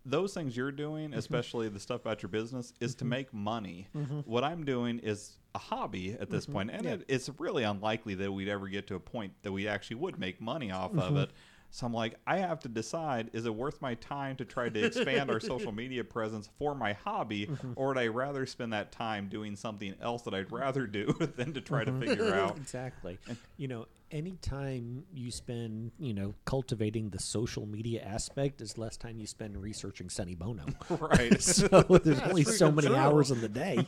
those 0.05 0.33
things 0.33 0.57
you're 0.57 0.73
doing, 0.73 1.13
especially 1.15 1.69
the 1.69 1.81
stuff 1.81 2.01
about 2.03 2.23
your 2.23 2.29
business, 2.31 2.73
is 2.81 2.95
to 2.97 3.05
make 3.05 3.35
money. 3.35 3.89
What 4.25 4.45
I'm 4.45 4.65
doing 4.65 5.01
is 5.01 5.37
a 5.55 5.59
hobby 5.59 6.13
at 6.21 6.31
this 6.31 6.47
point, 6.47 6.71
and 6.71 6.85
Yeah. 6.85 6.93
it, 6.93 7.05
it's 7.09 7.29
really 7.39 7.65
unlikely 7.65 8.15
that 8.15 8.31
we'd 8.33 8.49
ever 8.49 8.69
get 8.69 8.87
to 8.89 8.95
a 8.95 9.01
point 9.01 9.33
that 9.43 9.51
we 9.53 9.67
actually 9.67 9.97
would 9.97 10.19
make 10.19 10.41
money 10.41 10.71
off 10.71 10.97
of 10.97 11.17
it. 11.17 11.31
So 11.77 11.85
I'm 11.85 11.93
like, 11.93 12.15
I 12.27 12.39
have 12.39 12.61
to 12.61 12.69
decide: 12.69 13.29
is 13.35 13.45
it 13.45 13.55
worth 13.55 13.83
my 13.83 13.97
time 13.97 14.35
to 14.37 14.47
try 14.47 14.71
to 14.71 14.87
expand 14.87 15.31
our 15.31 15.41
social 15.41 15.73
media 15.83 16.05
presence 16.05 16.49
for 16.59 16.75
my 16.75 16.95
hobby, 16.95 17.51
or 17.75 17.89
would 17.89 17.99
I 17.99 18.07
rather 18.07 18.47
spend 18.47 18.73
that 18.73 18.93
time 18.93 19.29
doing 19.29 19.57
something 19.57 19.95
else 20.01 20.23
that 20.23 20.33
I'd 20.33 20.51
rather 20.51 20.87
do 20.87 21.13
than 21.37 21.53
to 21.53 21.61
try 21.61 21.85
to 21.85 21.93
figure 22.01 22.35
out? 22.35 22.57
exactly. 22.57 23.19
You 23.59 23.69
know, 23.69 23.87
anytime 24.11 25.05
you 25.13 25.31
spend, 25.31 25.93
you 25.99 26.15
know, 26.15 26.33
cultivating 26.47 27.11
the 27.11 27.19
social 27.19 27.67
media 27.67 28.03
aspect 28.03 28.63
is 28.63 28.79
less 28.79 28.97
time 28.97 29.19
you 29.21 29.27
spend 29.27 29.59
researching 29.59 30.09
Sonny 30.09 30.35
Bono. 30.35 30.65
right. 30.99 31.43
so 31.43 31.67
there's 32.03 32.23
only 32.23 32.45
so 32.45 32.73
many 32.73 32.89
true. 32.89 32.97
hours 32.97 33.31
in 33.31 33.43
the 33.43 33.51
day. 33.51 33.87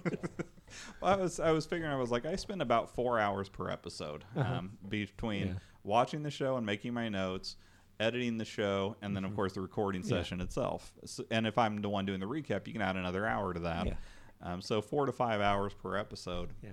well, 1.00 1.14
I 1.14 1.16
was 1.16 1.40
I 1.40 1.52
was 1.52 1.64
figuring 1.64 1.90
I 1.90 1.96
was 1.96 2.10
like 2.10 2.26
I 2.26 2.36
spend 2.36 2.60
about 2.60 2.94
four 2.94 3.18
hours 3.18 3.48
per 3.48 3.70
episode 3.70 4.24
um, 4.36 4.72
between 4.90 5.46
Yeah. 5.46 5.52
watching 5.84 6.22
the 6.22 6.30
show 6.30 6.58
and 6.58 6.66
making 6.66 6.92
my 6.92 7.08
notes, 7.08 7.56
editing 8.00 8.38
the 8.38 8.44
show, 8.44 8.96
and 9.02 9.16
then 9.16 9.24
of 9.24 9.34
course 9.34 9.52
the 9.52 9.60
recording 9.60 10.02
Mm-hmm. 10.02 10.14
Yeah. 10.14 10.20
session 10.22 10.40
itself. 10.40 10.92
So, 11.04 11.24
and 11.30 11.46
if 11.46 11.58
I'm 11.58 11.80
the 11.80 11.88
one 11.88 12.06
doing 12.06 12.20
the 12.20 12.26
recap, 12.26 12.66
you 12.66 12.72
can 12.72 12.82
add 12.82 12.96
another 12.96 13.26
hour 13.26 13.52
to 13.54 13.60
that. 13.60 13.86
Yeah. 13.86 13.94
Um, 14.42 14.62
so 14.62 14.80
four 14.80 15.06
to 15.06 15.12
five 15.12 15.40
hours 15.40 15.72
per 15.74 15.96
episode. 15.96 16.50
Yeah. 16.62 16.70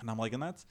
And 0.00 0.10
I'm 0.10 0.18
like, 0.18 0.32
and 0.32 0.42
that's 0.42 0.64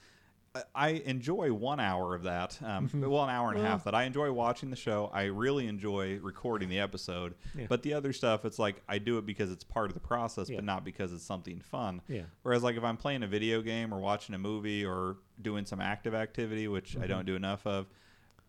I- 0.74 1.02
enjoy 1.06 1.50
one 1.52 1.80
hour 1.80 2.14
of 2.14 2.24
that. 2.24 2.58
Um, 2.62 2.90
well, 2.94 3.24
an 3.24 3.30
hour 3.30 3.50
and 3.52 3.58
a 3.58 3.62
half 3.66 3.84
that 3.84 3.94
I 3.94 4.04
enjoy 4.04 4.30
watching 4.32 4.68
the 4.68 4.76
show. 4.76 5.10
I 5.12 5.24
really 5.24 5.66
enjoy 5.66 6.18
recording 6.20 6.68
the 6.68 6.78
episode. 6.80 7.34
Yeah. 7.56 7.66
But 7.70 7.82
the 7.82 7.94
other 7.94 8.12
stuff, 8.12 8.44
it's 8.44 8.58
like 8.58 8.82
I 8.86 8.98
do 8.98 9.16
it 9.16 9.24
because 9.24 9.50
it's 9.50 9.64
part 9.64 9.88
of 9.90 9.94
the 9.94 10.00
process, 10.00 10.50
Yeah. 10.50 10.56
but 10.56 10.64
not 10.64 10.84
because 10.84 11.10
it's 11.12 11.24
something 11.24 11.60
fun. 11.60 12.02
Yeah. 12.08 12.22
Whereas, 12.42 12.62
like 12.62 12.76
if 12.76 12.84
I'm 12.84 12.98
playing 12.98 13.22
a 13.22 13.26
video 13.26 13.62
game 13.62 13.94
or 13.94 13.98
watching 14.00 14.34
a 14.34 14.38
movie 14.38 14.84
or 14.84 15.16
doing 15.40 15.64
some 15.64 15.80
active 15.80 16.14
activity, 16.14 16.68
which 16.68 16.98
I 16.98 17.06
don't 17.06 17.24
do 17.26 17.34
enough 17.34 17.66
of, 17.66 17.86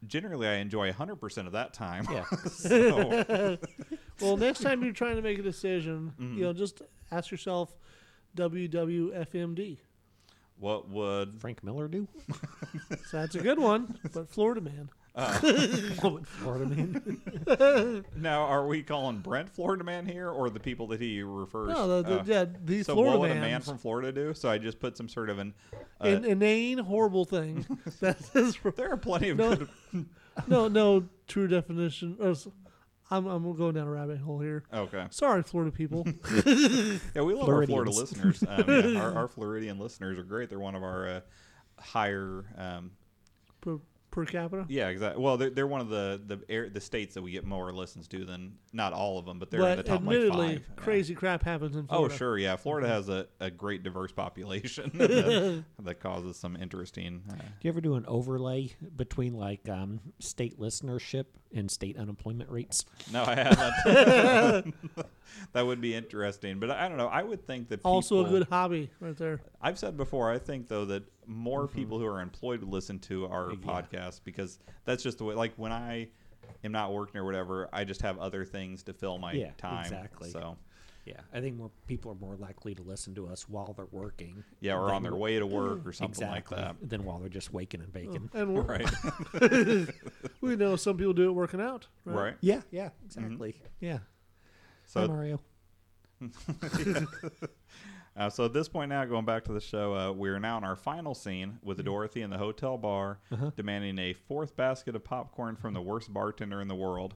generally 0.08 0.48
I 0.48 0.56
enjoy 0.56 0.92
100% 0.92 1.46
of 1.48 1.52
that 1.54 1.74
time. 1.74 2.08
Yeah. 2.12 2.26
so, 2.52 3.58
Well, 4.22 4.38
next 4.38 4.62
time 4.62 4.84
you're 4.84 4.94
trying 4.94 5.16
to 5.18 5.22
make 5.22 5.40
a 5.40 5.44
decision, 5.44 6.14
Mm-hmm. 6.20 6.38
you 6.38 6.44
know, 6.44 6.54
just 6.54 6.82
ask 7.12 7.32
yourself 7.32 7.76
WWFMD. 8.36 9.78
what 10.60 10.90
would 10.90 11.40
Frank 11.42 11.64
Miller 11.64 11.88
do? 11.88 12.08
So 13.08 13.18
that's 13.22 13.36
a 13.36 13.42
good 13.42 13.60
one, 13.60 13.98
but 14.14 14.30
Florida 14.30 14.62
man. 14.62 14.90
Would 15.16 16.28
Florida 16.28 16.66
man? 16.66 18.04
now 18.16 18.42
are 18.42 18.66
we 18.66 18.82
calling 18.82 19.20
Brent 19.20 19.50
Florida 19.50 19.84
Man 19.84 20.06
here 20.06 20.30
or 20.30 20.50
the 20.50 20.60
people 20.60 20.88
that 20.88 21.00
he 21.00 21.22
refers? 21.22 21.70
No, 21.70 22.02
the, 22.02 22.10
the, 22.10 22.20
uh, 22.20 22.24
yeah, 22.26 22.46
these 22.64 22.86
so 22.88 22.94
Florida 22.96 23.18
what 23.20 23.30
would 23.30 23.38
a 23.38 23.40
man 23.40 23.52
mans. 23.52 23.66
from 23.68 23.78
Florida 23.78 24.12
do? 24.12 24.34
So 24.34 24.50
I 24.50 24.58
just 24.58 24.80
put 24.80 24.98
some 24.98 25.08
sort 25.10 25.30
of 25.30 25.40
an. 25.40 25.54
Uh, 26.02 26.08
An 26.08 26.26
inane, 26.26 26.80
horrible 26.80 27.26
thing. 27.26 27.66
that 28.00 28.18
is 28.34 28.58
there 28.76 28.92
are 28.92 28.98
plenty 28.98 29.30
of 29.30 29.38
No. 29.38 29.56
good. 29.56 29.70
no, 30.48 30.68
no 30.68 31.06
true 31.28 31.48
definition. 31.48 32.18
Or, 32.20 32.32
s- 32.32 32.48
I'm, 33.12 33.28
I'm 33.28 33.56
going 33.56 33.76
down 33.76 33.86
a 33.86 33.92
rabbit 33.92 34.18
hole 34.18 34.40
here. 34.40 34.64
Okay. 34.74 35.06
Sorry, 35.12 35.44
Florida 35.44 35.72
people. 35.72 36.08
Yeah, 36.08 37.22
we 37.22 37.36
love 37.36 37.48
our 37.48 37.66
Florida 37.68 37.92
Floridians. 37.92 37.98
listeners. 38.00 38.44
Um, 38.48 38.94
yeah, 38.96 39.00
our, 39.02 39.14
our 39.16 39.28
Floridian 39.28 39.78
listeners 39.78 40.18
are 40.18 40.24
great. 40.24 40.50
They're 40.50 40.58
one 40.60 40.74
of 40.74 40.82
our 40.82 41.08
uh, 41.08 41.22
higher. 41.80 42.46
Um, 42.58 42.92
per, 43.62 43.78
per 44.14 44.26
capita. 44.26 44.66
yeah, 44.70 44.90
exactly. 44.90 45.22
Well, 45.22 45.38
they're, 45.38 45.50
they're 45.50 45.68
one 45.68 45.82
of 45.82 45.90
the 45.90 46.22
the 46.26 46.40
air, 46.48 46.70
the 46.70 46.80
states 46.80 47.16
that 47.16 47.24
we 47.24 47.32
get 47.32 47.44
more 47.46 47.74
listens 47.74 48.08
to 48.10 48.24
than 48.24 48.54
not 48.72 48.94
all 48.94 49.18
of 49.18 49.26
them, 49.26 49.40
but 49.40 49.50
they're 49.50 49.60
in 49.62 49.70
the 49.72 49.76
but 49.78 49.86
top 49.88 50.06
like 50.06 50.16
admittedly, 50.16 50.48
five. 50.56 50.66
Yeah. 50.70 50.76
crazy 50.84 51.16
crap 51.16 51.44
happens 51.44 51.76
in 51.76 51.88
Florida. 51.88 52.14
Oh, 52.14 52.18
sure. 52.18 52.38
Yeah, 52.38 52.56
Florida 52.56 52.88
has 52.88 53.10
a, 53.10 53.28
a 53.40 53.50
great 53.50 53.82
diverse 53.84 54.12
population 54.12 54.92
that, 54.94 55.64
that 55.84 56.00
causes 56.00 56.38
some 56.38 56.56
interesting. 56.56 57.24
Uh, 57.28 57.34
Do 57.34 57.44
you 57.62 57.70
ever 57.70 57.82
do 57.82 57.96
an 57.96 58.06
overlay 58.08 58.76
between 58.96 59.34
like 59.34 59.68
um, 59.68 60.00
state 60.20 60.60
listenership 60.60 61.26
and 61.52 61.70
state 61.72 61.98
unemployment 61.98 62.50
rates? 62.52 62.86
no, 63.12 63.24
I 63.26 63.36
haven't. 63.36 64.76
that 65.54 65.66
would 65.66 65.82
be 65.82 65.96
interesting, 65.96 66.60
but 66.60 66.70
I 66.70 66.88
don't 66.88 66.98
know. 66.98 67.08
I 67.08 67.24
would 67.24 67.46
think 67.48 67.70
that 67.70 67.82
Also 67.84 68.26
a 68.26 68.30
good 68.30 68.48
hobby 68.50 68.92
right 69.00 69.18
there. 69.18 69.42
I've 69.62 69.80
said 69.80 69.98
before, 69.98 70.32
I 70.32 70.38
think 70.38 70.68
though 70.68 70.86
that 70.86 71.04
more 71.28 71.68
people 71.68 72.00
who 72.00 72.06
are 72.06 72.22
employed 72.22 72.60
would 72.62 72.70
listen 72.70 73.00
to 73.00 73.26
our 73.28 73.48
Mm-hmm. 73.50 73.70
Yeah. 73.70 73.82
podcast 73.82 74.22
because 74.24 74.60
that's 74.86 75.04
just 75.04 75.18
the 75.18 75.24
way. 75.26 75.36
Like 75.36 75.54
when 75.58 75.72
I 75.72 76.10
am 76.64 76.72
not 76.72 76.94
working 76.94 77.20
or 77.22 77.26
whatever, 77.26 77.70
I 77.74 77.84
just 77.84 78.02
have 78.02 78.18
other 78.20 78.46
things 78.46 78.84
to 78.84 78.94
fill 78.94 79.18
my 79.18 79.34
Yeah, 79.34 79.52
time. 79.58 79.82
exactly. 79.86 80.30
So 80.30 80.58
Yeah, 81.06 81.20
I 81.34 81.42
think 81.42 81.58
more 81.58 81.70
people 81.88 82.12
are 82.12 82.16
more 82.16 82.36
likely 82.38 82.74
to 82.76 82.82
listen 82.82 83.14
to 83.16 83.28
us 83.28 83.50
while 83.50 83.74
they're 83.74 83.86
working. 83.92 84.44
yeah, 84.62 84.76
or 84.76 84.94
on 84.94 85.04
their 85.04 85.16
way 85.16 85.38
to 85.38 85.46
work 85.46 85.86
or 85.86 85.92
something 85.92 86.24
exactly, 86.24 86.58
like 86.58 86.80
that. 86.80 86.90
than 86.90 87.04
while 87.04 87.20
they're 87.20 87.28
just 87.30 87.52
waking 87.54 87.82
and 87.82 87.92
baking. 87.92 88.30
And 88.34 88.54
we're, 88.56 88.62
Right. 88.62 89.90
we 90.42 90.56
know 90.56 90.76
some 90.78 90.96
people 90.98 91.12
do 91.14 91.28
it 91.28 91.34
working 91.34 91.60
out. 91.60 91.88
Right. 92.06 92.16
right. 92.24 92.36
Yeah, 92.40 92.62
yeah, 92.72 92.90
exactly. 93.06 93.56
Yeah. 93.82 93.98
Hi, 93.98 94.02
So 94.86 95.08
Mario. 95.08 95.40
Uh, 98.16 98.30
so 98.30 98.46
at 98.46 98.54
this 98.54 98.68
point 98.70 98.90
now, 98.90 99.04
going 99.06 99.26
back 99.26 99.44
to 99.46 99.54
the 99.54 99.60
show, 99.60 99.96
uh, 99.96 100.12
we're 100.12 100.40
now 100.40 100.58
in 100.58 100.64
our 100.64 100.76
final 100.76 101.16
scene 101.16 101.58
with 101.64 101.84
Dorothy 101.84 102.22
in 102.22 102.30
the 102.30 102.38
hotel 102.38 102.78
bar, 102.78 103.18
Uh-huh. 103.32 103.50
demanding 103.56 103.98
a 103.98 104.14
fourth 104.14 104.56
basket 104.56 104.96
of 104.96 105.04
popcorn 105.04 105.56
from 105.56 105.74
the 105.74 105.82
worst 105.82 106.14
bartender 106.14 106.62
in 106.62 106.68
the 106.68 106.76
world. 106.76 107.16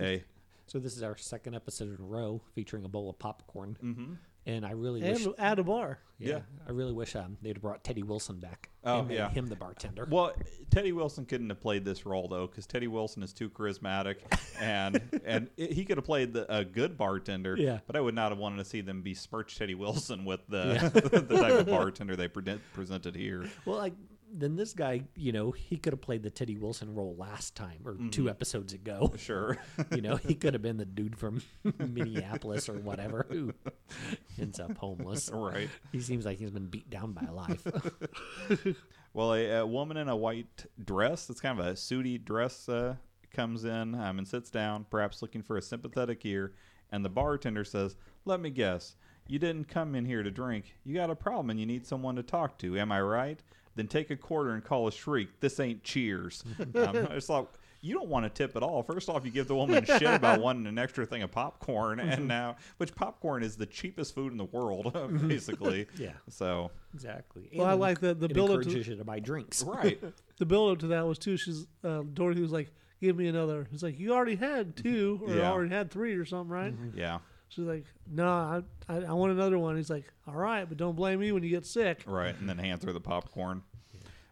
A 0.00 0.24
So 0.66 0.78
this 0.78 0.96
is 0.96 1.02
our 1.02 1.16
second 1.18 1.54
episode 1.54 1.98
in 1.98 2.02
a 2.02 2.06
row 2.08 2.40
featuring 2.54 2.84
a 2.84 2.88
bowl 2.88 3.10
of 3.10 3.18
popcorn, 3.18 3.76
mhm. 3.82 4.16
And 4.46 4.66
I 4.66 4.72
really 4.72 5.00
wish, 5.02 5.24
And 5.24 5.34
at 5.38 5.58
a 5.58 5.64
bar. 5.64 5.98
yeah, 6.18 6.28
Yeah. 6.28 6.40
I 6.66 6.72
really 6.72 6.92
wish 6.92 7.14
um, 7.16 7.36
they'd 7.42 7.56
have 7.56 7.62
brought 7.62 7.82
Teddy 7.84 8.02
Wilson 8.02 8.38
back. 8.40 8.68
Oh, 8.84 9.00
and 9.00 9.08
made 9.08 9.14
yeah. 9.14 9.30
him 9.30 9.46
the 9.46 9.54
bartender. 9.56 10.06
well, 10.10 10.32
Teddy 10.70 10.90
Wilson 10.92 11.24
couldn't 11.24 11.48
have 11.50 11.60
played 11.60 11.84
this 11.84 12.04
role 12.04 12.26
though, 12.28 12.46
because 12.48 12.66
Teddy 12.66 12.88
Wilson 12.88 13.22
is 13.22 13.32
too 13.32 13.48
charismatic, 13.48 14.16
and 14.60 15.00
and 15.24 15.48
it, 15.56 15.72
he 15.72 15.84
could 15.84 15.98
have 15.98 16.04
played 16.04 16.32
the, 16.32 16.52
a 16.52 16.64
good 16.64 16.96
bartender. 16.98 17.56
Yeah. 17.56 17.78
But 17.86 17.94
I 17.96 18.00
would 18.00 18.14
not 18.16 18.32
have 18.32 18.38
wanted 18.38 18.56
to 18.58 18.64
see 18.64 18.80
them 18.80 19.02
besmirch 19.02 19.56
Teddy 19.58 19.74
Wilson 19.76 20.24
with 20.24 20.40
the 20.48 20.90
the 21.28 21.36
type 21.36 21.52
of 21.60 21.66
bartender 21.68 22.16
they 22.16 22.26
pre- 22.28 22.58
presented 22.72 23.14
here. 23.14 23.48
Well, 23.64 23.76
like 23.78 23.94
then 24.34 24.56
this 24.56 24.72
guy, 24.72 25.02
you 25.14 25.30
know, 25.32 25.50
he 25.50 25.76
could 25.76 25.92
have 25.92 26.00
played 26.00 26.22
the 26.22 26.30
Teddy 26.30 26.56
Wilson 26.56 26.94
role 26.94 27.14
last 27.18 27.54
time 27.54 27.80
or 27.84 27.92
Mm-hmm. 27.92 28.08
two 28.10 28.30
episodes 28.30 28.72
ago. 28.72 29.12
Sure. 29.18 29.58
you 29.94 30.00
know, 30.00 30.16
he 30.16 30.34
could 30.34 30.54
have 30.54 30.62
been 30.62 30.78
the 30.78 30.84
dude 30.86 31.16
from 31.18 31.42
Minneapolis 31.78 32.68
or 32.68 32.74
whatever 32.78 33.26
who 33.30 33.52
ends 34.40 34.58
up 34.58 34.76
homeless. 34.78 35.30
right. 35.32 35.68
He 35.92 36.00
seems 36.00 36.24
like 36.24 36.38
he's 36.38 36.50
been 36.50 36.66
beat 36.68 36.88
down 36.90 37.12
by 37.12 37.26
life. 37.30 37.66
Well, 39.14 39.34
a, 39.34 39.50
a 39.58 39.66
woman 39.66 39.98
in 39.98 40.08
a 40.08 40.16
white 40.16 40.64
dress, 40.82 41.28
it's 41.28 41.40
kind 41.40 41.60
of 41.60 41.66
a 41.66 41.76
sooty 41.76 42.16
dress, 42.16 42.66
uh, 42.66 42.94
comes 43.30 43.64
in 43.64 43.94
um, 43.94 44.16
and 44.16 44.26
sits 44.26 44.48
down, 44.50 44.86
perhaps 44.88 45.20
looking 45.20 45.42
for 45.42 45.58
a 45.58 45.62
sympathetic 45.62 46.24
ear. 46.24 46.54
And 46.90 47.04
the 47.04 47.10
bartender 47.10 47.62
says, 47.64 47.96
Let 48.24 48.40
me 48.40 48.48
guess, 48.48 48.96
you 49.28 49.38
didn't 49.38 49.68
come 49.68 49.94
in 49.94 50.06
here 50.06 50.22
to 50.22 50.30
drink. 50.30 50.74
You 50.84 50.94
got 50.94 51.10
a 51.10 51.14
problem 51.14 51.50
and 51.50 51.60
you 51.60 51.66
need 51.66 51.86
someone 51.86 52.16
to 52.16 52.22
talk 52.22 52.56
to. 52.60 52.78
Am 52.78 52.90
I 52.90 53.02
right? 53.02 53.42
Then 53.74 53.86
take 53.88 54.10
a 54.10 54.16
quarter 54.16 54.50
and 54.50 54.62
call 54.62 54.86
a 54.88 54.92
shriek. 54.92 55.40
This 55.40 55.58
ain't 55.60 55.82
cheers. 55.82 56.44
um, 56.60 56.72
I 56.76 57.14
just 57.14 57.26
thought, 57.26 57.54
you 57.80 57.94
don't 57.94 58.08
want 58.08 58.24
to 58.24 58.30
tip 58.30 58.54
at 58.54 58.62
all. 58.62 58.82
First 58.82 59.08
off, 59.08 59.24
you 59.24 59.30
give 59.32 59.48
the 59.48 59.54
woman 59.56 59.84
shit 59.84 60.02
about 60.02 60.40
wanting 60.42 60.66
an 60.66 60.78
extra 60.78 61.04
thing 61.04 61.22
of 61.22 61.32
popcorn, 61.32 61.98
and 61.98 62.28
now, 62.28 62.56
which 62.76 62.94
popcorn 62.94 63.42
is 63.42 63.56
the 63.56 63.66
cheapest 63.66 64.14
food 64.14 64.30
in 64.30 64.38
the 64.38 64.44
world, 64.44 64.92
basically. 65.28 65.86
Yeah. 65.98 66.12
So, 66.28 66.70
exactly. 66.94 67.48
Well, 67.56 67.66
I 67.66 67.72
like 67.72 67.98
the- 68.00 68.14
the 68.14 68.26
it 68.26 68.34
build 68.34 68.50
up 68.50 68.56
to- 68.56 68.68
encourages 68.68 68.86
you 68.88 68.96
to 68.96 69.04
buy 69.04 69.18
drinks. 69.18 69.62
right. 69.64 70.00
The 70.38 70.46
build 70.46 70.72
up 70.72 70.78
to 70.80 70.86
that 70.88 71.06
was 71.06 71.18
too. 71.18 71.36
She's 71.36 71.66
uh, 71.82 72.02
Dorothy 72.14 72.40
was 72.42 72.52
like, 72.52 72.72
"Give 73.00 73.16
me 73.16 73.26
another." 73.28 73.66
He's 73.70 73.82
like, 73.82 73.98
"You 73.98 74.12
already 74.12 74.34
had 74.36 74.76
two, 74.76 75.20
or 75.26 75.34
Yeah. 75.34 75.50
already 75.50 75.70
had 75.74 75.90
three, 75.90 76.14
or 76.14 76.24
something, 76.24 76.50
right?" 76.50 76.74
Yeah. 76.94 77.18
She's 77.54 77.64
like, 77.66 77.84
"No, 78.10 78.26
I, 78.28 78.62
I 78.88 78.96
I 79.04 79.12
want 79.12 79.32
another 79.32 79.58
one." 79.58 79.76
He's 79.76 79.90
like, 79.90 80.12
"All 80.26 80.34
right, 80.34 80.66
but 80.68 80.78
don't 80.78 80.96
blame 80.96 81.20
me 81.20 81.32
when 81.32 81.42
you 81.42 81.50
get 81.50 81.66
sick." 81.66 82.02
right 82.06 82.34
and 82.38 82.48
then 82.48 82.58
hands 82.58 82.84
her 82.84 82.92
the 82.92 83.00
popcorn 83.00 83.62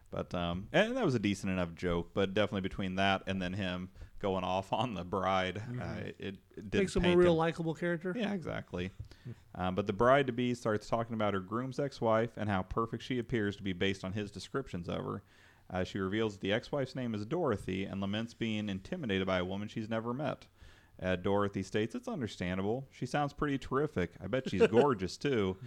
but 0.09 0.33
um 0.35 0.67
and 0.73 0.97
that 0.97 1.05
was 1.05 1.15
a 1.15 1.19
decent 1.19 1.51
enough 1.53 1.73
joke 1.73 2.09
but 2.13 2.33
definitely 2.33 2.59
between 2.61 2.95
that 2.95 3.21
and 3.27 3.41
then 3.41 3.53
him 3.53 3.89
going 4.19 4.43
off 4.43 4.73
on 4.73 4.93
the 4.93 5.03
bride 5.05 5.61
uh, 5.81 5.85
it, 6.05 6.15
it 6.19 6.69
did 6.69 6.79
Makes 6.79 6.95
him 6.97 7.05
a 7.05 7.15
real 7.15 7.33
likable 7.35 7.73
character. 7.73 8.13
yeah 8.17 8.33
exactly 8.33 8.91
um, 9.55 9.73
but 9.73 9.87
the 9.87 9.93
bride 9.93 10.27
to 10.27 10.33
be 10.33 10.53
starts 10.53 10.87
talking 10.89 11.13
about 11.13 11.33
her 11.33 11.39
groom's 11.39 11.79
ex-wife 11.79 12.31
and 12.35 12.49
how 12.49 12.61
perfect 12.63 13.03
she 13.03 13.19
appears 13.19 13.55
to 13.55 13.63
be 13.63 13.71
based 13.73 14.03
on 14.03 14.11
his 14.11 14.31
descriptions 14.31 14.89
of 14.89 14.97
her 14.97 15.23
uh, 15.69 15.83
she 15.85 15.97
reveals 15.97 16.33
that 16.33 16.41
the 16.41 16.51
ex-wife's 16.51 16.93
name 16.95 17.15
is 17.15 17.25
dorothy 17.25 17.85
and 17.85 18.01
laments 18.01 18.33
being 18.33 18.67
intimidated 18.67 19.25
by 19.25 19.37
a 19.39 19.45
woman 19.45 19.67
she's 19.69 19.89
never 19.89 20.13
met 20.13 20.45
uh, 21.01 21.15
Dorothy 21.15 21.63
states, 21.63 21.95
It's 21.95 22.07
understandable. 22.07 22.87
She 22.91 23.05
sounds 23.05 23.33
pretty 23.33 23.57
terrific. 23.57 24.11
I 24.23 24.27
bet 24.27 24.49
she's 24.49 24.65
gorgeous, 24.67 25.17
too. 25.27 25.57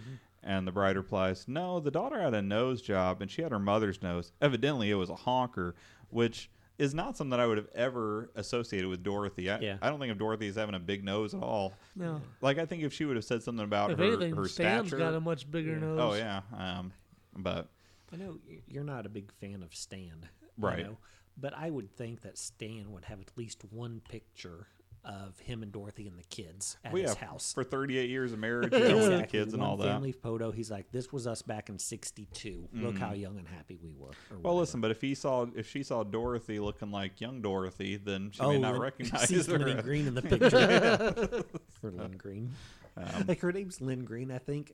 And 0.43 0.67
the 0.67 0.71
bride 0.71 0.95
replies, 0.95 1.45
No, 1.47 1.79
the 1.79 1.91
daughter 1.91 2.19
had 2.21 2.33
a 2.33 2.41
nose 2.41 2.81
job 2.81 3.21
and 3.21 3.29
she 3.31 3.41
had 3.41 3.51
her 3.51 3.59
mother's 3.59 4.01
nose. 4.01 4.31
Evidently, 4.41 4.91
it 4.91 4.95
was 4.95 5.09
a 5.09 5.15
honker, 5.15 5.75
which 6.09 6.49
is 6.77 6.93
not 6.93 7.15
something 7.17 7.31
that 7.31 7.39
I 7.39 7.47
would 7.47 7.57
have 7.57 7.69
ever 7.73 8.29
associated 8.35 8.87
with 8.89 9.01
Dorothy. 9.01 9.49
I, 9.49 9.59
Yeah. 9.59 9.77
I 9.81 9.89
don't 9.89 9.99
think 9.99 10.11
of 10.11 10.17
Dorothy 10.17 10.47
as 10.49 10.55
having 10.55 10.75
a 10.75 10.79
big 10.79 11.03
nose 11.05 11.33
at 11.33 11.41
all. 11.41 11.73
No. 11.95 12.21
Like, 12.41 12.57
I 12.59 12.65
think 12.65 12.83
if 12.83 12.93
she 12.93 13.05
would 13.05 13.15
have 13.15 13.23
said 13.25 13.41
something 13.43 13.63
about 13.63 13.91
If 13.91 13.97
her, 13.99 14.03
anything, 14.05 14.35
her 14.35 14.47
Stan's 14.47 14.87
stature. 14.89 14.97
got 14.99 15.13
a 15.15 15.19
much 15.21 15.49
bigger 15.49 15.71
Yeah. 15.73 15.79
nose. 15.79 15.99
oh, 16.01 16.13
yeah. 16.15 16.41
Um, 16.55 16.91
but, 17.37 17.69
I 18.13 18.17
know 18.17 18.37
you're 18.67 18.83
not 18.83 19.05
a 19.05 19.09
big 19.09 19.31
fan 19.39 19.63
of 19.63 19.73
Stan, 19.73 20.27
you 20.57 20.63
Right. 20.65 20.83
know, 20.85 20.97
but 21.37 21.53
I 21.57 21.69
would 21.69 21.89
think 21.95 22.21
that 22.21 22.37
Stan 22.37 22.91
would 22.91 23.05
have 23.05 23.19
at 23.21 23.31
least 23.37 23.63
one 23.71 24.01
picture 24.07 24.67
of 25.05 25.39
him 25.39 25.61
and 25.63 25.71
Dorothy 25.71 26.07
and 26.07 26.17
the 26.17 26.23
kids 26.23 26.77
at 26.83 26.91
well, 26.91 27.03
his 27.03 27.15
yeah, 27.19 27.27
house. 27.27 27.53
for 27.53 27.63
38 27.63 28.09
years 28.09 28.33
of 28.33 28.39
marriage, 28.39 28.71
know, 28.71 28.79
with 28.79 28.87
the 28.87 29.11
Exactly, 29.13 29.39
kids 29.39 29.53
and 29.53 29.61
one 29.61 29.69
all 29.71 29.77
that. 29.77 29.85
family 29.85 30.11
photo. 30.11 30.51
He's 30.51 30.71
like, 30.71 30.91
"This 30.91 31.13
was 31.13 31.27
us 31.27 31.41
back 31.41 31.69
in 31.69 31.77
'62. 31.79 32.69
Look 32.73 32.97
how 32.97 33.13
young 33.13 33.37
and 33.37 33.47
happy 33.47 33.77
we 33.81 33.91
were." 33.97 34.09
Mm-hmm. 34.09 34.41
Well, 34.41 34.53
whatever. 34.55 34.59
listen, 34.61 34.81
but 34.81 34.91
if 34.91 35.01
he 35.01 35.13
saw 35.15 35.45
if 35.55 35.69
she 35.69 35.83
saw 35.83 36.03
Dorothy 36.03 36.59
looking 36.59 36.91
like 36.91 37.21
young 37.21 37.41
Dorothy, 37.41 37.97
then 37.97 38.31
she 38.31 38.41
oh, 38.41 38.49
may 38.53 38.59
not 38.59 38.79
recognize 38.79 39.27
sees 39.29 39.45
her. 39.47 39.59
Lenny 39.59 39.81
Green 39.81 40.07
in 40.07 40.15
the 40.15 40.21
picture. 40.23 41.43
For 41.81 41.91
Lynn 41.91 42.17
Green, 42.17 42.51
Um, 42.97 43.25
like 43.27 43.39
her 43.41 43.51
name's 43.51 43.81
Lynn 43.81 44.05
Green, 44.05 44.31
I 44.31 44.37
think, 44.39 44.73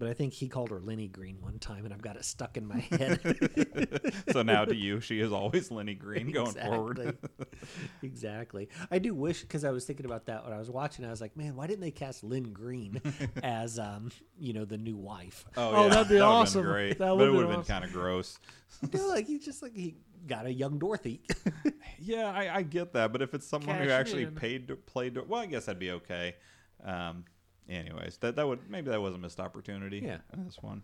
but 0.00 0.08
I 0.08 0.14
think 0.14 0.32
he 0.32 0.48
called 0.48 0.70
her 0.70 0.80
Lenny 0.80 1.06
Green 1.06 1.36
one 1.40 1.58
time, 1.58 1.84
and 1.84 1.94
I've 1.94 2.02
got 2.02 2.16
it 2.16 2.24
stuck 2.24 2.56
in 2.56 2.66
my 2.66 2.78
head. 2.90 4.12
so 4.32 4.42
now 4.42 4.64
to 4.64 4.74
you, 4.74 5.00
she 5.00 5.20
is 5.20 5.30
always 5.30 5.70
Lenny 5.70 5.94
Green 5.94 6.32
going 6.32 6.52
forward. 6.52 6.98
Exactly. 6.98 7.46
exactly. 8.02 8.68
I 8.90 8.98
do 8.98 9.14
wish 9.14 9.42
because 9.42 9.64
I 9.64 9.70
was 9.70 9.84
thinking 9.84 10.06
about 10.06 10.26
that 10.26 10.44
when 10.44 10.52
I 10.52 10.58
was 10.58 10.70
watching. 10.70 11.04
I 11.04 11.10
was 11.10 11.20
like, 11.20 11.36
man, 11.36 11.54
why 11.54 11.66
didn't 11.66 11.82
they 11.82 11.90
cast 11.90 12.24
Lynn 12.24 12.52
Green 12.52 13.00
as, 13.42 13.78
um, 13.78 14.10
you 14.38 14.52
know, 14.54 14.64
the 14.64 14.78
new 14.78 14.96
wife? 14.96 15.44
Oh, 15.56 15.88
that'd 15.88 16.08
be 16.08 16.14
would've 16.14 16.28
awesome. 16.28 16.62
Been 16.62 16.72
great, 16.72 16.98
That 16.98 17.16
would 17.16 17.28
it 17.28 17.30
be 17.30 17.36
would 17.36 17.42
have 17.42 17.50
been 17.50 17.60
awesome. 17.60 17.72
kind 17.72 17.84
of 17.84 17.92
gross. 17.92 18.38
You 18.82 18.98
know, 18.98 19.08
like 19.08 19.26
he 19.26 19.38
just 19.38 19.62
like 19.62 19.76
he 19.76 19.96
got 20.26 20.46
a 20.46 20.52
young 20.52 20.78
Dorothy. 20.78 21.20
Yeah, 21.98 22.30
I, 22.30 22.56
I 22.56 22.62
get 22.62 22.94
that, 22.94 23.12
but 23.12 23.20
if 23.20 23.34
it's 23.34 23.46
someone 23.46 23.76
who 23.76 23.90
actually 23.90 24.22
in. 24.22 24.34
paid 24.34 24.68
to 24.68 24.76
play, 24.76 25.10
well, 25.10 25.40
I 25.40 25.46
guess 25.46 25.66
that'd 25.66 25.78
be 25.78 25.90
okay. 25.90 26.36
Um, 26.82 27.24
anyways, 27.76 28.18
that 28.18 28.36
that 28.36 28.46
would 28.46 28.68
maybe 28.68 28.90
that 28.90 29.00
was 29.00 29.14
a 29.14 29.18
missed 29.18 29.40
opportunity. 29.40 30.00
Yeah. 30.04 30.18
this 30.36 30.58
one. 30.60 30.82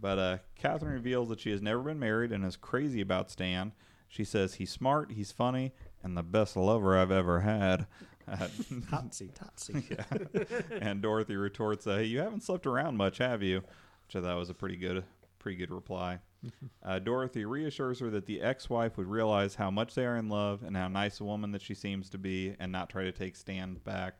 But 0.00 0.18
uh, 0.18 0.38
Catherine 0.56 0.92
reveals 0.92 1.28
that 1.28 1.40
she 1.40 1.50
has 1.50 1.60
never 1.60 1.80
been 1.82 1.98
married 1.98 2.32
and 2.32 2.44
is 2.44 2.56
crazy 2.56 3.00
about 3.00 3.30
Stan. 3.30 3.72
She 4.08 4.24
says 4.24 4.54
he's 4.54 4.70
smart, 4.70 5.12
he's 5.12 5.30
funny, 5.30 5.72
and 6.02 6.16
the 6.16 6.22
best 6.22 6.56
lover 6.56 6.96
I've 6.98 7.10
ever 7.10 7.40
had. 7.40 7.86
Uh, 8.26 8.36
Totsy, 8.90 9.30
totsy. 9.32 9.84
yeah. 10.70 10.78
and 10.80 11.02
Dorothy 11.02 11.36
retorts, 11.36 11.86
uh, 11.86 11.96
"You 11.96 12.20
haven't 12.20 12.42
slept 12.42 12.66
around 12.66 12.96
much, 12.96 13.18
have 13.18 13.42
you?" 13.42 13.58
Which 14.06 14.16
I 14.16 14.20
thought 14.20 14.36
was 14.38 14.50
a 14.50 14.54
pretty 14.54 14.76
good, 14.76 15.04
pretty 15.38 15.56
good 15.58 15.70
reply. 15.70 16.18
Uh, 16.82 16.98
Dorothy 16.98 17.44
reassures 17.44 18.00
her 18.00 18.08
that 18.08 18.24
the 18.24 18.40
ex-wife 18.40 18.96
would 18.96 19.06
realize 19.06 19.54
how 19.56 19.70
much 19.70 19.94
they 19.94 20.06
are 20.06 20.16
in 20.16 20.30
love 20.30 20.62
and 20.62 20.74
how 20.74 20.88
nice 20.88 21.20
a 21.20 21.24
woman 21.24 21.52
that 21.52 21.60
she 21.60 21.74
seems 21.74 22.08
to 22.08 22.16
be, 22.16 22.56
and 22.58 22.72
not 22.72 22.88
try 22.88 23.04
to 23.04 23.12
take 23.12 23.36
Stan 23.36 23.74
back. 23.84 24.14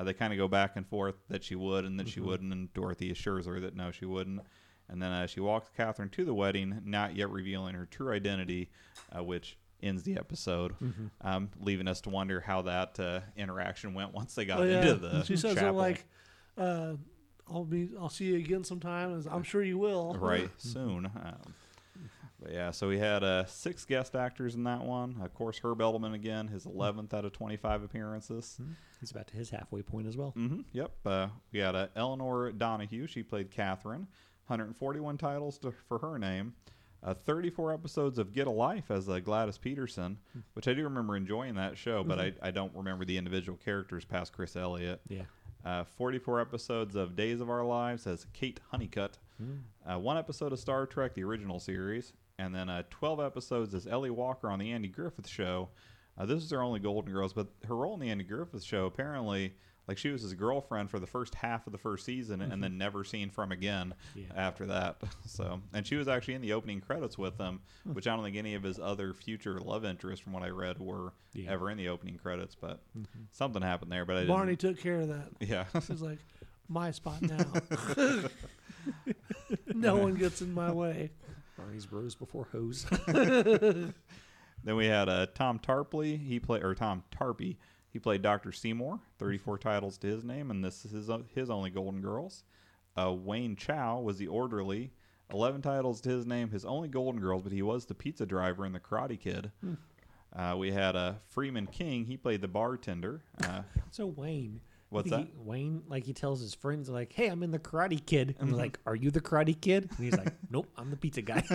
Uh, 0.00 0.04
they 0.04 0.14
kind 0.14 0.32
of 0.32 0.38
go 0.38 0.48
back 0.48 0.76
and 0.76 0.86
forth 0.86 1.16
that 1.28 1.44
she 1.44 1.54
would 1.54 1.84
and 1.84 2.00
that 2.00 2.08
she 2.08 2.20
wouldn't, 2.20 2.52
and 2.54 2.72
Dorothy 2.72 3.10
assures 3.10 3.44
her 3.44 3.60
that 3.60 3.76
no, 3.76 3.90
she 3.90 4.06
wouldn't. 4.06 4.40
And 4.88 5.00
then 5.02 5.12
uh, 5.12 5.26
she 5.26 5.40
walks 5.40 5.68
Catherine 5.76 6.08
to 6.10 6.24
the 6.24 6.32
wedding, 6.32 6.80
not 6.86 7.14
yet 7.14 7.28
revealing 7.30 7.74
her 7.74 7.84
true 7.84 8.10
identity, 8.10 8.70
uh, 9.14 9.22
which 9.22 9.58
ends 9.82 10.02
the 10.02 10.16
episode, 10.16 10.74
um, 11.20 11.50
leaving 11.60 11.86
us 11.86 12.00
to 12.02 12.08
wonder 12.10 12.40
how 12.40 12.62
that 12.62 12.98
uh, 12.98 13.20
interaction 13.36 13.92
went 13.92 14.14
once 14.14 14.34
they 14.34 14.44
got 14.46 14.60
Oh, 14.60 14.64
yeah. 14.64 14.80
into 14.80 14.94
the 14.94 15.22
she 15.24 15.36
says 15.36 15.54
chapel. 15.56 15.74
like, 15.74 16.06
uh, 16.56 16.94
"I'll 17.50 17.64
be, 17.64 17.90
I'll 18.00 18.08
see 18.08 18.24
you 18.26 18.36
again 18.36 18.64
sometime." 18.64 19.14
As 19.16 19.26
I'm 19.26 19.42
sure 19.42 19.62
you 19.62 19.76
will. 19.78 20.14
right 20.14 20.50
soon. 20.56 21.06
Um, 21.06 21.54
but 22.42 22.52
yeah, 22.52 22.70
so 22.70 22.88
we 22.88 22.98
had 22.98 23.22
uh, 23.22 23.44
six 23.46 23.84
guest 23.84 24.14
actors 24.14 24.54
in 24.54 24.64
that 24.64 24.82
one. 24.82 25.16
Of 25.22 25.34
course, 25.34 25.58
Herb 25.62 25.78
Edelman 25.78 26.14
again, 26.14 26.48
his 26.48 26.64
11th 26.64 27.12
out 27.14 27.24
of 27.24 27.32
25 27.32 27.82
appearances. 27.82 28.58
He's 29.00 29.10
about 29.10 29.26
to 29.28 29.36
his 29.36 29.50
halfway 29.50 29.82
point 29.82 30.06
as 30.06 30.16
well. 30.16 30.30
hmm 30.30 30.60
Yep. 30.72 30.92
Uh, 31.04 31.28
we 31.52 31.58
had 31.60 31.74
uh, 31.74 31.88
Elinor 31.96 32.52
Donahue. 32.52 33.06
She 33.06 33.22
played 33.22 33.50
Catherine. 33.50 34.06
141 34.46 35.16
titles 35.18 35.58
to, 35.58 35.72
for 35.88 35.98
her 35.98 36.18
name. 36.18 36.54
Uh, 37.02 37.14
34 37.14 37.72
episodes 37.72 38.18
of 38.18 38.32
Get 38.34 38.46
a 38.46 38.50
Life 38.50 38.90
as 38.90 39.08
uh, 39.08 39.20
Gladys 39.20 39.56
Peterson, 39.56 40.18
which 40.52 40.68
I 40.68 40.74
do 40.74 40.84
remember 40.84 41.16
enjoying 41.16 41.54
that 41.54 41.78
show, 41.78 42.04
but 42.04 42.18
I, 42.20 42.32
I 42.42 42.50
don't 42.50 42.74
remember 42.74 43.06
the 43.06 43.16
individual 43.16 43.56
characters 43.64 44.04
past 44.04 44.32
Chris 44.34 44.54
Elliott. 44.54 45.00
Yeah. 45.08 45.22
Uh, 45.64 45.84
44 45.84 46.40
episodes 46.42 46.96
of 46.96 47.16
Days 47.16 47.40
of 47.40 47.48
Our 47.48 47.64
Lives 47.64 48.06
as 48.06 48.26
Kate 48.34 48.60
Honeycutt. 48.70 49.18
Uh, 49.90 49.98
one 49.98 50.18
episode 50.18 50.52
of 50.52 50.58
Star 50.58 50.84
Trek, 50.84 51.14
the 51.14 51.24
original 51.24 51.58
series. 51.58 52.12
And 52.40 52.54
then 52.54 52.70
uh, 52.70 52.84
12 52.90 53.20
episodes 53.20 53.74
as 53.74 53.86
Ellie 53.86 54.08
Walker 54.10 54.50
on 54.50 54.58
The 54.58 54.72
Andy 54.72 54.88
Griffith 54.88 55.28
Show. 55.28 55.68
Uh, 56.16 56.24
this 56.24 56.42
is 56.42 56.50
her 56.50 56.62
only 56.62 56.80
Golden 56.80 57.12
Girls, 57.12 57.32
but 57.34 57.48
her 57.66 57.76
role 57.76 57.92
in 57.94 58.00
The 58.00 58.08
Andy 58.10 58.24
Griffith 58.24 58.62
Show 58.64 58.86
apparently, 58.86 59.52
like 59.86 59.98
she 59.98 60.08
was 60.08 60.22
his 60.22 60.32
girlfriend 60.34 60.90
for 60.90 60.98
the 60.98 61.06
first 61.06 61.34
half 61.34 61.66
of 61.66 61.72
the 61.72 61.78
first 61.78 62.04
season 62.06 62.40
and 62.40 62.62
then 62.62 62.78
never 62.78 63.04
seen 63.04 63.28
from 63.28 63.52
again 63.52 63.92
Yeah. 64.14 64.24
after 64.34 64.66
that. 64.66 64.96
So, 65.26 65.60
and 65.74 65.86
she 65.86 65.96
was 65.96 66.08
actually 66.08 66.34
in 66.34 66.40
the 66.42 66.52
opening 66.54 66.80
credits 66.80 67.16
with 67.18 67.38
him, 67.38 67.60
which 67.84 68.06
I 68.08 68.14
don't 68.16 68.24
think 68.24 68.36
any 68.36 68.54
of 68.54 68.62
his 68.62 68.78
other 68.78 69.12
future 69.14 69.58
love 69.60 69.84
interests, 69.84 70.22
from 70.24 70.32
what 70.32 70.42
I 70.42 70.48
read, 70.48 70.78
were 70.78 71.12
Yeah. 71.34 71.50
ever 71.52 71.70
in 71.70 71.76
the 71.78 71.88
opening 71.88 72.16
credits. 72.16 72.54
But 72.54 72.80
something 73.32 73.60
happened 73.62 73.92
there. 73.92 74.04
But 74.06 74.16
I 74.16 74.24
Barney 74.26 74.56
didn't. 74.56 74.76
took 74.76 74.82
care 74.82 75.00
of 75.00 75.08
that. 75.08 75.28
Yeah. 75.40 75.64
He's 75.86 76.00
like, 76.02 76.18
my 76.68 76.90
spot 76.90 77.20
now. 77.22 77.44
no 79.74 79.96
one 79.96 80.14
gets 80.14 80.40
in 80.42 80.52
my 80.54 80.72
way. 80.72 81.10
Barney's 81.60 81.92
rose 81.92 82.14
before 82.14 82.48
hose. 82.52 82.86
Then 84.62 84.76
we 84.76 84.86
had 84.86 85.08
uh, 85.08 85.26
Tom 85.34 85.58
Tarpley. 85.58 86.22
He 86.22 86.38
played 86.38 86.62
or 86.62 86.74
Tom 86.74 87.04
Tarpey. 87.10 87.56
He 87.88 87.98
played 87.98 88.22
Doctor 88.22 88.52
Seymour. 88.52 89.00
Thirty-four 89.18 89.58
titles 89.58 89.98
to 89.98 90.06
his 90.06 90.24
name, 90.24 90.50
and 90.50 90.64
this 90.64 90.84
is 90.84 90.92
his, 90.92 91.10
his 91.34 91.50
only 91.50 91.70
Golden 91.70 92.00
Girls. 92.00 92.44
Uh, 92.96 93.12
Wayne 93.12 93.56
Chow 93.56 94.00
was 94.00 94.18
the 94.18 94.28
orderly. 94.28 94.92
Eleven 95.32 95.62
titles 95.62 96.00
to 96.02 96.10
his 96.10 96.26
name. 96.26 96.50
His 96.50 96.64
only 96.64 96.88
Golden 96.88 97.20
Girls, 97.20 97.42
but 97.42 97.52
he 97.52 97.62
was 97.62 97.86
the 97.86 97.94
pizza 97.94 98.26
driver 98.26 98.66
in 98.66 98.72
The 98.72 98.80
Karate 98.80 99.18
Kid. 99.18 99.50
Uh, 100.36 100.56
we 100.58 100.72
had 100.72 100.94
uh, 100.94 101.14
Freeman 101.28 101.66
King. 101.66 102.04
He 102.04 102.16
played 102.16 102.40
the 102.40 102.48
bartender. 102.48 103.22
Uh, 103.42 103.62
so 103.90 104.06
Wayne. 104.06 104.60
What's 104.90 105.08
that? 105.10 105.20
he- 105.20 105.30
Wayne, 105.38 105.82
like 105.88 106.04
he 106.04 106.12
tells 106.12 106.40
his 106.40 106.52
friends, 106.52 106.88
like, 106.88 107.12
"Hey, 107.12 107.28
I'm 107.28 107.42
in 107.44 107.52
the 107.52 107.58
Karate 107.60 108.04
Kid." 108.04 108.34
And 108.40 108.48
he's 108.48 108.58
like, 108.58 108.78
"Are 108.86 108.96
you 108.96 109.10
the 109.12 109.20
Karate 109.20 109.58
Kid?" 109.60 109.88
And 109.96 110.04
he's 110.04 110.16
like, 110.18 110.34
"Nope, 110.50 110.66
I'm 110.76 110.90
the 110.90 110.96
pizza 110.96 111.22
guy." 111.22 111.40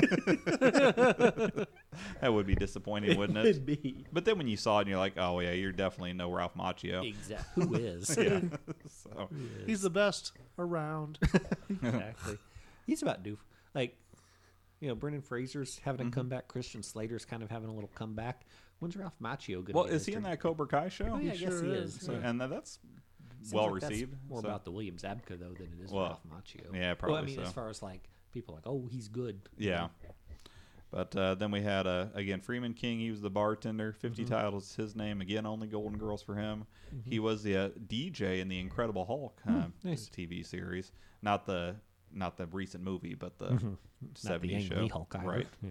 that 2.22 2.34
would 2.34 2.48
be 2.48 2.56
disappointing, 2.56 3.18
wouldn't 3.18 3.38
it? 3.38 3.44
Would 3.46 3.66
be. 3.66 4.06
But 4.12 4.26
then 4.26 4.38
when 4.38 4.48
you 4.48 4.58
saw 4.58 4.78
it, 4.80 4.82
and 4.84 4.90
you're 4.90 5.00
like, 5.00 5.18
oh 5.18 5.40
yeah, 5.40 5.52
you're 5.52 5.72
definitely 5.72 6.14
no 6.14 6.32
Ralph 6.32 6.56
Macchio. 6.56 7.08
Exactly. 7.08 7.66
Who 7.66 7.76
is? 7.76 8.18
Yeah. 8.26 8.40
so 8.88 9.30
He's 9.66 9.82
the 9.82 9.90
best 9.90 10.32
around. 10.58 11.20
exactly. 11.70 12.38
He's 12.86 13.02
about 13.02 13.24
due. 13.24 13.38
Like, 13.74 13.98
you 14.80 14.88
know, 14.88 14.96
Brendan 14.96 15.22
Fraser's 15.22 15.80
having 15.84 16.02
Mm-hmm. 16.08 16.08
a 16.10 16.16
comeback. 16.16 16.48
Christian 16.48 16.82
Slater's 16.84 17.26
kind 17.26 17.44
of 17.44 17.50
having 17.52 17.70
a 17.70 17.74
little 17.74 17.92
comeback. 17.96 18.46
When's 18.80 18.96
Ralph 18.98 19.16
Macchio 19.22 19.64
going? 19.64 19.74
well, 19.74 19.86
is 19.86 20.06
he 20.06 20.14
in 20.14 20.24
that 20.24 20.40
Cobra 20.40 20.68
Kai 20.68 20.90
show? 20.90 21.10
Oh, 21.14 21.18
yeah, 21.18 21.32
I 21.32 21.36
guess 21.36 21.40
sure 21.40 21.64
he 21.64 21.70
is. 21.72 21.96
is. 21.96 22.02
So, 22.06 22.12
yeah. 22.14 22.30
and 22.30 22.42
that's 22.42 22.80
Seems 22.82 23.02
well 23.54 23.72
like 23.74 23.84
received. 23.90 24.16
More 24.30 24.42
so- 24.42 24.48
about 24.48 24.66
the 24.66 24.72
William 24.72 24.96
Zabka 24.98 25.40
though 25.40 25.54
than 25.54 25.68
it 25.80 25.84
is 25.84 25.92
Well, 25.92 26.06
Ralph 26.06 26.44
Macchio. 26.44 26.74
yeah, 26.74 26.94
probably. 26.94 27.14
Well, 27.14 27.24
I 27.24 27.26
mean, 27.26 27.36
so. 27.38 27.42
as 27.44 27.52
far 27.54 27.70
as 27.70 27.82
like 27.82 28.10
people 28.34 28.56
like, 28.56 28.64
oh, 28.68 28.88
he's 28.92 29.08
good. 29.08 29.42
Yeah. 29.58 29.88
But 30.92 31.16
uh, 31.16 31.36
then 31.36 31.52
we 31.52 31.62
had 31.62 31.88
uh, 31.88 32.08
again 32.14 32.40
Freeman 32.40 32.74
King. 32.74 33.00
He 33.00 33.12
was 33.12 33.20
the 33.22 33.30
bartender. 33.30 33.92
50 33.94 34.24
Mm-hmm. 34.24 34.34
titles. 34.34 34.76
His 34.76 34.96
name 34.96 35.20
again. 35.20 35.46
Only 35.46 35.68
Golden 35.68 35.98
Girls 35.98 36.22
for 36.22 36.36
him. 36.36 36.66
He 37.04 37.20
was 37.20 37.44
the 37.44 37.58
uh, 37.58 37.70
DJ 37.88 38.40
in 38.40 38.48
the 38.48 38.60
Incredible 38.60 39.06
Hulk 39.06 39.42
uh, 39.48 39.52
Hmm, 39.52 39.62
nice. 39.90 40.10
TV 40.10 40.46
series. 40.46 40.92
Not 41.22 41.46
the 41.46 41.76
not 42.14 42.38
the 42.38 42.46
recent 42.48 42.84
movie, 42.84 43.14
but 43.14 43.38
the 43.38 43.48
the 43.48 43.78
70s 44.30 44.50
Yang 44.52 44.62
show. 44.70 44.88
Hulk 44.90 45.14
either. 45.18 45.28
Right. 45.28 45.48
Yeah. 45.62 45.70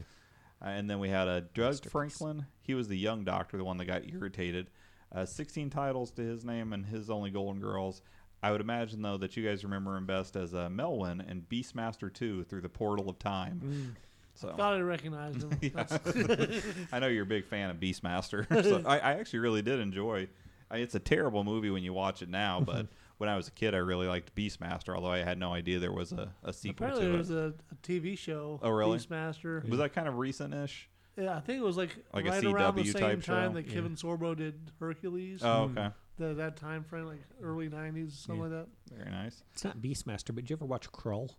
Uh, 0.60 0.68
and 0.70 0.90
then 0.90 0.98
we 0.98 1.08
had 1.08 1.28
uh, 1.28 1.40
Doug. 1.54 1.82
Franklin. 1.86 2.44
He 2.60 2.74
was 2.74 2.88
the 2.88 2.98
young 2.98 3.24
doctor, 3.24 3.56
the 3.56 3.64
one 3.64 3.78
that 3.78 3.86
got 3.86 4.06
irritated. 4.06 4.66
Uh, 5.14 5.24
16 5.24 5.70
titles 5.70 6.10
to 6.12 6.22
his 6.22 6.44
name 6.44 6.72
and 6.72 6.84
his 6.84 7.08
only 7.08 7.30
Golden 7.30 7.60
Girls. 7.60 8.02
I 8.42 8.50
would 8.50 8.60
imagine, 8.60 9.00
though, 9.00 9.16
that 9.18 9.36
you 9.36 9.46
guys 9.46 9.64
remember 9.64 9.96
him 9.96 10.06
best 10.06 10.36
as 10.36 10.54
uh, 10.54 10.68
Melwin 10.68 11.24
and 11.30 11.48
Beastmaster 11.48 12.12
2 12.12 12.44
through 12.44 12.60
the 12.60 12.68
Portal 12.68 13.08
of 13.08 13.18
Time. 13.18 13.60
Mm. 13.64 14.00
So 14.34 14.48
Thought 14.48 14.74
I 14.74 14.80
recognized 14.80 15.42
him. 15.42 15.72
I 16.92 16.98
know 16.98 17.06
you're 17.06 17.22
a 17.22 17.26
big 17.26 17.46
fan 17.46 17.70
of 17.70 17.78
Beastmaster. 17.78 18.46
so 18.64 18.82
I, 18.84 18.98
I 18.98 19.12
actually 19.14 19.38
really 19.38 19.62
did 19.62 19.80
enjoy. 19.80 20.28
I, 20.70 20.78
it's 20.78 20.94
a 20.94 21.00
terrible 21.00 21.44
movie 21.44 21.70
when 21.70 21.84
you 21.84 21.92
watch 21.92 22.20
it 22.20 22.28
now, 22.28 22.60
but 22.60 22.88
when 23.18 23.30
I 23.30 23.36
was 23.36 23.48
a 23.48 23.52
kid, 23.52 23.74
I 23.74 23.78
really 23.78 24.08
liked 24.08 24.34
Beastmaster. 24.34 24.94
Although 24.94 25.12
I 25.12 25.18
had 25.18 25.38
no 25.38 25.54
idea 25.54 25.78
there 25.78 25.92
was 25.92 26.12
a, 26.12 26.32
a 26.42 26.52
sequel 26.52 26.86
Apparently, 26.86 27.04
to 27.04 27.06
there 27.06 27.14
it. 27.14 27.18
was 27.18 27.30
a, 27.30 27.54
a 27.70 27.74
TV 27.82 28.18
show. 28.18 28.58
Oh, 28.62 28.70
really? 28.70 28.98
Beastmaster. 28.98 29.66
was 29.68 29.78
that 29.78 29.94
kind 29.94 30.08
of 30.08 30.18
recent-ish? 30.18 30.88
Yeah, 31.16 31.36
I 31.36 31.40
think 31.40 31.60
it 31.60 31.64
was 31.64 31.76
like, 31.76 31.96
Like 32.12 32.26
a 32.26 32.30
right 32.30 32.44
around 32.44 32.76
the 32.76 32.82
CW 32.82 32.92
same 32.92 33.00
type 33.02 33.22
time 33.22 33.50
show? 33.50 33.54
that 33.54 33.68
Kevin 33.68 33.94
Sorbo 33.94 34.36
did 34.36 34.58
Hercules. 34.80 35.40
Oh, 35.44 35.70
okay. 35.76 35.90
the, 36.18 36.34
that 36.34 36.56
time 36.56 36.82
frame, 36.84 37.06
like 37.06 37.22
early 37.42 37.68
'90s, 37.68 38.12
something 38.12 38.42
like 38.42 38.50
that. 38.50 38.66
Very 38.92 39.10
nice. 39.10 39.42
It's 39.52 39.64
not 39.64 39.78
Beastmaster, 39.78 40.28
but 40.34 40.36
did 40.36 40.50
you 40.50 40.56
ever 40.56 40.64
watch 40.66 40.90
Krull? 40.90 41.30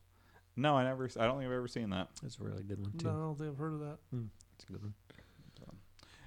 No, 0.56 0.76
I 0.76 0.84
never. 0.86 1.10
I 1.20 1.26
don't 1.26 1.38
think 1.40 1.48
I've 1.50 1.58
ever 1.58 1.68
seen 1.68 1.90
that. 1.90 2.08
That's 2.22 2.40
a 2.40 2.44
really 2.44 2.64
good 2.64 2.80
one 2.80 2.94
too. 2.98 3.08
No, 3.08 3.12
I 3.12 3.14
don't 3.18 3.38
think 3.38 3.50
I've 3.52 3.58
heard 3.58 3.74
of 3.74 3.80
that. 3.82 3.98
It's 4.56 4.64
a 4.70 4.72
good 4.72 4.82
one. 4.82 4.94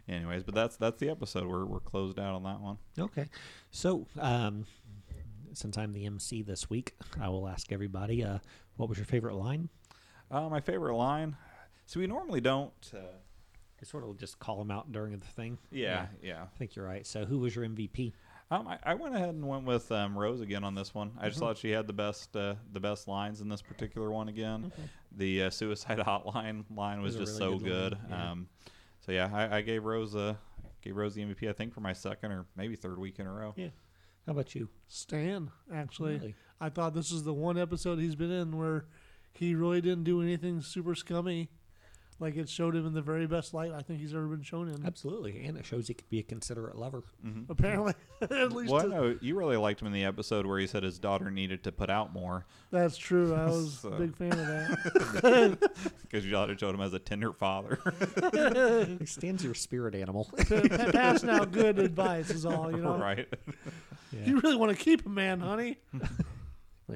Anyways, 0.08 0.42
but 0.42 0.54
that's 0.54 0.76
that's 0.76 0.98
the 1.00 1.10
episode. 1.10 1.46
We're 1.46 1.66
we're 1.66 1.80
closed 1.80 2.18
out 2.18 2.34
on 2.34 2.42
that 2.44 2.60
one. 2.60 2.78
Okay, 2.98 3.26
so 3.70 4.06
um, 4.18 4.64
since 5.52 5.76
I'm 5.76 5.92
the 5.92 6.06
MC 6.06 6.42
this 6.42 6.70
week, 6.70 6.94
I 7.20 7.28
will 7.28 7.46
ask 7.46 7.70
everybody, 7.72 8.24
uh, 8.24 8.38
what 8.76 8.88
was 8.88 8.96
your 8.96 9.04
favorite 9.04 9.34
line? 9.34 9.68
Uh, 10.30 10.48
my 10.48 10.60
favorite 10.60 10.94
line. 10.96 11.36
So 11.84 12.00
we 12.00 12.06
normally 12.06 12.40
don't. 12.40 12.72
Uh, 12.94 13.00
You 13.80 13.86
sort 13.86 14.04
of 14.04 14.16
just 14.18 14.38
call 14.38 14.58
them 14.58 14.70
out 14.70 14.90
during 14.92 15.18
the 15.18 15.26
thing. 15.26 15.58
yeah, 15.70 16.06
yeah. 16.22 16.42
I 16.42 16.58
think 16.58 16.74
you're 16.76 16.84
right. 16.86 17.06
So, 17.06 17.24
who 17.24 17.38
was 17.38 17.54
your 17.54 17.64
MVP? 17.64 18.12
Um, 18.50 18.66
I, 18.66 18.78
I 18.82 18.94
went 18.94 19.14
ahead 19.14 19.28
and 19.28 19.46
went 19.46 19.64
with 19.66 19.92
um, 19.92 20.16
Rose 20.18 20.40
again 20.40 20.64
on 20.64 20.74
this 20.74 20.94
one. 20.94 21.12
I 21.20 21.28
just 21.28 21.38
thought 21.38 21.58
she 21.58 21.70
had 21.70 21.86
the 21.86 21.92
best 21.92 22.34
uh, 22.34 22.54
the 22.72 22.80
best 22.80 23.06
lines 23.06 23.40
in 23.40 23.48
this 23.48 23.60
particular 23.62 24.10
one 24.10 24.28
again. 24.28 24.72
The 25.12 25.44
uh, 25.44 25.50
suicide 25.50 25.98
hotline 26.06 26.64
line 26.74 27.02
was 27.02 27.16
Was 27.16 27.28
just 27.28 27.40
really 27.40 27.58
so 27.58 27.64
good 27.64 27.92
good. 27.92 27.98
yeah. 28.08 28.30
Um, 28.32 28.48
so 29.04 29.12
yeah, 29.12 29.30
I, 29.32 29.58
I 29.58 29.60
gave 29.60 29.84
Rose 29.84 30.16
uh, 30.16 30.34
gave 30.82 30.96
Rose 30.96 31.14
the 31.14 31.22
MVP. 31.22 31.48
I 31.48 31.52
think 31.52 31.74
for 31.74 31.80
my 31.80 31.92
second 31.92 32.32
or 32.32 32.46
maybe 32.56 32.74
third 32.74 32.98
week 32.98 33.18
in 33.18 33.26
a 33.26 33.32
row. 33.32 33.52
Yeah. 33.56 33.68
How 34.26 34.32
about 34.32 34.54
you? 34.54 34.68
Stan, 34.88 35.50
actually, 35.72 36.14
Really? 36.18 36.34
I 36.60 36.68
thought 36.70 36.92
this 36.94 37.10
is 37.10 37.22
the 37.24 37.32
one 37.32 37.56
episode 37.58 37.98
he's 37.98 38.14
been 38.16 38.30
in 38.30 38.56
where 38.58 38.86
he 39.32 39.54
really 39.54 39.80
didn't 39.80 40.04
do 40.04 40.20
anything 40.20 40.60
super 40.62 40.94
scummy. 40.94 41.48
Like 42.20 42.36
it 42.36 42.48
showed 42.48 42.74
him 42.74 42.84
in 42.84 42.94
the 42.94 43.00
very 43.00 43.28
best 43.28 43.54
light 43.54 43.70
I 43.72 43.80
think 43.82 44.00
he's 44.00 44.12
ever 44.12 44.26
been 44.26 44.42
shown 44.42 44.68
in. 44.68 44.84
Absolutely, 44.84 45.44
and 45.44 45.56
it 45.56 45.64
shows 45.64 45.86
he 45.86 45.94
could 45.94 46.08
be 46.10 46.18
a 46.18 46.22
considerate 46.24 46.76
lover. 46.76 47.04
Mm-hmm. 47.24 47.50
Apparently, 47.50 47.94
at 48.22 48.52
least 48.52 48.72
Well, 48.72 48.82
to- 48.82 48.88
know 48.88 49.18
you 49.20 49.36
really 49.38 49.56
liked 49.56 49.80
him 49.80 49.86
in 49.86 49.92
the 49.92 50.04
episode 50.04 50.44
where 50.44 50.58
he 50.58 50.66
said 50.66 50.82
his 50.82 50.98
daughter 50.98 51.30
needed 51.30 51.62
to 51.64 51.70
put 51.72 51.90
out 51.90 52.12
more 52.12 52.44
that's 52.72 52.96
true. 52.96 53.34
I 53.34 53.44
was 53.46 53.78
So. 53.82 53.90
a 53.90 53.98
big 53.98 54.16
fan 54.16 54.32
of 54.32 54.38
that. 54.46 55.58
because 56.02 56.24
your 56.24 56.32
daughter 56.32 56.58
showed 56.58 56.74
him 56.74 56.80
as 56.80 56.92
a 56.92 56.98
tender 56.98 57.32
father. 57.32 57.78
He 58.98 59.06
stands 59.06 59.44
your 59.44 59.54
spirit 59.54 59.94
animal. 59.94 60.24
Pa- 60.36 60.90
Passing 60.92 61.30
out 61.30 61.52
good 61.52 61.78
advice 61.78 62.30
is 62.30 62.44
all, 62.44 62.70
you 62.72 62.78
know. 62.82 62.96
right. 62.98 63.28
You 64.24 64.40
really 64.40 64.56
want 64.56 64.76
to 64.76 64.84
keep 64.84 65.06
a 65.06 65.08
man, 65.08 65.38
honey. 65.40 65.78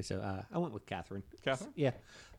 So 0.01 0.21
uh, 0.21 0.43
I 0.51 0.57
went 0.59 0.73
with 0.73 0.87
Catherine. 0.87 1.23
Catherine? 1.45 1.73
Yeah, 1.77 1.91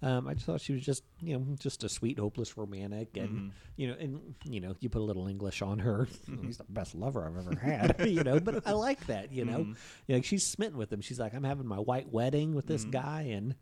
um, 0.02 0.28
I 0.28 0.34
just 0.34 0.48
thought 0.48 0.60
she 0.62 0.74
was 0.74 0.82
just 0.84 1.04
you 1.22 1.38
know 1.38 1.46
just 1.60 1.84
a 1.84 1.90
sweet, 1.90 2.18
hopeless 2.18 2.58
romantic, 2.58 3.16
and 3.18 3.30
Mm-hmm. 3.30 3.48
you 3.76 3.88
know, 3.90 3.96
and 4.00 4.36
you 4.46 4.60
know, 4.60 4.76
you 4.80 4.90
put 4.90 5.02
a 5.02 5.06
little 5.06 5.28
English 5.28 5.62
on 5.62 5.78
her. 5.80 6.08
He's 6.42 6.58
the 6.58 6.64
best 6.70 6.96
lover 6.96 7.24
I've 7.28 7.38
ever 7.38 7.56
had. 7.60 7.96
you 8.10 8.24
know, 8.24 8.40
but 8.40 8.66
I 8.66 8.72
like 8.72 9.06
that. 9.06 9.32
You 9.32 9.46
know, 9.46 9.60
Mm-hmm. 9.60 9.74
you 10.08 10.16
know, 10.16 10.22
she's 10.24 10.44
smitten 10.48 10.78
with 10.78 10.92
him. 10.92 11.02
She's 11.02 11.20
like, 11.20 11.36
I'm 11.36 11.44
having 11.44 11.68
my 11.68 11.78
white 11.80 12.12
wedding 12.12 12.56
with 12.56 12.66
Mm-hmm. 12.66 12.74
this 12.74 12.86
guy, 12.86 13.22
and 13.32 13.54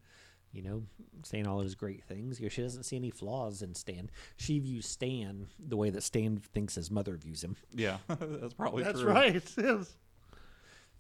you 0.54 0.62
know, 0.64 0.84
saying 1.24 1.48
all 1.48 1.60
those 1.60 1.76
great 1.76 2.04
things. 2.04 2.40
You 2.40 2.46
know, 2.46 2.50
she 2.50 2.62
doesn't 2.62 2.84
see 2.84 2.98
any 2.98 3.10
flaws 3.10 3.62
in 3.62 3.74
Stan. 3.74 4.10
She 4.38 4.60
views 4.60 4.86
Stan 4.86 5.48
the 5.60 5.78
way 5.78 5.90
that 5.92 6.04
Stan 6.04 6.42
thinks 6.54 6.76
his 6.76 6.92
mother 6.92 7.16
views 7.18 7.42
him. 7.44 7.56
Yeah, 7.74 7.98
that's 8.08 8.54
probably 8.54 8.84
That's 8.84 9.00
true. 9.02 9.10
right. 9.12 9.42
Yes. 9.58 9.96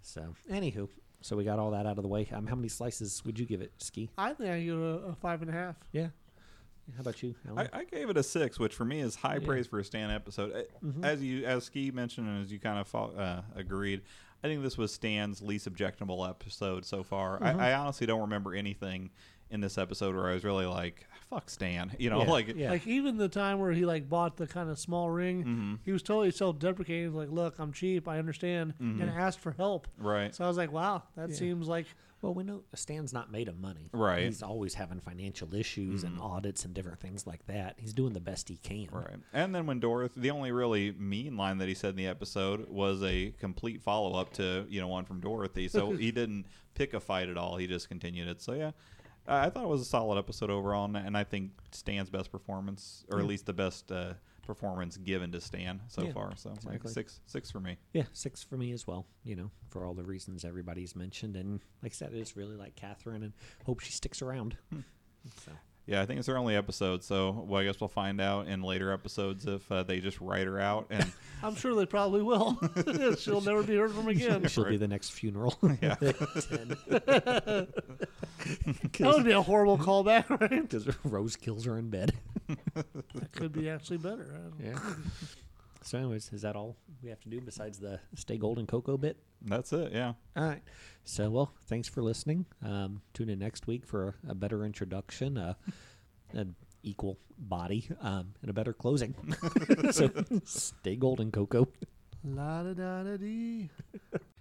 So, 0.01 0.33
anywho, 0.49 0.87
so 1.21 1.35
we 1.35 1.43
got 1.43 1.59
all 1.59 1.71
that 1.71 1.85
out 1.85 1.97
of 1.97 2.01
the 2.03 2.07
way. 2.09 2.27
Um, 2.33 2.47
how 2.47 2.55
many 2.55 2.67
slices 2.67 3.23
would 3.25 3.39
you 3.39 3.45
give 3.45 3.61
it, 3.61 3.71
Ski? 3.77 4.09
I 4.17 4.33
think 4.33 4.49
I 4.49 4.61
give 4.61 4.77
it 4.77 4.81
a, 4.81 5.09
a 5.09 5.15
five 5.15 5.41
and 5.41 5.49
a 5.49 5.53
half. 5.53 5.75
Yeah. 5.91 6.07
How 6.95 7.01
about 7.01 7.23
you, 7.23 7.35
I, 7.55 7.69
I 7.71 7.83
gave 7.85 8.09
it 8.09 8.17
a 8.17 8.23
six, 8.23 8.59
which 8.59 8.73
for 8.75 8.83
me 8.83 8.99
is 8.99 9.15
high 9.15 9.35
Yeah. 9.35 9.45
praise 9.45 9.67
for 9.67 9.79
a 9.79 9.83
Stan 9.83 10.11
episode. 10.11 10.67
Mm-hmm. 10.83 11.05
As 11.05 11.23
you, 11.23 11.45
as 11.45 11.63
Ski 11.65 11.89
mentioned, 11.91 12.27
and 12.27 12.43
as 12.43 12.51
you 12.51 12.59
kind 12.59 12.79
of 12.79 12.87
fo- 12.87 13.13
uh, 13.15 13.41
agreed, 13.55 14.01
I 14.43 14.47
think 14.47 14.61
this 14.61 14.77
was 14.77 14.91
Stan's 14.93 15.41
least 15.41 15.67
objectionable 15.67 16.25
episode 16.25 16.83
so 16.83 17.03
far. 17.03 17.39
Mm-hmm. 17.39 17.59
I, 17.61 17.71
I 17.71 17.73
honestly 17.75 18.07
don't 18.07 18.21
remember 18.21 18.53
anything 18.55 19.11
in 19.51 19.61
this 19.61 19.77
episode 19.77 20.15
where 20.15 20.29
I 20.29 20.33
was 20.33 20.43
really 20.43 20.65
like, 20.65 21.05
"Fuck 21.29 21.49
Stan," 21.49 21.91
you 21.99 22.09
know, 22.09 22.23
Yeah, 22.23 22.29
like 22.31 22.55
yeah. 22.55 22.69
Like 22.71 22.87
even 22.87 23.17
the 23.17 23.29
time 23.29 23.59
where 23.59 23.71
he 23.71 23.85
like 23.85 24.09
bought 24.09 24.37
the 24.37 24.47
kind 24.47 24.69
of 24.69 24.79
small 24.79 25.09
ring, 25.09 25.43
Mm-hmm. 25.43 25.73
he 25.85 25.91
was 25.91 26.01
totally 26.03 26.31
self-deprecating. 26.31 27.13
Like, 27.13 27.29
look, 27.29 27.59
I'm 27.59 27.71
cheap. 27.73 28.07
I 28.07 28.17
understand, 28.19 28.73
and 28.79 29.01
asked 29.03 29.39
for 29.39 29.51
help. 29.51 29.87
right, 29.97 30.33
So 30.33 30.43
I 30.43 30.47
was 30.47 30.57
like, 30.57 30.71
wow, 30.71 31.03
that 31.15 31.29
Yeah. 31.29 31.35
seems 31.35 31.67
like 31.67 31.85
Well, 32.23 32.35
we 32.35 32.43
know 32.43 32.61
Stan's 32.75 33.13
not 33.13 33.31
made 33.31 33.47
of 33.47 33.59
money. 33.59 33.89
Right. 33.91 34.17
Mm-hmm. 34.19 34.25
He's 34.27 34.43
always 34.43 34.75
having 34.75 34.99
financial 34.99 35.55
issues 35.55 36.03
and 36.03 36.19
audits 36.19 36.65
and 36.65 36.71
different 36.71 36.99
things 36.99 37.25
like 37.25 37.43
that. 37.47 37.77
He's 37.79 37.93
doing 37.93 38.13
the 38.13 38.19
best 38.19 38.47
he 38.47 38.57
can. 38.57 38.89
right. 38.91 39.15
And 39.33 39.55
then 39.55 39.65
when 39.65 39.79
Dorothy, 39.79 40.21
the 40.21 40.29
only 40.29 40.51
really 40.51 40.91
mean 40.91 41.35
line 41.35 41.57
that 41.57 41.67
he 41.67 41.73
said 41.73 41.89
in 41.89 41.95
the 41.95 42.05
episode 42.05 42.69
was 42.69 43.01
a 43.01 43.31
complete 43.39 43.81
follow 43.81 44.13
up 44.13 44.27
up 44.27 44.33
to 44.33 44.67
you 44.69 44.79
know 44.79 44.87
one 44.87 45.03
from 45.05 45.19
Dorothy. 45.19 45.67
So 45.67 45.91
he 46.03 46.11
didn't 46.11 46.45
pick 46.75 46.93
a 46.93 46.99
fight 46.99 47.27
at 47.27 47.37
all. 47.37 47.57
He 47.57 47.65
just 47.65 47.89
continued 47.89 48.27
it. 48.27 48.39
So 48.39 48.53
yeah. 48.53 48.71
I 49.27 49.45
I 49.45 49.49
thought 49.49 49.63
it 49.63 49.69
was 49.69 49.81
a 49.81 49.85
solid 49.85 50.17
episode 50.17 50.49
overall, 50.49 50.85
and- 50.85 50.97
and 50.97 51.17
I 51.17 51.23
think 51.23 51.51
Stan's 51.71 52.09
best 52.09 52.31
performance, 52.31 53.05
or 53.09 53.19
at 53.19 53.25
least 53.25 53.45
the 53.45 53.53
best 53.53 53.91
uh, 53.91 54.13
performance 54.45 54.97
given 54.97 55.31
to 55.31 55.39
Stan 55.39 55.81
so 55.87 56.03
Yeah, 56.03 56.11
far. 56.13 56.35
So 56.35 56.53
like 56.65 56.87
six, 56.89 57.19
six 57.27 57.49
for 57.51 57.59
me. 57.59 57.77
Yeah, 57.93 58.03
six 58.13 58.43
for 58.43 58.57
me 58.57 58.71
as 58.71 58.85
well. 58.87 59.05
You 59.23 59.35
know, 59.35 59.51
for 59.69 59.85
all 59.85 59.93
the 59.93 60.03
reasons 60.03 60.43
everybody's 60.43 60.95
mentioned, 60.95 61.35
and 61.35 61.61
like 61.83 61.91
I 61.91 61.95
said, 61.95 62.11
I 62.13 62.17
just 62.19 62.35
really 62.35 62.55
like 62.57 62.75
Catherine, 62.75 63.23
and 63.23 63.33
hope 63.65 63.79
she 63.79 63.91
sticks 63.91 64.21
around. 64.21 64.57
So, 65.45 65.51
Yeah, 65.87 66.01
I 66.01 66.05
think 66.05 66.19
it's 66.19 66.27
their 66.27 66.37
only 66.37 66.55
episode, 66.55 67.03
so 67.03 67.45
well, 67.47 67.59
I 67.59 67.65
guess 67.65 67.79
we'll 67.81 67.87
find 67.87 68.21
out 68.21 68.47
in 68.47 68.61
later 68.61 68.93
episodes 68.93 69.45
if 69.47 69.69
uh, 69.71 69.83
they 69.83 69.99
just 69.99 70.21
write 70.21 70.45
her 70.47 70.59
out. 70.59 70.87
And 70.89 71.11
I'm 71.43 71.55
sure 71.55 71.75
they 71.75 71.85
probably 71.87 72.21
will. 72.21 72.59
She'll 73.19 73.41
never 73.45 73.63
be 73.63 73.75
heard 73.75 73.91
from 73.91 74.07
again. 74.07 74.47
she'll 74.47 74.65
be 74.65 74.77
the 74.77 74.87
next 74.87 75.09
funeral. 75.09 75.57
Yeah. 75.81 75.95
That 75.95 77.67
would 78.99 79.25
be 79.25 79.31
a 79.31 79.41
horrible 79.41 79.77
callback, 79.77 80.29
right? 80.29 80.61
Because 80.61 80.87
Rose 81.03 81.35
kills 81.35 81.65
her 81.65 81.77
in 81.77 81.89
bed. 81.89 82.13
That 82.75 83.31
could 83.31 83.51
be 83.51 83.69
actually 83.69 83.97
better. 83.97 84.27
I 84.33 84.37
don't 84.37 84.59
know. 84.59 84.71
Yeah. 84.71 84.93
So, 85.83 85.97
anyways, 85.97 86.31
is 86.31 86.43
that 86.43 86.55
all 86.55 86.77
we 87.01 87.09
have 87.09 87.19
to 87.21 87.29
do 87.29 87.41
besides 87.41 87.79
the 87.79 87.99
stay 88.15 88.37
golden 88.37 88.67
Coco 88.67 88.97
bit? 88.97 89.17
that's 89.43 89.73
it. 89.73 89.91
Yeah. 89.91 90.13
All 90.35 90.43
right. 90.43 90.61
So, 91.03 91.29
well, 91.31 91.51
thanks 91.65 91.87
for 91.87 92.03
listening. 92.03 92.45
Um, 92.63 93.01
tune 93.13 93.29
in 93.29 93.39
next 93.39 93.65
week 93.65 93.85
for 93.85 94.15
a, 94.27 94.31
a 94.31 94.35
better 94.35 94.63
introduction, 94.63 95.37
uh, 95.37 95.55
an 96.33 96.55
equal 96.83 97.17
body, 97.37 97.89
um, 98.01 98.33
and 98.41 98.49
a 98.49 98.53
better 98.53 98.73
closing. 98.73 99.15
so, 99.91 100.11
stay 100.43 100.95
golden, 100.95 101.31
Coco. 101.31 101.67
La 102.23 102.61
da 102.61 102.73
da 102.73 103.03
da 103.03 103.17
dee. 103.17 103.69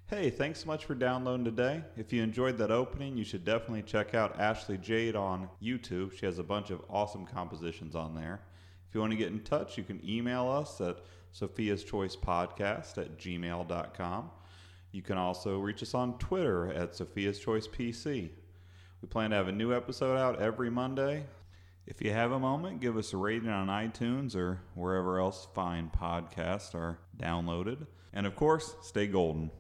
Hey, 0.09 0.29
thanks 0.29 0.61
so 0.61 0.67
much 0.67 0.85
for 0.85 0.95
downloading 0.95 1.45
today. 1.45 1.83
If 1.97 2.13
you 2.13 2.23
enjoyed 2.23 2.59
that 2.59 2.71
opening, 2.71 3.17
you 3.17 3.25
should 3.25 3.45
definitely 3.45 3.83
check 3.83 4.13
out 4.15 4.39
Ashley 4.39 4.77
Jade 4.77 5.17
on 5.17 5.49
YouTube. 5.63 6.13
She 6.19 6.27
has 6.27 6.39
a 6.39 6.43
bunch 6.43 6.71
of 6.71 6.83
awesome 6.91 7.25
compositions 7.25 7.95
on 7.95 8.15
there. 8.15 8.41
If 8.89 8.95
you 8.95 9.01
want 9.01 9.13
to 9.13 9.17
get 9.17 9.29
in 9.29 9.41
touch, 9.41 9.79
you 9.79 9.85
can 9.85 10.01
email 10.05 10.51
us 10.51 10.81
at 10.81 10.99
Sophia's 11.33 11.85
Choice 11.85 12.17
Podcast 12.17 12.99
at 12.99 13.19
gmail.com. 13.19 14.31
You 14.93 15.03
can 15.03 15.19
also 15.19 15.59
reach 15.59 15.83
us 15.83 15.95
on 15.95 16.19
Twitter 16.19 16.73
at 16.73 16.95
Sophia's 16.95 17.39
Choice 17.39 17.69
PC. 17.69 18.31
We 19.03 19.09
plan 19.09 19.31
to 19.31 19.37
have 19.37 19.49
a 19.49 19.53
new 19.53 19.75
episode 19.75 20.17
out 20.17 20.41
every 20.41 20.71
Monday. 20.71 21.25
If 21.87 22.03
you 22.03 22.13
have 22.13 22.33
a 22.33 22.39
moment, 22.39 22.81
give 22.81 22.97
us 22.97 23.13
a 23.13 23.17
rating 23.17 23.49
on 23.49 23.69
iTunes 23.69 24.37
or 24.37 24.61
wherever 24.75 25.19
else 25.19 25.49
fine 25.55 25.91
podcasts 25.97 26.75
are 26.75 26.99
downloaded. 27.17 27.87
And 28.13 28.27
of 28.27 28.37
course, 28.37 28.77
stay 28.83 29.07
golden. 29.07 29.51